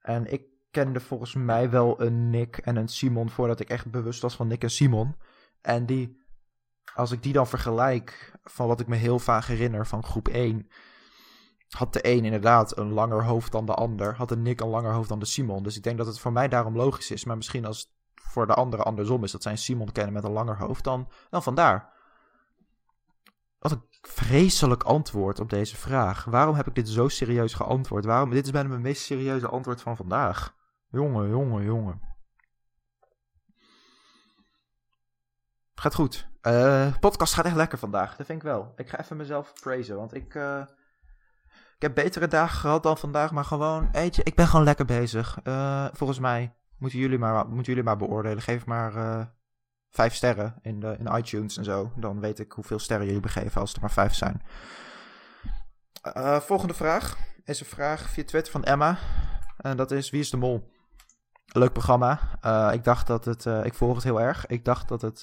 En 0.00 0.32
ik 0.32 0.42
kende 0.70 1.00
volgens 1.00 1.34
mij 1.34 1.70
wel 1.70 2.00
een 2.00 2.30
Nick 2.30 2.56
en 2.56 2.76
een 2.76 2.88
Simon 2.88 3.30
voordat 3.30 3.60
ik 3.60 3.68
echt 3.68 3.90
bewust 3.90 4.22
was 4.22 4.36
van 4.36 4.46
Nick 4.46 4.62
en 4.62 4.70
Simon. 4.70 5.16
En 5.60 5.86
die, 5.86 6.24
als 6.94 7.10
ik 7.10 7.22
die 7.22 7.32
dan 7.32 7.46
vergelijk 7.46 8.32
van 8.42 8.66
wat 8.66 8.80
ik 8.80 8.86
me 8.86 8.96
heel 8.96 9.18
vaak 9.18 9.44
herinner 9.44 9.86
van 9.86 10.04
groep 10.04 10.28
1, 10.28 10.68
had 11.68 11.92
de 11.92 12.08
een 12.08 12.24
inderdaad 12.24 12.76
een 12.76 12.92
langer 12.92 13.24
hoofd 13.24 13.52
dan 13.52 13.66
de 13.66 13.74
ander. 13.74 14.14
Had 14.14 14.28
de 14.28 14.36
Nick 14.36 14.60
een 14.60 14.68
langer 14.68 14.92
hoofd 14.92 15.08
dan 15.08 15.18
de 15.18 15.24
Simon. 15.24 15.62
Dus 15.62 15.76
ik 15.76 15.82
denk 15.82 15.98
dat 15.98 16.06
het 16.06 16.20
voor 16.20 16.32
mij 16.32 16.48
daarom 16.48 16.76
logisch 16.76 17.10
is. 17.10 17.24
Maar 17.24 17.36
misschien 17.36 17.64
als 17.64 17.95
voor 18.28 18.46
de 18.46 18.54
andere 18.54 18.82
andersom 18.82 19.24
is, 19.24 19.32
dat 19.32 19.42
zij 19.42 19.56
Simon 19.56 19.92
kennen 19.92 20.12
met 20.12 20.24
een 20.24 20.30
langer 20.30 20.58
hoofd, 20.58 20.84
dan, 20.84 21.08
dan 21.30 21.42
vandaar. 21.42 21.94
Wat 23.58 23.72
een 23.72 23.84
vreselijk 24.02 24.82
antwoord 24.82 25.40
op 25.40 25.50
deze 25.50 25.76
vraag. 25.76 26.24
Waarom 26.24 26.54
heb 26.54 26.66
ik 26.66 26.74
dit 26.74 26.88
zo 26.88 27.08
serieus 27.08 27.54
geantwoord? 27.54 28.04
Waarom? 28.04 28.30
Dit 28.30 28.44
is 28.44 28.50
bijna 28.50 28.68
mijn 28.68 28.80
meest 28.80 29.02
serieuze 29.02 29.48
antwoord 29.48 29.80
van 29.80 29.96
vandaag. 29.96 30.54
Jongen, 30.88 31.28
jongen, 31.28 31.64
jongen. 31.64 32.00
Gaat 35.74 35.94
goed. 35.94 36.28
Uh, 36.42 36.96
podcast 37.00 37.34
gaat 37.34 37.44
echt 37.44 37.56
lekker 37.56 37.78
vandaag. 37.78 38.16
Dat 38.16 38.26
vind 38.26 38.38
ik 38.38 38.48
wel. 38.48 38.72
Ik 38.76 38.88
ga 38.88 39.00
even 39.00 39.16
mezelf 39.16 39.52
praisen, 39.60 39.96
want 39.96 40.14
ik... 40.14 40.34
Uh, 40.34 40.62
ik 41.76 41.82
heb 41.82 41.94
betere 41.94 42.28
dagen 42.28 42.58
gehad 42.58 42.82
dan 42.82 42.98
vandaag, 42.98 43.30
maar 43.30 43.44
gewoon, 43.44 43.88
weet 43.92 44.16
je, 44.16 44.22
ik 44.22 44.34
ben 44.34 44.46
gewoon 44.46 44.64
lekker 44.64 44.84
bezig. 44.84 45.38
Uh, 45.44 45.86
volgens 45.92 46.18
mij 46.18 46.54
moeten 46.78 46.98
jullie, 46.98 47.18
maar, 47.18 47.46
moeten 47.46 47.72
jullie 47.72 47.82
maar 47.82 47.96
beoordelen. 47.96 48.42
Geef 48.42 48.66
maar 48.66 48.94
uh, 48.94 49.24
vijf 49.90 50.14
sterren 50.14 50.54
in, 50.62 50.80
de, 50.80 50.96
in 50.98 51.16
iTunes 51.16 51.56
en 51.56 51.64
zo. 51.64 51.92
Dan 51.96 52.20
weet 52.20 52.38
ik 52.38 52.52
hoeveel 52.52 52.78
sterren 52.78 53.06
jullie 53.06 53.20
begeven 53.20 53.60
als 53.60 53.74
er 53.74 53.80
maar 53.80 53.90
vijf 53.90 54.14
zijn. 54.14 54.42
Uh, 56.16 56.40
volgende 56.40 56.74
vraag 56.74 57.18
is 57.44 57.60
een 57.60 57.66
vraag 57.66 58.10
via 58.10 58.24
Twitter 58.24 58.52
van 58.52 58.64
Emma. 58.64 58.98
En 59.56 59.76
dat 59.76 59.90
is, 59.90 60.10
wie 60.10 60.20
is 60.20 60.30
de 60.30 60.36
mol? 60.36 60.74
Leuk 61.52 61.72
programma. 61.72 62.20
ik 62.72 62.84
dacht 62.84 63.06
dat 63.06 63.24
het, 63.24 63.44
ik 63.44 63.74
volg 63.74 63.94
het 63.94 64.04
heel 64.04 64.20
erg. 64.20 64.46
Ik 64.46 64.64
dacht 64.64 64.88
dat 64.88 65.02
het 65.02 65.22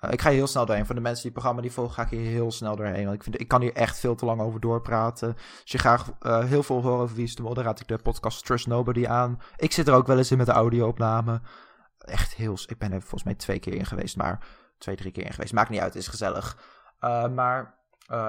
uh, 0.00 0.12
ik 0.12 0.22
ga 0.22 0.30
heel 0.30 0.46
snel 0.46 0.66
doorheen. 0.66 0.86
Voor 0.86 0.94
de 0.94 1.00
mensen 1.00 1.22
die 1.22 1.30
het 1.30 1.40
programma 1.40 1.62
niet 1.62 1.72
volgen, 1.72 1.94
ga 1.94 2.02
ik 2.02 2.08
hier 2.08 2.30
heel 2.30 2.50
snel 2.50 2.76
doorheen. 2.76 3.04
Want 3.04 3.16
ik, 3.16 3.22
vind, 3.22 3.40
ik 3.40 3.48
kan 3.48 3.60
hier 3.60 3.74
echt 3.74 3.98
veel 3.98 4.14
te 4.14 4.24
lang 4.24 4.40
over 4.40 4.60
doorpraten. 4.60 5.34
Als 5.34 5.72
je 5.72 5.78
graag 5.78 6.10
uh, 6.20 6.44
heel 6.44 6.62
veel 6.62 6.82
horen 6.82 6.98
over 6.98 7.16
wie 7.16 7.24
is 7.24 7.34
de 7.34 7.52
raad 7.54 7.80
ik 7.80 7.88
de 7.88 7.98
podcast 7.98 8.44
Trust 8.44 8.66
Nobody 8.66 9.06
aan. 9.06 9.40
Ik 9.56 9.72
zit 9.72 9.88
er 9.88 9.94
ook 9.94 10.06
wel 10.06 10.18
eens 10.18 10.30
in 10.30 10.36
met 10.36 10.46
de 10.46 10.52
audio-opname. 10.52 11.40
Echt 11.98 12.34
heel... 12.34 12.58
Ik 12.66 12.78
ben 12.78 12.92
er 12.92 13.00
volgens 13.00 13.24
mij 13.24 13.34
twee 13.34 13.58
keer 13.58 13.74
in 13.74 13.86
geweest, 13.86 14.16
maar... 14.16 14.46
Twee, 14.78 14.96
drie 14.96 15.12
keer 15.12 15.24
in 15.24 15.32
geweest. 15.32 15.52
Maakt 15.52 15.70
niet 15.70 15.80
uit, 15.80 15.94
is 15.94 16.08
gezellig. 16.08 16.58
Uh, 17.00 17.28
maar 17.28 17.74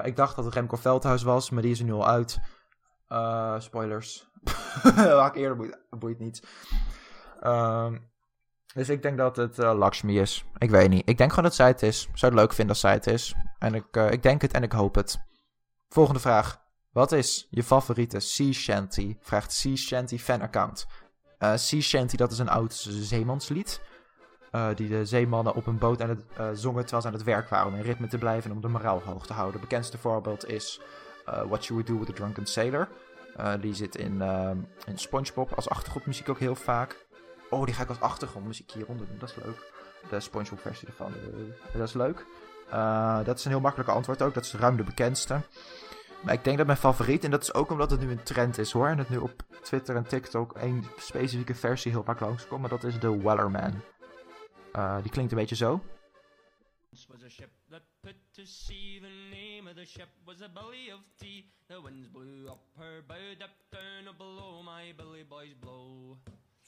ik 0.02 0.16
dacht 0.16 0.36
dat 0.36 0.44
het 0.44 0.54
Remco 0.54 0.76
Veldhuis 0.76 1.22
was, 1.22 1.50
maar 1.50 1.62
die 1.62 1.70
is 1.70 1.78
er 1.78 1.84
nu 1.84 1.92
al 1.92 2.08
uit. 2.08 2.40
spoilers. 3.62 4.28
Laat 4.96 5.28
ik 5.28 5.42
eerder, 5.42 5.76
boeit, 5.90 6.18
niet. 6.18 6.46
Ehm, 7.40 7.96
dus 8.78 8.88
ik 8.88 9.02
denk 9.02 9.16
dat 9.16 9.36
het 9.36 9.58
uh, 9.58 9.78
Lakshmi 9.78 10.20
is. 10.20 10.44
Ik 10.58 10.70
weet 10.70 10.88
niet. 10.88 11.08
Ik 11.08 11.18
denk 11.18 11.30
gewoon 11.30 11.44
dat 11.44 11.54
zij 11.54 11.66
het 11.66 11.82
is. 11.82 12.08
Zou 12.14 12.32
het 12.32 12.40
leuk 12.40 12.52
vinden 12.52 12.68
als 12.68 12.80
zij 12.80 12.92
het 12.92 13.06
is. 13.06 13.34
En 13.58 13.74
ik, 13.74 13.96
uh, 13.96 14.10
ik 14.10 14.22
denk 14.22 14.42
het 14.42 14.52
en 14.52 14.62
ik 14.62 14.72
hoop 14.72 14.94
het. 14.94 15.18
Volgende 15.88 16.20
vraag. 16.20 16.60
Wat 16.90 17.12
is 17.12 17.46
je 17.50 17.62
favoriete 17.62 18.20
Sea 18.20 18.52
Shanty? 18.52 19.16
Vraagt 19.20 19.52
Sea 19.52 19.76
Shanty 19.76 20.18
fanaccount. 20.18 20.86
Uh, 21.38 21.52
sea 21.56 21.80
Shanty, 21.80 22.16
dat 22.16 22.32
is 22.32 22.38
een 22.38 22.48
oud 22.48 22.74
zeemanslied. 22.88 23.80
Die 24.74 24.88
de 24.88 25.04
zeemannen 25.04 25.54
op 25.54 25.66
een 25.66 25.78
boot 25.78 26.02
aan 26.02 26.08
het, 26.08 26.58
zongen 26.58 26.80
terwijl 26.80 27.02
ze 27.02 27.08
aan 27.08 27.14
het 27.14 27.22
werk 27.22 27.48
waren 27.48 27.66
om 27.66 27.74
in 27.74 27.82
ritme 27.82 28.06
te 28.06 28.18
blijven 28.18 28.50
en 28.50 28.56
om 28.56 28.62
de 28.62 28.68
moraal 28.68 29.02
hoog 29.02 29.26
te 29.26 29.32
houden. 29.32 29.60
Het 29.60 29.68
bekendste 29.68 29.98
voorbeeld 29.98 30.48
is 30.48 30.80
What 31.24 31.66
You 31.66 31.80
Would 31.80 31.86
Do 31.86 31.98
With 31.98 32.08
a 32.10 32.12
Drunken 32.12 32.46
Sailor. 32.46 32.88
die 33.60 33.74
zit 33.74 33.96
in, 33.96 34.22
in 34.86 34.98
SpongeBob 34.98 35.52
als 35.52 35.68
achtergrondmuziek 35.68 36.28
ook 36.28 36.38
heel 36.38 36.54
vaak. 36.54 37.07
Oh, 37.50 37.64
die 37.64 37.74
ga 37.74 37.82
ik 37.82 37.88
als 37.88 38.00
achtergrondmuziek 38.00 38.70
hieronder 38.70 39.06
doen. 39.06 39.18
Dat 39.18 39.28
is 39.28 39.34
leuk. 39.44 39.72
De 40.10 40.20
SpongeBob 40.20 40.60
versie 40.60 40.88
ervan. 40.88 41.12
Dat 41.72 41.88
is 41.88 41.94
leuk. 41.94 42.26
Uh, 42.68 43.24
dat 43.24 43.38
is 43.38 43.44
een 43.44 43.50
heel 43.50 43.60
makkelijke 43.60 43.92
antwoord 43.92 44.22
ook. 44.22 44.34
Dat 44.34 44.44
is 44.44 44.54
ruim 44.54 44.76
de 44.76 44.82
bekendste. 44.82 45.40
Maar 46.24 46.34
ik 46.34 46.44
denk 46.44 46.56
dat 46.56 46.66
mijn 46.66 46.78
favoriet, 46.78 47.24
en 47.24 47.30
dat 47.30 47.42
is 47.42 47.54
ook 47.54 47.70
omdat 47.70 47.90
het 47.90 48.00
nu 48.00 48.10
een 48.10 48.22
trend 48.22 48.58
is 48.58 48.72
hoor. 48.72 48.88
En 48.88 48.98
het 48.98 49.08
nu 49.08 49.16
op 49.16 49.42
Twitter 49.62 49.96
en 49.96 50.08
TikTok 50.08 50.52
één 50.52 50.84
specifieke 50.98 51.54
versie 51.54 51.90
heel 51.90 52.04
vaak 52.04 52.20
langskomt. 52.20 52.60
Maar 52.60 52.70
dat 52.70 52.84
is 52.84 52.98
de 52.98 53.22
Wellerman. 53.22 53.80
Uh, 54.76 55.02
die 55.02 55.10
klinkt 55.10 55.32
een 55.32 55.38
beetje 55.38 55.56
zo. 55.56 55.82
was 56.90 57.80
put 58.00 58.16
to 58.32 58.44
sea. 58.44 59.00
My 64.64 64.92
belly 64.92 65.24
boys 65.24 65.54
blow. 65.60 66.16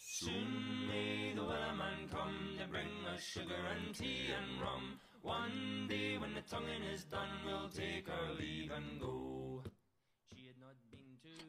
Soon 0.03 0.87
may 0.87 1.35
the 1.35 1.41
wellerman 1.41 2.09
come 2.11 2.57
to 2.59 2.67
bring 2.71 3.07
us 3.15 3.23
sugar 3.23 3.67
and 3.77 3.95
tea 3.95 4.33
and 4.33 4.61
rum. 4.61 4.99
One 5.23 5.87
day 5.89 6.19
when 6.19 6.35
the 6.35 6.43
tonguing 6.43 6.83
is 6.95 7.05
done, 7.05 7.29
we'll 7.45 7.69
take 7.69 8.09
our 8.09 8.35
leave 8.35 8.75
and 8.75 9.01
go. 9.01 9.63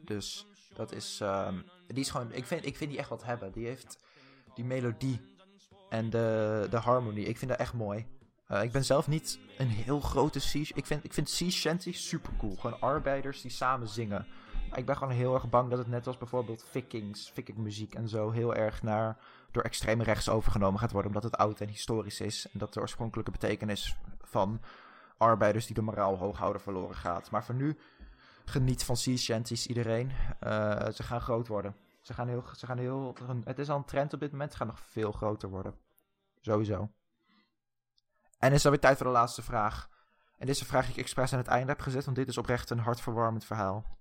Dus 0.04 0.46
dat 0.74 0.92
is, 0.92 1.20
uh, 1.22 1.48
die 1.86 2.00
is 2.00 2.10
gewoon, 2.10 2.32
ik 2.32 2.44
vind, 2.44 2.66
ik 2.66 2.76
vind 2.76 2.90
die 2.90 2.98
echt 2.98 3.08
wat 3.08 3.24
hebben. 3.24 3.52
Die 3.52 3.66
heeft 3.66 3.98
die 4.54 4.64
melodie 4.64 5.20
en 5.88 6.10
de, 6.10 6.66
de 6.70 6.76
harmonie. 6.76 7.26
Ik 7.26 7.38
vind 7.38 7.50
dat 7.50 7.60
echt 7.60 7.72
mooi. 7.74 8.06
Uh, 8.48 8.62
ik 8.62 8.72
ben 8.72 8.84
zelf 8.84 9.08
niet 9.08 9.38
een 9.58 9.68
heel 9.68 10.00
grote 10.00 10.40
sea. 10.40 10.64
Ik 10.74 10.86
vind, 10.86 11.04
ik 11.04 11.12
vind 11.12 11.30
sea 11.30 11.50
shanty 11.50 11.92
super 11.92 12.32
cool. 12.38 12.56
Gewoon 12.56 12.80
arbeiders 12.80 13.40
die 13.40 13.50
samen 13.50 13.88
zingen 13.88 14.26
ik 14.74 14.86
ben 14.86 14.96
gewoon 14.96 15.12
heel 15.12 15.34
erg 15.34 15.48
bang 15.48 15.70
dat 15.70 15.78
het 15.78 15.88
net 15.88 16.06
als 16.06 16.18
bijvoorbeeld 16.18 16.64
Vikings, 16.70 17.30
Vikingmuziek 17.30 17.94
en 17.94 18.08
zo 18.08 18.30
heel 18.30 18.54
erg 18.54 18.82
naar, 18.82 19.16
door 19.50 19.62
extreem 19.62 20.02
rechts 20.02 20.28
overgenomen 20.28 20.80
gaat 20.80 20.92
worden. 20.92 21.10
Omdat 21.10 21.30
het 21.30 21.36
oud 21.36 21.60
en 21.60 21.68
historisch 21.68 22.20
is. 22.20 22.48
En 22.52 22.58
dat 22.58 22.74
de 22.74 22.80
oorspronkelijke 22.80 23.30
betekenis 23.30 23.96
van 24.20 24.60
arbeiders 25.16 25.66
die 25.66 25.74
de 25.74 25.82
moraal 25.82 26.16
hoog 26.16 26.38
houden 26.38 26.62
verloren 26.62 26.96
gaat. 26.96 27.30
Maar 27.30 27.44
voor 27.44 27.54
nu 27.54 27.78
geniet 28.44 28.84
van 28.84 28.96
sea 28.96 29.16
shanties 29.16 29.66
iedereen. 29.66 30.10
Uh, 30.40 30.88
ze 30.88 31.02
gaan 31.02 31.20
groot 31.20 31.48
worden. 31.48 31.76
Ze 32.00 32.14
gaan 32.14 32.28
heel, 32.28 32.44
ze 32.56 32.66
gaan 32.66 32.78
heel, 32.78 33.14
het 33.44 33.58
is 33.58 33.70
al 33.70 33.76
een 33.76 33.84
trend 33.84 34.12
op 34.12 34.20
dit 34.20 34.32
moment. 34.32 34.50
Ze 34.50 34.56
gaan 34.56 34.66
nog 34.66 34.80
veel 34.80 35.12
groter 35.12 35.48
worden. 35.48 35.74
Sowieso. 36.40 36.90
En 38.38 38.52
is 38.52 38.62
dan 38.62 38.70
weer 38.70 38.80
tijd 38.80 38.96
voor 38.96 39.06
de 39.06 39.12
laatste 39.12 39.42
vraag. 39.42 39.88
En 40.38 40.46
dit 40.46 40.54
is 40.54 40.60
een 40.60 40.66
vraag 40.66 40.84
die 40.84 40.94
ik 40.94 41.00
expres 41.00 41.32
aan 41.32 41.38
het 41.38 41.48
einde 41.48 41.72
heb 41.72 41.80
gezet, 41.80 42.04
want 42.04 42.16
dit 42.16 42.28
is 42.28 42.38
oprecht 42.38 42.70
een 42.70 42.78
hartverwarmend 42.78 43.44
verhaal. 43.44 44.00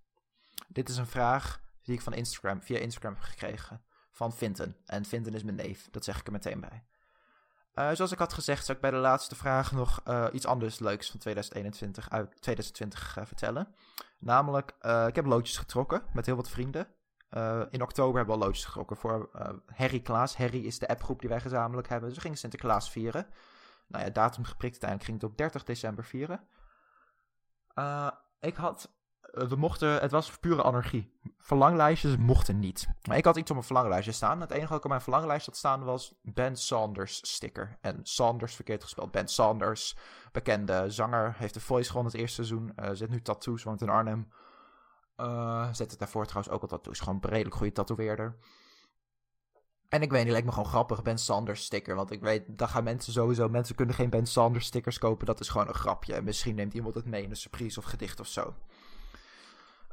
Dit 0.73 0.89
is 0.89 0.97
een 0.97 1.07
vraag 1.07 1.61
die 1.83 1.95
ik 1.95 2.01
van 2.01 2.13
Instagram, 2.13 2.61
via 2.61 2.79
Instagram 2.79 3.13
heb 3.13 3.23
gekregen. 3.23 3.81
Van 4.11 4.33
Vinten. 4.33 4.77
En 4.85 5.05
Vinten 5.05 5.33
is 5.33 5.43
mijn 5.43 5.55
neef. 5.55 5.87
Dat 5.91 6.03
zeg 6.03 6.19
ik 6.19 6.25
er 6.25 6.31
meteen 6.31 6.59
bij. 6.59 6.83
Uh, 7.75 7.89
zoals 7.91 8.11
ik 8.11 8.17
had 8.17 8.33
gezegd, 8.33 8.65
zou 8.65 8.77
ik 8.77 8.83
bij 8.83 8.91
de 8.91 8.97
laatste 8.97 9.35
vraag 9.35 9.71
nog 9.71 10.01
uh, 10.07 10.27
iets 10.31 10.45
anders 10.45 10.79
leuks 10.79 11.09
van 11.11 11.19
2021 11.19 12.09
uit 12.09 12.41
2020 12.41 13.17
uh, 13.17 13.25
vertellen. 13.25 13.75
Namelijk, 14.19 14.75
eh, 14.79 15.07
ik 15.07 15.15
heb 15.15 15.25
loodjes 15.25 15.57
getrokken 15.57 16.03
met 16.13 16.25
heel 16.25 16.35
wat 16.35 16.49
vrienden. 16.49 16.87
in 17.69 17.81
oktober 17.81 18.15
hebben 18.15 18.35
we 18.35 18.41
al 18.41 18.47
loodjes 18.47 18.65
getrokken 18.65 18.97
voor 18.97 19.29
Harry 19.65 19.99
Klaas. 19.99 20.37
Harry 20.37 20.65
is 20.65 20.79
de 20.79 20.87
appgroep 20.87 21.19
die 21.19 21.29
wij 21.29 21.39
gezamenlijk 21.39 21.87
hebben. 21.87 22.07
Dus 22.07 22.17
we 22.17 22.23
gingen 22.23 22.37
Sinterklaas 22.37 22.91
vieren. 22.91 23.27
Nou 23.87 24.05
ja, 24.05 24.09
datum 24.09 24.43
geprikt. 24.43 24.83
Uiteindelijk 24.83 25.09
ging 25.09 25.21
het 25.21 25.31
op 25.31 25.37
30 25.37 25.63
december 25.63 26.05
vieren. 26.05 26.47
ik 28.39 28.55
had 28.55 28.85
eh, 28.85 29.00
we 29.31 29.55
mochten, 29.55 30.01
het 30.01 30.11
was 30.11 30.37
pure 30.39 30.63
anarchie. 30.63 31.19
Verlanglijstjes 31.37 32.17
mochten 32.17 32.59
niet. 32.59 32.87
Maar 33.07 33.17
ik 33.17 33.25
had 33.25 33.37
iets 33.37 33.49
op 33.49 33.55
mijn 33.55 33.67
verlanglijstje 33.67 34.11
staan. 34.11 34.41
Het 34.41 34.51
enige 34.51 34.73
wat 34.73 34.83
op 34.83 34.89
mijn 34.89 35.01
verlanglijst 35.01 35.45
had 35.45 35.57
staan 35.57 35.83
was 35.83 36.19
Ben 36.21 36.55
Sanders 36.55 37.31
sticker. 37.33 37.77
En 37.81 37.99
Sanders 38.03 38.55
verkeerd 38.55 38.83
gespeld. 38.83 39.11
Ben 39.11 39.27
Sanders, 39.27 39.97
bekende 40.31 40.89
zanger, 40.89 41.35
heeft 41.37 41.53
de 41.53 41.59
Voice 41.59 41.89
gewonnen 41.89 42.11
het 42.11 42.21
eerste 42.21 42.43
seizoen. 42.43 42.73
Uh, 42.79 42.89
zet 42.93 43.09
nu 43.09 43.21
tattoos, 43.21 43.63
woont 43.63 43.81
in 43.81 43.89
Arnhem. 43.89 44.31
Uh, 45.17 45.73
zet 45.73 45.89
het 45.91 45.99
daarvoor 45.99 46.25
trouwens 46.25 46.53
ook 46.53 46.61
al 46.61 46.67
tattoos. 46.67 46.99
Gewoon 46.99 47.19
een 47.21 47.29
redelijk 47.29 47.55
goede 47.55 47.71
tatoeëerder. 47.71 48.37
En 49.89 50.01
ik 50.01 50.11
weet 50.11 50.23
niet, 50.23 50.31
lijkt 50.31 50.47
me 50.47 50.53
gewoon 50.53 50.69
grappig, 50.69 51.01
Ben 51.01 51.17
Sanders 51.17 51.63
sticker. 51.63 51.95
Want 51.95 52.11
ik 52.11 52.21
weet, 52.21 52.43
dan 52.47 52.67
gaan 52.67 52.83
mensen 52.83 53.13
sowieso... 53.13 53.49
Mensen 53.49 53.75
kunnen 53.75 53.95
geen 53.95 54.09
Ben 54.09 54.25
Sanders 54.25 54.65
stickers 54.65 54.97
kopen. 54.97 55.25
Dat 55.25 55.39
is 55.39 55.49
gewoon 55.49 55.67
een 55.67 55.73
grapje. 55.73 56.13
En 56.13 56.23
misschien 56.23 56.55
neemt 56.55 56.73
iemand 56.73 56.95
het 56.95 57.05
mee 57.05 57.23
in 57.23 57.29
een 57.29 57.35
surprise 57.35 57.79
of 57.79 57.85
gedicht 57.85 58.19
of 58.19 58.27
zo. 58.27 58.53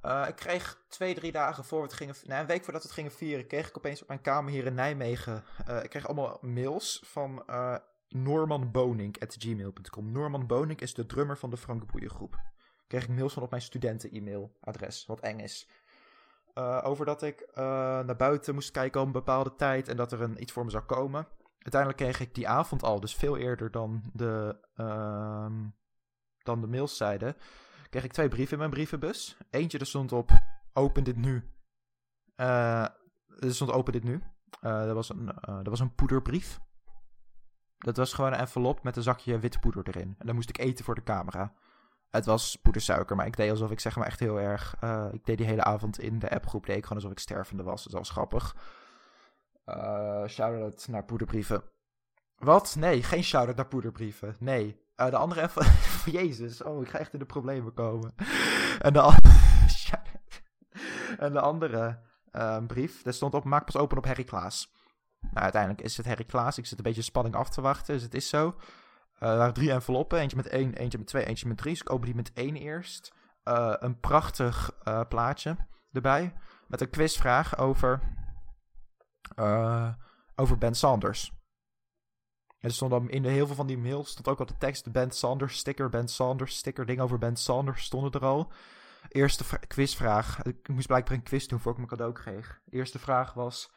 Uh, 0.02 0.24
ik 0.28 0.36
kreeg 0.36 0.78
twee, 0.88 1.14
drie 1.14 1.32
dagen 1.32 1.64
voor 1.64 1.82
het 1.82 1.92
gingen... 1.92 2.14
Nou, 2.24 2.40
een 2.40 2.46
week 2.46 2.64
voordat 2.64 2.82
het 2.82 2.92
gingen 2.92 3.10
vieren... 3.10 3.46
kreeg 3.46 3.68
ik 3.68 3.76
opeens 3.76 4.02
op 4.02 4.08
mijn 4.08 4.20
kamer 4.20 4.52
hier 4.52 4.66
in 4.66 4.74
Nijmegen... 4.74 5.44
Uh, 5.68 5.82
ik 5.82 5.90
kreeg 5.90 6.06
allemaal 6.06 6.38
mails 6.40 7.02
van 7.04 7.42
uh, 7.50 7.76
Norman 8.08 8.70
Bonink. 8.70 9.16
Norman 10.00 10.46
Bonink 10.46 10.80
is 10.80 10.94
de 10.94 11.06
drummer 11.06 11.38
van 11.38 11.50
de 11.50 11.56
Frank 11.56 11.92
Boeien 11.92 12.10
groep. 12.10 12.36
Kreeg 12.86 13.02
ik 13.02 13.08
mails 13.08 13.32
van 13.32 13.42
op 13.42 13.50
mijn 13.50 13.62
studenten-e-mailadres, 13.62 15.06
wat 15.06 15.20
eng 15.20 15.38
is. 15.38 15.68
over 16.82 17.06
dat 17.06 17.22
ik 17.22 17.50
naar 17.54 18.16
buiten 18.16 18.54
moest 18.54 18.70
kijken 18.70 19.00
op 19.00 19.06
een 19.06 19.12
bepaalde 19.12 19.54
tijd... 19.54 19.88
en 19.88 19.96
dat 19.96 20.12
er 20.12 20.20
een, 20.20 20.42
iets 20.42 20.52
voor 20.52 20.64
me 20.64 20.70
zou 20.70 20.84
komen. 20.84 21.26
Uiteindelijk 21.58 22.02
kreeg 22.02 22.28
ik 22.28 22.34
die 22.34 22.48
avond 22.48 22.82
al, 22.82 23.00
dus 23.00 23.14
veel 23.14 23.36
eerder 23.36 23.70
dan 23.70 24.02
de, 24.12 24.58
ehm, 24.74 25.66
dan 26.42 26.60
de 26.60 26.66
mails 26.66 26.96
zeiden 26.96 27.36
kreeg 27.90 28.04
ik 28.04 28.12
twee 28.12 28.28
brieven 28.28 28.52
in 28.52 28.58
mijn 28.58 28.70
brievenbus. 28.70 29.36
Eentje, 29.50 29.78
er 29.78 29.86
stond 29.86 30.12
op, 30.12 30.30
open 30.72 31.04
dit 31.04 31.16
nu. 31.16 31.50
Uh, 32.36 32.82
er 33.38 33.54
stond 33.54 33.70
open 33.70 33.92
dit 33.92 34.04
nu. 34.04 34.22
Uh, 34.62 34.84
dat, 34.84 34.94
was 34.94 35.08
een, 35.08 35.24
uh, 35.24 35.56
dat 35.56 35.66
was 35.66 35.80
een 35.80 35.94
poederbrief. 35.94 36.58
Dat 37.78 37.96
was 37.96 38.12
gewoon 38.12 38.32
een 38.32 38.38
envelop 38.38 38.82
met 38.82 38.96
een 38.96 39.02
zakje 39.02 39.38
witte 39.38 39.58
poeder 39.58 39.88
erin. 39.88 40.14
En 40.18 40.26
dan 40.26 40.34
moest 40.34 40.48
ik 40.48 40.58
eten 40.58 40.84
voor 40.84 40.94
de 40.94 41.02
camera. 41.02 41.52
Het 42.10 42.26
was 42.26 42.56
poedersuiker, 42.56 43.16
maar 43.16 43.26
ik 43.26 43.36
deed 43.36 43.50
alsof 43.50 43.70
ik 43.70 43.80
zeg 43.80 43.96
maar 43.96 44.06
echt 44.06 44.20
heel 44.20 44.40
erg... 44.40 44.74
ik 45.12 45.24
deed 45.24 45.36
die 45.36 45.46
hele 45.46 45.64
avond 45.64 45.98
in 45.98 46.18
de 46.18 46.30
appgroep, 46.30 46.66
deed 46.66 46.76
ik 46.76 46.82
gewoon 46.82 46.98
alsof 46.98 47.12
ik 47.12 47.18
stervende 47.18 47.62
was. 47.62 47.84
Dat 47.84 47.92
was 47.92 48.10
grappig. 48.10 48.56
Shout-out 50.28 50.88
naar 50.88 51.04
poederbrieven. 51.04 51.62
Wat? 52.36 52.76
Nee, 52.78 53.02
geen 53.02 53.24
shout-out 53.24 53.56
naar 53.56 53.68
poederbrieven. 53.68 54.36
Nee. 54.38 54.86
Uh, 55.00 55.10
de 55.10 55.16
andere 55.16 55.42
even... 55.42 55.66
Jezus, 56.20 56.62
oh, 56.62 56.82
ik 56.82 56.88
ga 56.88 56.98
echt 56.98 57.12
in 57.12 57.18
de 57.18 57.24
problemen 57.24 57.74
komen. 57.74 58.14
en, 58.78 58.92
de 58.92 59.00
en 61.18 61.32
de 61.32 61.40
andere 61.40 61.98
uh, 62.32 62.66
brief, 62.66 63.02
daar 63.02 63.12
stond 63.12 63.34
op... 63.34 63.44
Maak 63.44 63.64
pas 63.64 63.76
open 63.76 63.96
op 63.96 64.04
Harry 64.04 64.24
Klaas. 64.24 64.72
Nou, 65.20 65.36
uiteindelijk 65.36 65.82
is 65.82 65.96
het 65.96 66.06
Harry 66.06 66.24
Klaas. 66.24 66.58
Ik 66.58 66.66
zit 66.66 66.78
een 66.78 66.84
beetje 66.84 67.02
spanning 67.02 67.34
af 67.34 67.48
te 67.48 67.60
wachten, 67.60 67.94
dus 67.94 68.02
het 68.02 68.14
is 68.14 68.28
zo. 68.28 68.46
Uh, 68.46 69.28
er 69.28 69.36
waren 69.36 69.54
drie 69.54 69.72
enveloppen. 69.72 70.18
Eentje 70.18 70.36
met 70.36 70.46
één, 70.46 70.74
eentje 70.74 70.98
met 70.98 71.06
twee, 71.06 71.24
eentje 71.24 71.48
met 71.48 71.56
drie. 71.56 71.72
Dus 71.72 71.80
ik 71.80 71.90
open 71.90 72.06
die 72.06 72.14
met 72.14 72.32
één 72.32 72.56
eerst. 72.56 73.12
Uh, 73.44 73.74
een 73.78 74.00
prachtig 74.00 74.70
plaatje 75.08 75.56
erbij. 75.92 76.34
Met 76.66 76.80
een 76.80 76.90
quizvraag 76.90 77.58
over, 77.58 78.00
over 80.34 80.58
Ben 80.58 80.74
Sanders. 80.74 81.37
Er 82.60 82.72
stond 82.72 82.90
dan 82.90 83.10
in 83.10 83.24
heel 83.24 83.46
veel 83.46 83.54
van 83.54 83.66
die 83.66 83.78
mails 83.78 84.10
stond 84.10 84.28
ook 84.28 84.38
al 84.38 84.46
de 84.46 84.56
tekst 84.58 84.92
Ben 84.92 85.10
Sanders 85.10 85.58
sticker, 85.58 85.88
Ben 85.88 86.08
Sanders 86.08 86.56
sticker, 86.56 86.86
ding 86.86 87.00
over 87.00 87.18
Ben 87.18 87.36
Sanders 87.36 87.84
stonden 87.84 88.12
er 88.12 88.26
al. 88.26 88.52
Eerste 89.08 89.44
quizvraag. 89.66 90.42
Ik 90.42 90.68
moest 90.68 90.86
blijkbaar 90.86 91.16
een 91.16 91.22
quiz 91.22 91.46
doen 91.46 91.60
voor 91.60 91.70
ik 91.70 91.76
mijn 91.76 91.88
cadeau 91.88 92.12
kreeg. 92.12 92.60
Eerste 92.70 92.98
vraag 92.98 93.32
was: 93.32 93.70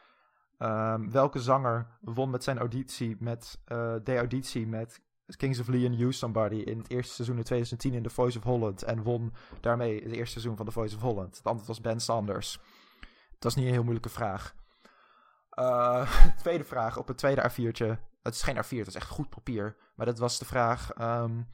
um, 0.57 1.11
welke 1.11 1.39
zanger 1.39 1.97
won 2.01 2.29
met 2.29 2.43
zijn 2.43 2.57
auditie 2.57 3.15
met 3.19 3.59
uh, 3.67 3.95
de 4.03 4.17
auditie 4.17 4.67
met 4.67 5.01
Kings 5.37 5.59
of 5.59 5.67
Leon 5.67 6.01
Use 6.01 6.17
Somebody 6.17 6.55
in 6.55 6.77
het 6.77 6.89
eerste 6.89 7.13
seizoen 7.13 7.37
in 7.37 7.43
2010 7.43 7.93
in 7.93 8.03
The 8.03 8.09
Voice 8.09 8.37
of 8.37 8.43
Holland 8.43 8.83
en 8.83 9.03
won 9.03 9.33
daarmee 9.59 10.03
het 10.03 10.11
eerste 10.11 10.31
seizoen 10.31 10.57
van 10.57 10.65
The 10.65 10.71
Voice 10.71 10.95
of 10.95 11.01
Holland? 11.01 11.37
Het 11.37 11.45
antwoord 11.45 11.67
was 11.67 11.81
Ben 11.81 11.99
Sanders. 11.99 12.59
Dat 13.39 13.51
is 13.51 13.57
niet 13.57 13.65
een 13.65 13.73
heel 13.73 13.83
moeilijke 13.83 14.09
vraag. 14.09 14.55
Uh, 15.59 16.11
tweede 16.41 16.63
vraag 16.63 16.97
op 16.97 17.07
het 17.07 17.17
tweede 17.17 17.51
A4'tje 17.51 18.10
het 18.21 18.35
is 18.35 18.41
geen 18.41 18.55
A4, 18.55 18.77
het 18.77 18.87
is 18.87 18.95
echt 18.95 19.09
goed 19.09 19.29
papier. 19.29 19.75
Maar 19.95 20.05
dat 20.05 20.19
was 20.19 20.39
de 20.39 20.45
vraag. 20.45 20.99
Um, 21.01 21.47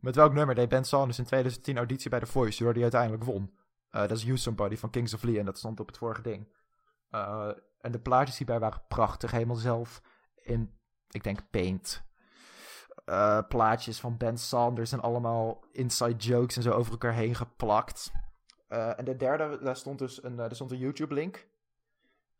met 0.00 0.14
welk 0.14 0.32
nummer 0.32 0.54
deed 0.54 0.68
Ben 0.68 0.84
Sanders 0.84 1.18
in 1.18 1.24
2010 1.24 1.76
auditie 1.76 2.10
bij 2.10 2.20
The 2.20 2.26
Voice, 2.26 2.64
waardoor 2.64 2.82
hij 2.82 2.92
uiteindelijk 2.92 3.24
won? 3.24 3.56
Uh, 3.92 4.00
dat 4.00 4.10
is 4.10 4.22
You 4.22 4.36
Somebody 4.36 4.76
van 4.76 4.90
Kings 4.90 5.14
of 5.14 5.22
Leon, 5.22 5.44
dat 5.44 5.58
stond 5.58 5.80
op 5.80 5.86
het 5.86 5.98
vorige 5.98 6.22
ding. 6.22 6.48
Uh, 7.10 7.50
en 7.80 7.92
de 7.92 8.00
plaatjes 8.00 8.38
hierbij 8.38 8.58
waren 8.58 8.82
prachtig, 8.88 9.30
helemaal 9.30 9.56
zelf 9.56 10.02
in, 10.34 10.78
ik 11.10 11.22
denk, 11.22 11.50
paint. 11.50 12.06
Uh, 13.06 13.40
plaatjes 13.48 14.00
van 14.00 14.16
Ben 14.16 14.38
Sanders 14.38 14.92
en 14.92 15.00
allemaal 15.00 15.64
inside 15.72 16.16
jokes 16.16 16.56
en 16.56 16.62
zo 16.62 16.70
over 16.70 16.92
elkaar 16.92 17.12
heen 17.12 17.34
geplakt. 17.34 18.12
en 18.68 19.04
de 19.04 19.16
derde, 19.16 19.58
daar 19.62 19.76
stond 19.76 19.98
dus 19.98 20.22
een, 20.22 20.36
daar 20.36 20.54
stond 20.54 20.70
een 20.70 20.78
YouTube-link. 20.78 21.48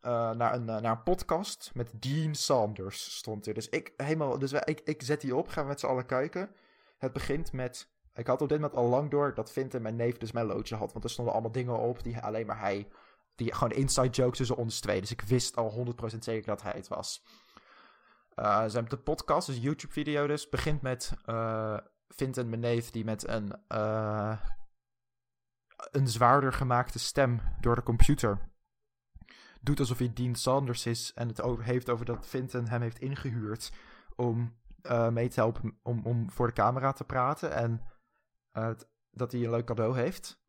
Uh, 0.01 0.31
naar, 0.31 0.53
een, 0.53 0.61
uh, 0.61 0.77
naar 0.79 0.91
een 0.91 1.03
podcast 1.03 1.71
met 1.73 2.01
Dean 2.01 2.35
Sanders 2.35 3.15
stond 3.17 3.47
er. 3.47 3.53
Dus 3.53 3.69
ik, 3.69 3.93
helemaal, 3.97 4.39
dus 4.39 4.51
wij, 4.51 4.61
ik, 4.65 4.81
ik 4.83 5.01
zet 5.01 5.21
die 5.21 5.35
op, 5.35 5.47
gaan 5.47 5.63
we 5.63 5.69
met 5.69 5.79
z'n 5.79 5.85
allen 5.85 6.05
kijken. 6.05 6.51
Het 6.97 7.13
begint 7.13 7.51
met. 7.51 7.89
Ik 8.13 8.27
had 8.27 8.41
op 8.41 8.49
dit 8.49 8.59
moment 8.59 8.77
al 8.77 8.87
lang 8.87 9.09
door 9.09 9.33
dat 9.33 9.51
Vindt 9.51 9.79
mijn 9.79 9.95
neef 9.95 10.17
dus 10.17 10.31
mijn 10.31 10.45
loodje 10.45 10.75
had. 10.75 10.91
Want 10.91 11.03
er 11.03 11.09
stonden 11.09 11.33
allemaal 11.33 11.51
dingen 11.51 11.79
op 11.79 12.03
die 12.03 12.17
alleen 12.17 12.45
maar 12.45 12.59
hij. 12.59 12.87
Die 13.35 13.53
gewoon 13.53 13.71
inside 13.71 14.09
jokes 14.09 14.37
tussen 14.37 14.55
ons 14.55 14.79
twee. 14.79 14.99
Dus 14.99 15.11
ik 15.11 15.21
wist 15.21 15.55
al 15.55 15.95
100% 16.13 16.17
zeker 16.19 16.47
dat 16.47 16.61
hij 16.61 16.73
het 16.75 16.87
was. 16.87 17.23
Uh, 18.35 18.63
zijn 18.67 18.85
de 18.85 18.97
podcast, 18.97 19.47
dus 19.47 19.57
YouTube-video 19.57 20.27
dus, 20.27 20.49
begint 20.49 20.81
met 20.81 21.13
uh, 21.25 21.77
Vint 22.07 22.37
en 22.37 22.49
mijn 22.49 22.61
neef 22.61 22.91
die 22.91 23.03
met 23.03 23.27
een, 23.27 23.53
een 25.91 26.07
zwaarder 26.07 26.53
gemaakte 26.53 26.99
stem 26.99 27.41
door 27.59 27.75
de 27.75 27.83
computer 27.83 28.48
doet 29.59 29.79
alsof 29.79 29.97
hij 29.97 30.13
Dean 30.13 30.35
Sanders 30.35 30.85
is 30.85 31.13
en 31.13 31.27
het 31.27 31.41
heeft 31.59 31.89
over 31.89 32.05
dat 32.05 32.27
Vinton 32.27 32.67
hem 32.67 32.81
heeft 32.81 32.99
ingehuurd 32.99 33.71
om 34.15 34.57
uh, 34.83 35.09
mee 35.09 35.27
te 35.27 35.39
helpen 35.39 35.79
om, 35.83 36.05
om 36.05 36.31
voor 36.31 36.47
de 36.47 36.53
camera 36.53 36.91
te 36.91 37.03
praten 37.03 37.53
en 37.53 37.81
uh, 38.53 38.69
dat 39.11 39.31
hij 39.31 39.43
een 39.43 39.49
leuk 39.49 39.65
cadeau 39.65 39.97
heeft. 39.97 40.41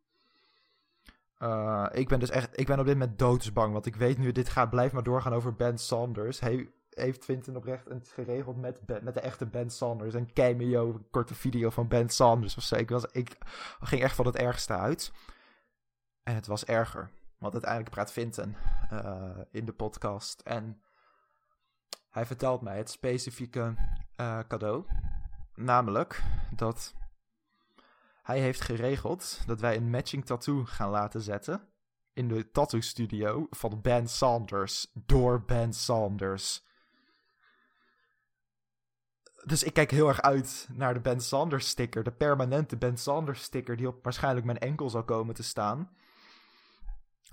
Uh, 1.39 1.87
ik 1.93 2.09
ben 2.09 2.19
dus 2.19 2.31
echt, 2.31 2.61
ik 2.61 2.67
ben 2.67 2.79
op 2.79 2.87
dit 2.87 2.99
moment 2.99 3.19
doodsbang, 3.19 3.73
want 3.73 3.87
ik 3.87 3.97
weet 3.97 4.19
nu, 4.19 4.33
dit 4.33 4.49
gaat, 4.49 4.71
blijft 4.71 4.93
maar 4.95 5.03
doorgaan 5.03 5.33
over 5.33 5.55
Ben 5.55 5.79
Sanders. 5.79 6.41
Hij 6.41 6.71
heeft 6.91 7.25
Vinton 7.25 7.57
oprecht 7.57 7.89
het 7.89 8.09
geregeld 8.09 8.57
met, 8.57 9.03
met 9.03 9.15
de 9.15 9.21
echte 9.21 9.47
Ben 9.47 9.71
Sanders. 9.71 10.15
Een 10.15 10.33
cameo, 10.33 10.89
een 10.89 11.07
korte 11.11 11.35
video 11.35 11.71
van 11.71 11.89
Ben 11.89 12.09
Sanders 12.09 12.57
of 12.57 12.63
zo. 12.63 12.85
Was, 12.85 13.05
ik 13.05 13.37
ging 13.81 14.03
echt 14.03 14.15
van 14.15 14.27
het 14.27 14.37
ergste 14.37 14.73
uit. 14.73 15.13
En 16.23 16.35
het 16.35 16.47
was 16.47 16.65
erger. 16.65 17.11
Want 17.41 17.53
uiteindelijk 17.53 17.91
praat 17.91 18.12
Vinton 18.12 18.57
uh, 18.93 19.38
in 19.51 19.64
de 19.64 19.72
podcast. 19.72 20.41
En 20.41 20.82
hij 22.11 22.26
vertelt 22.26 22.61
mij 22.61 22.76
het 22.76 22.91
specifieke 22.91 23.74
uh, 24.16 24.38
cadeau. 24.49 24.84
Namelijk 25.55 26.22
dat 26.51 26.95
hij 28.22 28.41
heeft 28.41 28.61
geregeld 28.61 29.43
dat 29.47 29.61
wij 29.61 29.76
een 29.76 29.91
matching 29.91 30.26
tattoo 30.26 30.64
gaan 30.64 30.91
laten 30.91 31.20
zetten. 31.20 31.68
In 32.12 32.28
de 32.28 32.51
tattoo 32.51 32.80
studio 32.80 33.47
van 33.51 33.80
Ben 33.80 34.09
Sanders. 34.09 34.91
Door 34.95 35.45
Ben 35.45 35.72
Sanders. 35.72 36.64
Dus 39.45 39.62
ik 39.62 39.72
kijk 39.72 39.91
heel 39.91 40.09
erg 40.09 40.20
uit 40.20 40.68
naar 40.72 40.95
de 40.95 41.01
Ben 41.01 41.20
Sanders 41.20 41.68
sticker. 41.68 42.05
De 42.05 42.12
permanente 42.12 42.76
Ben 42.76 42.97
Sanders 42.97 43.43
sticker 43.43 43.76
die 43.76 43.88
op 43.88 44.05
waarschijnlijk 44.05 44.47
mijn 44.47 44.59
enkel 44.59 44.91
zal 44.91 45.05
komen 45.05 45.34
te 45.34 45.43
staan. 45.43 45.97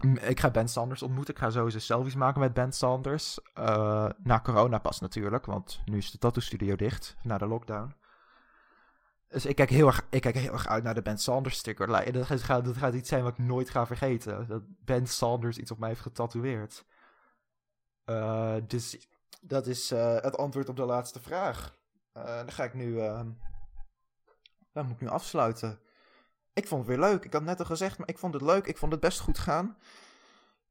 Ik 0.03 0.39
ga 0.39 0.49
Ben 0.49 0.67
Sanders 0.67 1.01
ontmoeten. 1.01 1.33
Ik 1.33 1.39
ga 1.39 1.49
sowieso 1.49 1.79
selfies 1.79 2.15
maken 2.15 2.39
met 2.39 2.53
Ben 2.53 2.71
Sanders. 2.71 3.39
Uh, 3.59 4.09
na 4.17 4.39
corona 4.39 4.77
pas 4.77 4.99
natuurlijk, 4.99 5.45
want 5.45 5.81
nu 5.85 5.97
is 5.97 6.11
de 6.11 6.17
tattoo 6.17 6.41
studio 6.41 6.75
dicht, 6.75 7.15
na 7.23 7.37
de 7.37 7.47
lockdown. 7.47 7.95
Dus 9.27 9.45
ik 9.45 9.55
kijk 9.55 9.69
heel 9.69 9.87
erg, 9.87 10.05
ik 10.09 10.21
kijk 10.21 10.35
heel 10.35 10.53
erg 10.53 10.67
uit 10.67 10.83
naar 10.83 10.93
de 10.93 11.01
Ben 11.01 11.17
Sanders 11.17 11.57
sticker. 11.57 11.87
Dat 12.11 12.25
gaat, 12.25 12.67
gaat 12.67 12.93
iets 12.93 13.09
zijn 13.09 13.23
wat 13.23 13.31
ik 13.31 13.37
nooit 13.37 13.69
ga 13.69 13.85
vergeten. 13.85 14.47
Dat 14.47 14.63
Ben 14.67 15.07
Sanders 15.07 15.57
iets 15.57 15.71
op 15.71 15.79
mij 15.79 15.89
heeft 15.89 16.01
getatoeëerd. 16.01 16.85
Uh, 18.05 18.55
dus 18.67 19.07
dat 19.41 19.67
is 19.67 19.91
uh, 19.91 20.21
het 20.21 20.37
antwoord 20.37 20.69
op 20.69 20.75
de 20.75 20.85
laatste 20.85 21.19
vraag. 21.19 21.77
dan 22.13 22.51
ga 22.51 22.63
ik 22.63 22.73
nu... 22.73 22.95
dan 24.73 24.85
moet 24.85 24.91
ik 24.91 25.01
nu 25.01 25.07
afsluiten. 25.07 25.79
Ik 26.57 26.67
vond 26.67 26.87
het 26.87 26.97
weer 26.97 27.09
leuk. 27.09 27.25
Ik 27.25 27.33
had 27.33 27.43
net 27.43 27.59
al 27.59 27.65
gezegd, 27.65 27.97
maar 27.97 28.07
ik 28.07 28.17
vond 28.17 28.33
het 28.33 28.43
leuk. 28.43 28.65
Ik 28.65 28.77
vond 28.77 28.91
het 28.91 29.01
best 29.01 29.19
goed 29.19 29.37
gaan. 29.37 29.77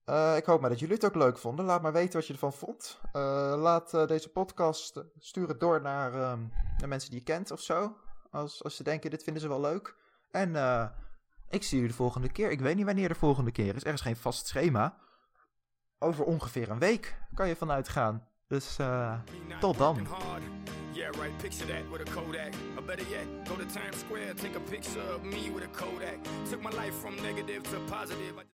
Uh, 0.06 0.36
ik 0.36 0.44
hoop 0.44 0.60
maar 0.60 0.70
dat 0.70 0.78
jullie 0.78 0.94
het 0.94 1.04
ook 1.04 1.14
leuk 1.14 1.38
vonden. 1.38 1.64
Laat 1.64 1.82
maar 1.82 1.92
weten 1.92 2.18
wat 2.18 2.26
je 2.26 2.32
ervan 2.32 2.52
vond. 2.52 3.00
Uh, 3.12 3.22
laat 3.58 3.94
uh, 3.94 4.06
deze 4.06 4.28
podcast, 4.28 5.04
stuur 5.18 5.48
het 5.48 5.60
door 5.60 5.82
naar, 5.82 6.38
naar, 6.78 6.88
mensen 6.88 7.10
die 7.10 7.18
je 7.18 7.24
kent 7.24 7.50
of 7.50 7.60
zo. 7.60 7.96
Als, 8.30 8.64
als 8.64 8.76
ze 8.76 8.82
denken, 8.82 9.10
dit 9.10 9.22
vinden 9.22 9.42
ze 9.42 9.48
wel 9.48 9.60
leuk. 9.60 9.94
En 10.30 10.50
ik 11.48 11.62
zie 11.62 11.76
jullie 11.76 11.90
de 11.90 11.96
volgende 11.96 12.32
keer. 12.32 12.50
Ik 12.50 12.60
weet 12.60 12.76
niet 12.76 12.84
wanneer 12.84 13.08
de 13.08 13.14
volgende 13.14 13.52
keer 13.52 13.74
is. 13.74 13.84
Er 13.84 13.92
is 13.92 14.00
geen 14.00 14.16
vast 14.16 14.46
schema. 14.46 14.98
Over 15.98 16.24
ongeveer 16.24 16.70
een 16.70 16.78
week 16.78 17.18
kan 17.34 17.48
je 17.48 17.56
vanuit 17.56 17.88
gaan. 17.88 18.28
Dus 18.46 18.76
tot 19.60 19.78
dan. 19.78 20.06
Yeah, 20.96 21.08
right, 21.18 21.38
picture 21.40 21.66
that 21.66 21.90
with 21.90 22.00
a 22.00 22.06
Kodak. 22.06 22.54
Or 22.74 22.80
better 22.80 23.04
yet, 23.10 23.26
go 23.44 23.54
to 23.54 23.66
Times 23.66 23.96
Square, 23.96 24.32
take 24.38 24.56
a 24.56 24.60
picture 24.60 25.02
of 25.12 25.22
me 25.24 25.50
with 25.50 25.62
a 25.62 25.66
Kodak. 25.66 26.18
Took 26.48 26.62
my 26.62 26.70
life 26.70 26.94
from 26.94 27.16
negative 27.16 27.62
to 27.64 27.80
positive. 27.80 28.42